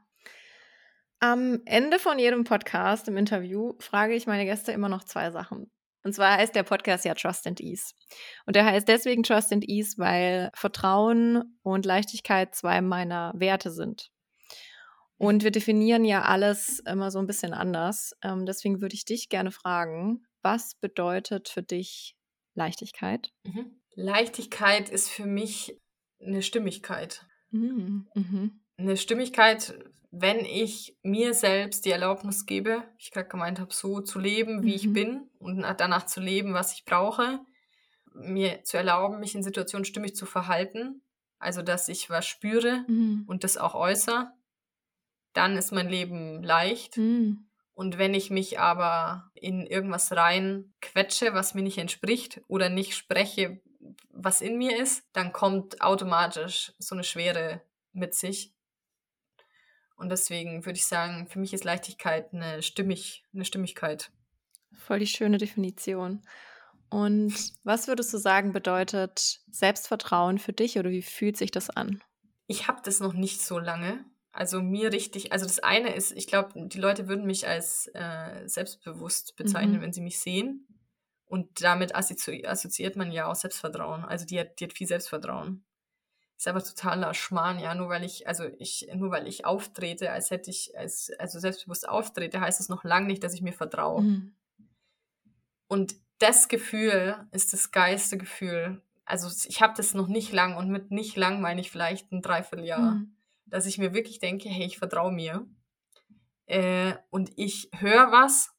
Am 1.19 1.61
Ende 1.65 1.99
von 1.99 2.19
jedem 2.19 2.43
Podcast 2.43 3.07
im 3.07 3.15
Interview 3.15 3.75
frage 3.79 4.13
ich 4.13 4.27
meine 4.27 4.45
Gäste 4.45 4.73
immer 4.73 4.89
noch 4.89 5.05
zwei 5.05 5.31
Sachen. 5.31 5.71
Und 6.03 6.13
zwar 6.13 6.37
heißt 6.37 6.53
der 6.53 6.63
Podcast 6.63 7.05
ja 7.05 7.13
Trust 7.13 7.47
and 7.47 7.61
Ease. 7.61 7.93
Und 8.45 8.55
der 8.57 8.65
heißt 8.65 8.87
deswegen 8.87 9.23
Trust 9.23 9.53
and 9.53 9.67
Ease, 9.67 9.97
weil 9.97 10.51
Vertrauen 10.53 11.57
und 11.61 11.85
Leichtigkeit 11.85 12.53
zwei 12.53 12.81
meiner 12.81 13.31
Werte 13.35 13.71
sind. 13.71 14.11
Und 15.17 15.43
wir 15.43 15.51
definieren 15.51 16.05
ja 16.05 16.23
alles 16.23 16.79
immer 16.79 17.11
so 17.11 17.19
ein 17.19 17.27
bisschen 17.27 17.53
anders. 17.53 18.13
Ähm, 18.21 18.45
deswegen 18.45 18.81
würde 18.81 18.95
ich 18.95 19.05
dich 19.05 19.29
gerne 19.29 19.51
fragen, 19.51 20.25
was 20.41 20.75
bedeutet 20.75 21.49
für 21.49 21.63
dich 21.63 22.15
Leichtigkeit? 22.55 23.31
Mhm. 23.43 23.79
Leichtigkeit 23.95 24.89
ist 24.89 25.09
für 25.09 25.25
mich 25.25 25.79
eine 26.19 26.41
Stimmigkeit. 26.41 27.25
Mhm. 27.51 28.07
Mhm. 28.15 28.61
Eine 28.77 28.97
Stimmigkeit, 28.97 29.77
wenn 30.11 30.39
ich 30.39 30.97
mir 31.03 31.33
selbst 31.33 31.85
die 31.85 31.91
Erlaubnis 31.91 32.45
gebe, 32.45 32.83
ich 32.97 33.11
gerade 33.11 33.29
gemeint 33.29 33.59
habe, 33.59 33.73
so 33.73 34.01
zu 34.01 34.19
leben, 34.19 34.63
wie 34.63 34.75
ich 34.75 34.87
mhm. 34.87 34.93
bin 34.93 35.29
und 35.39 35.61
danach 35.77 36.05
zu 36.05 36.19
leben, 36.19 36.53
was 36.53 36.73
ich 36.73 36.85
brauche, 36.85 37.39
mir 38.13 38.63
zu 38.63 38.77
erlauben, 38.77 39.19
mich 39.19 39.35
in 39.35 39.43
Situationen 39.43 39.85
stimmig 39.85 40.15
zu 40.15 40.25
verhalten, 40.25 41.01
also 41.39 41.61
dass 41.61 41.87
ich 41.87 42.09
was 42.09 42.25
spüre 42.25 42.85
mhm. 42.87 43.23
und 43.27 43.43
das 43.43 43.57
auch 43.57 43.73
äußere 43.73 44.31
dann 45.33 45.57
ist 45.57 45.71
mein 45.71 45.89
Leben 45.89 46.43
leicht. 46.43 46.97
Mhm. 46.97 47.47
Und 47.73 47.97
wenn 47.97 48.13
ich 48.13 48.29
mich 48.29 48.59
aber 48.59 49.31
in 49.33 49.65
irgendwas 49.65 50.11
rein 50.11 50.73
quetsche, 50.79 51.33
was 51.33 51.55
mir 51.55 51.63
nicht 51.63 51.79
entspricht 51.79 52.41
oder 52.47 52.69
nicht 52.69 52.95
spreche, 52.95 53.61
was 54.09 54.41
in 54.41 54.57
mir 54.57 54.79
ist, 54.79 55.03
dann 55.13 55.33
kommt 55.33 55.81
automatisch 55.81 56.73
so 56.77 56.95
eine 56.95 57.03
Schwere 57.03 57.61
mit 57.91 58.13
sich. 58.13 58.53
Und 59.95 60.09
deswegen 60.09 60.65
würde 60.65 60.77
ich 60.77 60.85
sagen, 60.85 61.27
für 61.27 61.39
mich 61.39 61.53
ist 61.53 61.63
Leichtigkeit 61.63 62.33
eine, 62.33 62.61
Stimmig, 62.61 63.23
eine 63.33 63.45
Stimmigkeit. 63.45 64.11
Voll 64.71 64.99
die 64.99 65.07
schöne 65.07 65.37
Definition. 65.37 66.21
Und 66.89 67.33
was 67.63 67.87
würdest 67.87 68.13
du 68.13 68.17
sagen, 68.17 68.53
bedeutet 68.53 69.39
Selbstvertrauen 69.49 70.37
für 70.37 70.53
dich 70.53 70.77
oder 70.77 70.91
wie 70.91 71.01
fühlt 71.01 71.37
sich 71.37 71.49
das 71.49 71.71
an? 71.71 72.03
Ich 72.45 72.67
habe 72.67 72.81
das 72.83 72.99
noch 72.99 73.13
nicht 73.13 73.41
so 73.41 73.57
lange 73.57 74.05
also 74.33 74.63
mir 74.63 74.91
richtig, 74.91 75.31
also 75.31 75.45
das 75.45 75.59
eine 75.59 75.93
ist, 75.93 76.11
ich 76.11 76.25
glaube, 76.25 76.67
die 76.67 76.79
Leute 76.79 77.07
würden 77.07 77.25
mich 77.25 77.47
als 77.47 77.87
äh, 77.93 78.47
selbstbewusst 78.47 79.35
bezeichnen, 79.35 79.77
mhm. 79.77 79.81
wenn 79.81 79.93
sie 79.93 80.01
mich 80.01 80.19
sehen. 80.19 80.67
Und 81.25 81.61
damit 81.61 81.95
assozi 81.95 82.43
assoziiert 82.45 82.95
man 82.95 83.11
ja 83.11 83.27
auch 83.27 83.35
Selbstvertrauen. 83.35 84.03
Also 84.03 84.25
die 84.25 84.39
hat, 84.39 84.59
die 84.59 84.65
hat 84.65 84.73
viel 84.73 84.87
Selbstvertrauen. 84.87 85.63
Ist 86.35 86.47
aber 86.47 86.63
totaler 86.63 87.13
Schmarrn, 87.13 87.59
ja, 87.59 87.75
nur 87.75 87.89
weil 87.89 88.03
ich, 88.03 88.27
also 88.27 88.45
ich, 88.57 88.89
nur 88.95 89.11
weil 89.11 89.27
ich 89.27 89.45
auftrete, 89.45 90.11
als 90.11 90.31
hätte 90.31 90.49
ich, 90.49 90.75
als, 90.75 91.11
also 91.19 91.39
selbstbewusst 91.39 91.87
auftrete, 91.87 92.41
heißt 92.41 92.59
es 92.59 92.69
noch 92.69 92.83
lange 92.83 93.05
nicht, 93.05 93.23
dass 93.23 93.35
ich 93.35 93.43
mir 93.43 93.53
vertraue. 93.53 94.01
Mhm. 94.01 94.35
Und 95.67 95.95
das 96.17 96.47
Gefühl 96.47 97.27
ist 97.31 97.53
das 97.53 97.71
geilste 97.71 98.17
Gefühl. 98.17 98.81
Also 99.05 99.29
ich 99.47 99.61
habe 99.61 99.73
das 99.77 99.93
noch 99.93 100.07
nicht 100.07 100.31
lang 100.31 100.57
und 100.57 100.69
mit 100.69 100.89
nicht 100.89 101.17
lang 101.17 101.39
meine 101.39 101.61
ich 101.61 101.69
vielleicht 101.69 102.11
ein 102.11 102.23
Dreivierteljahr. 102.23 102.95
Mhm 102.95 103.15
dass 103.53 103.67
ich 103.67 103.77
mir 103.77 103.93
wirklich 103.93 104.17
denke, 104.17 104.49
hey, 104.49 104.65
ich 104.65 104.79
vertraue 104.79 105.11
mir. 105.11 105.45
Äh, 106.47 106.95
und 107.11 107.31
ich 107.35 107.69
höre 107.77 108.11
was, 108.11 108.51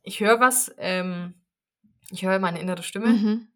ich 0.00 0.20
höre 0.20 0.40
was, 0.40 0.74
ähm, 0.78 1.34
ich 2.10 2.24
höre 2.24 2.38
meine 2.38 2.60
innere 2.60 2.82
Stimme 2.82 3.08
mhm. 3.08 3.48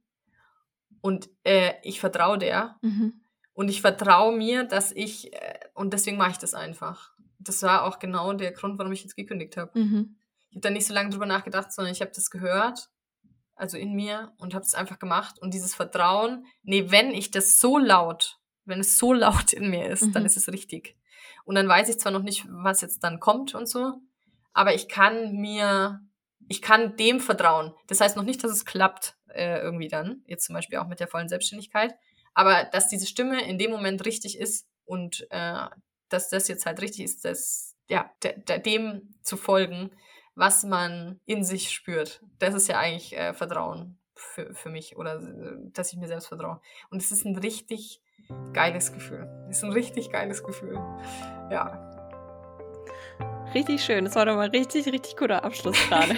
und 1.00 1.30
äh, 1.44 1.72
ich 1.82 1.98
vertraue 1.98 2.36
der. 2.36 2.76
Mhm. 2.82 3.22
Und 3.54 3.70
ich 3.70 3.80
vertraue 3.80 4.36
mir, 4.36 4.64
dass 4.64 4.92
ich, 4.92 5.32
äh, 5.32 5.60
und 5.72 5.94
deswegen 5.94 6.18
mache 6.18 6.32
ich 6.32 6.38
das 6.38 6.52
einfach. 6.52 7.14
Das 7.38 7.62
war 7.62 7.84
auch 7.84 7.98
genau 7.98 8.30
der 8.34 8.52
Grund, 8.52 8.78
warum 8.78 8.92
ich 8.92 9.02
jetzt 9.02 9.16
gekündigt 9.16 9.56
habe. 9.56 9.78
Mhm. 9.78 10.16
Ich 10.50 10.56
habe 10.56 10.60
da 10.60 10.68
nicht 10.70 10.86
so 10.86 10.92
lange 10.92 11.08
drüber 11.08 11.24
nachgedacht, 11.24 11.72
sondern 11.72 11.92
ich 11.92 12.02
habe 12.02 12.12
das 12.14 12.28
gehört, 12.28 12.90
also 13.54 13.78
in 13.78 13.94
mir, 13.94 14.34
und 14.36 14.52
habe 14.52 14.66
es 14.66 14.74
einfach 14.74 14.98
gemacht. 14.98 15.38
Und 15.38 15.54
dieses 15.54 15.74
Vertrauen, 15.74 16.44
nee, 16.62 16.90
wenn 16.90 17.12
ich 17.12 17.30
das 17.30 17.60
so 17.60 17.78
laut 17.78 18.38
wenn 18.64 18.80
es 18.80 18.98
so 18.98 19.12
laut 19.24 19.52
in 19.52 19.70
mir 19.70 19.88
ist, 19.88 20.02
mhm. 20.02 20.12
dann 20.12 20.26
ist 20.26 20.36
es 20.36 20.48
richtig. 20.48 20.96
Und 21.44 21.56
dann 21.56 21.68
weiß 21.68 21.88
ich 21.88 21.98
zwar 21.98 22.12
noch 22.12 22.22
nicht, 22.22 22.46
was 22.48 22.80
jetzt 22.80 23.04
dann 23.04 23.20
kommt 23.20 23.54
und 23.54 23.68
so, 23.68 24.00
aber 24.52 24.74
ich 24.74 24.88
kann 24.88 25.32
mir, 25.32 26.00
ich 26.48 26.62
kann 26.62 26.96
dem 26.96 27.20
vertrauen. 27.20 27.74
Das 27.86 28.00
heißt 28.00 28.16
noch 28.16 28.24
nicht, 28.24 28.42
dass 28.42 28.50
es 28.50 28.64
klappt 28.64 29.16
äh, 29.28 29.58
irgendwie 29.58 29.88
dann, 29.88 30.22
jetzt 30.26 30.46
zum 30.46 30.54
Beispiel 30.54 30.78
auch 30.78 30.86
mit 30.86 31.00
der 31.00 31.08
vollen 31.08 31.28
Selbstständigkeit, 31.28 31.94
aber 32.32 32.64
dass 32.64 32.88
diese 32.88 33.06
Stimme 33.06 33.46
in 33.46 33.58
dem 33.58 33.70
Moment 33.70 34.04
richtig 34.04 34.38
ist 34.38 34.66
und 34.84 35.26
äh, 35.30 35.66
dass 36.08 36.30
das 36.30 36.48
jetzt 36.48 36.66
halt 36.66 36.80
richtig 36.80 37.04
ist, 37.04 37.24
das, 37.24 37.76
ja, 37.88 38.10
dem 38.64 39.14
zu 39.22 39.36
folgen, 39.36 39.90
was 40.34 40.64
man 40.64 41.20
in 41.26 41.44
sich 41.44 41.70
spürt. 41.70 42.22
Das 42.38 42.54
ist 42.54 42.68
ja 42.68 42.78
eigentlich 42.78 43.16
äh, 43.16 43.34
Vertrauen 43.34 43.98
für, 44.14 44.54
für 44.54 44.68
mich 44.68 44.96
oder 44.96 45.20
äh, 45.20 45.56
dass 45.72 45.92
ich 45.92 45.98
mir 45.98 46.08
selbst 46.08 46.28
vertraue. 46.28 46.60
Und 46.90 47.02
es 47.02 47.12
ist 47.12 47.24
ein 47.24 47.36
richtig 47.36 48.00
geiles 48.52 48.92
Gefühl. 48.92 49.28
Es 49.48 49.58
ist 49.58 49.64
ein 49.64 49.72
richtig 49.72 50.10
geiles 50.10 50.42
Gefühl. 50.42 50.78
Ja. 51.50 51.90
Richtig 53.54 53.84
schön. 53.84 54.04
Das 54.04 54.16
war 54.16 54.26
doch 54.26 54.34
mal 54.34 54.48
richtig, 54.48 54.86
richtig 54.86 55.16
guter 55.16 55.44
Abschluss 55.44 55.76
gerade. 55.88 56.16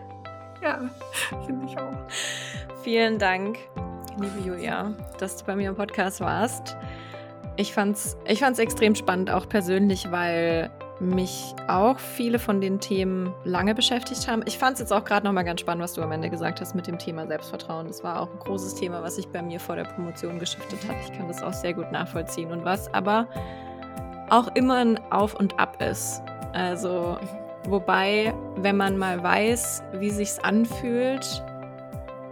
ja, 0.62 0.90
finde 1.46 1.66
ich 1.66 1.78
auch. 1.78 1.96
Vielen 2.82 3.18
Dank, 3.18 3.58
liebe 4.20 4.40
Julia, 4.46 4.94
dass 5.18 5.38
du 5.38 5.44
bei 5.44 5.56
mir 5.56 5.70
im 5.70 5.76
Podcast 5.76 6.20
warst. 6.20 6.76
Ich 7.56 7.72
fand's, 7.72 8.16
ich 8.26 8.40
fand's 8.40 8.58
extrem 8.58 8.94
spannend, 8.94 9.30
auch 9.30 9.48
persönlich, 9.48 10.10
weil 10.10 10.70
mich 11.00 11.54
auch 11.68 11.98
viele 11.98 12.38
von 12.38 12.60
den 12.60 12.80
Themen 12.80 13.32
lange 13.44 13.74
beschäftigt 13.74 14.28
haben. 14.28 14.42
Ich 14.46 14.58
fand 14.58 14.74
es 14.74 14.80
jetzt 14.80 14.92
auch 14.92 15.04
gerade 15.04 15.26
nochmal 15.26 15.44
ganz 15.44 15.60
spannend, 15.60 15.84
was 15.84 15.92
du 15.92 16.02
am 16.02 16.12
Ende 16.12 16.30
gesagt 16.30 16.60
hast 16.60 16.74
mit 16.74 16.86
dem 16.86 16.98
Thema 16.98 17.26
Selbstvertrauen. 17.26 17.86
Das 17.86 18.02
war 18.02 18.20
auch 18.20 18.30
ein 18.30 18.38
großes 18.38 18.76
Thema, 18.76 19.02
was 19.02 19.16
sich 19.16 19.28
bei 19.28 19.42
mir 19.42 19.60
vor 19.60 19.76
der 19.76 19.84
Promotion 19.84 20.38
geschiftet 20.38 20.78
hat. 20.88 20.96
Ich 21.04 21.12
kann 21.16 21.28
das 21.28 21.42
auch 21.42 21.52
sehr 21.52 21.74
gut 21.74 21.92
nachvollziehen. 21.92 22.50
Und 22.50 22.64
was 22.64 22.92
aber 22.94 23.28
auch 24.30 24.48
immer 24.54 24.76
ein 24.76 25.00
Auf 25.12 25.34
und 25.34 25.58
Ab 25.60 25.82
ist. 25.82 26.22
Also, 26.52 27.18
wobei, 27.68 28.34
wenn 28.56 28.76
man 28.76 28.96
mal 28.96 29.22
weiß, 29.22 29.82
wie 29.94 30.10
sich's 30.10 30.38
anfühlt, 30.38 31.42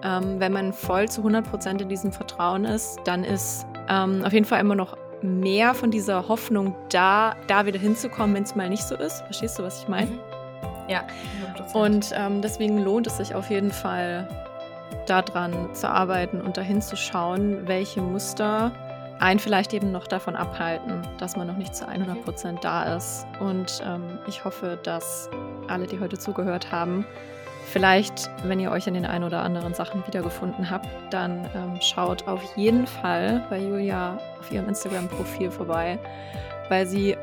ähm, 0.02 0.40
wenn 0.40 0.52
man 0.52 0.72
voll 0.72 1.08
zu 1.08 1.22
100% 1.22 1.82
in 1.82 1.88
diesem 1.88 2.12
Vertrauen 2.12 2.64
ist, 2.64 2.98
dann 3.04 3.24
ist 3.24 3.66
ähm, 3.88 4.24
auf 4.24 4.32
jeden 4.32 4.46
Fall 4.46 4.60
immer 4.60 4.74
noch 4.74 4.96
mehr 5.24 5.74
von 5.74 5.90
dieser 5.90 6.28
Hoffnung 6.28 6.74
da, 6.90 7.36
da 7.46 7.66
wieder 7.66 7.78
hinzukommen, 7.78 8.36
wenn 8.36 8.44
es 8.44 8.54
mal 8.54 8.68
nicht 8.68 8.84
so 8.84 8.94
ist. 8.96 9.22
Verstehst 9.22 9.58
du, 9.58 9.62
was 9.62 9.82
ich 9.82 9.88
meine? 9.88 10.10
Mhm. 10.10 10.20
Ja. 10.88 11.04
100%. 11.56 11.74
Und 11.74 12.12
ähm, 12.14 12.42
deswegen 12.42 12.78
lohnt 12.78 13.06
es 13.06 13.16
sich 13.16 13.34
auf 13.34 13.50
jeden 13.50 13.72
Fall, 13.72 14.28
daran 15.06 15.74
zu 15.74 15.88
arbeiten 15.88 16.40
und 16.40 16.56
dahin 16.56 16.80
zu 16.80 16.96
schauen, 16.96 17.66
welche 17.66 18.00
Muster 18.00 18.72
einen 19.18 19.38
vielleicht 19.38 19.72
eben 19.72 19.92
noch 19.92 20.06
davon 20.06 20.34
abhalten, 20.34 21.02
dass 21.18 21.36
man 21.36 21.46
noch 21.46 21.56
nicht 21.56 21.74
zu 21.74 21.86
100 21.86 22.16
mhm. 22.16 22.22
Prozent 22.22 22.64
da 22.64 22.96
ist. 22.96 23.26
Und 23.40 23.82
ähm, 23.86 24.18
ich 24.26 24.44
hoffe, 24.44 24.78
dass 24.82 25.30
alle, 25.68 25.86
die 25.86 26.00
heute 26.00 26.18
zugehört 26.18 26.72
haben, 26.72 27.06
Vielleicht, 27.66 28.30
wenn 28.44 28.60
ihr 28.60 28.70
euch 28.70 28.86
an 28.86 28.94
den 28.94 29.06
ein 29.06 29.24
oder 29.24 29.42
anderen 29.42 29.74
Sachen 29.74 30.06
wiedergefunden 30.06 30.70
habt, 30.70 30.86
dann 31.10 31.48
ähm, 31.54 31.80
schaut 31.80 32.28
auf 32.28 32.40
jeden 32.56 32.86
Fall 32.86 33.44
bei 33.50 33.58
Julia 33.58 34.18
auf 34.38 34.52
ihrem 34.52 34.68
Instagram-Profil 34.68 35.50
vorbei, 35.50 35.98
weil 36.68 36.86
sie 36.86 37.16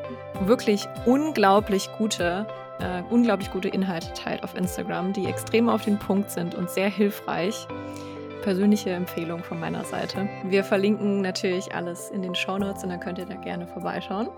wirklich 0.44 0.86
unglaublich 1.06 1.88
gute, 1.96 2.46
äh, 2.80 3.02
unglaublich 3.10 3.50
gute 3.50 3.68
Inhalte 3.68 4.12
teilt 4.12 4.44
auf 4.44 4.56
Instagram, 4.56 5.12
die 5.12 5.26
extrem 5.26 5.68
auf 5.68 5.84
den 5.84 5.98
Punkt 5.98 6.30
sind 6.30 6.54
und 6.54 6.68
sehr 6.68 6.88
hilfreich. 6.88 7.66
Persönliche 8.42 8.90
Empfehlung 8.90 9.44
von 9.44 9.60
meiner 9.60 9.84
Seite. 9.84 10.28
Wir 10.44 10.64
verlinken 10.64 11.20
natürlich 11.20 11.72
alles 11.74 12.10
in 12.10 12.22
den 12.22 12.34
Show 12.34 12.58
Notes 12.58 12.82
und 12.82 12.90
dann 12.90 12.98
könnt 12.98 13.18
ihr 13.18 13.26
da 13.26 13.36
gerne 13.36 13.68
vorbeischauen. 13.68 14.28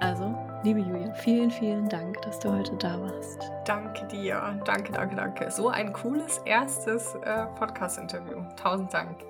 Also, 0.00 0.34
liebe 0.62 0.80
Julia, 0.80 1.12
vielen, 1.12 1.50
vielen 1.50 1.88
Dank, 1.88 2.20
dass 2.22 2.38
du 2.38 2.50
heute 2.50 2.74
da 2.76 3.00
warst. 3.00 3.50
Danke 3.66 4.06
dir. 4.06 4.58
Danke, 4.64 4.92
danke, 4.92 5.14
danke. 5.14 5.50
So 5.50 5.68
ein 5.68 5.92
cooles 5.92 6.38
erstes 6.46 7.14
äh, 7.22 7.46
Podcast-Interview. 7.58 8.42
Tausend 8.56 8.92
Dank. 8.92 9.29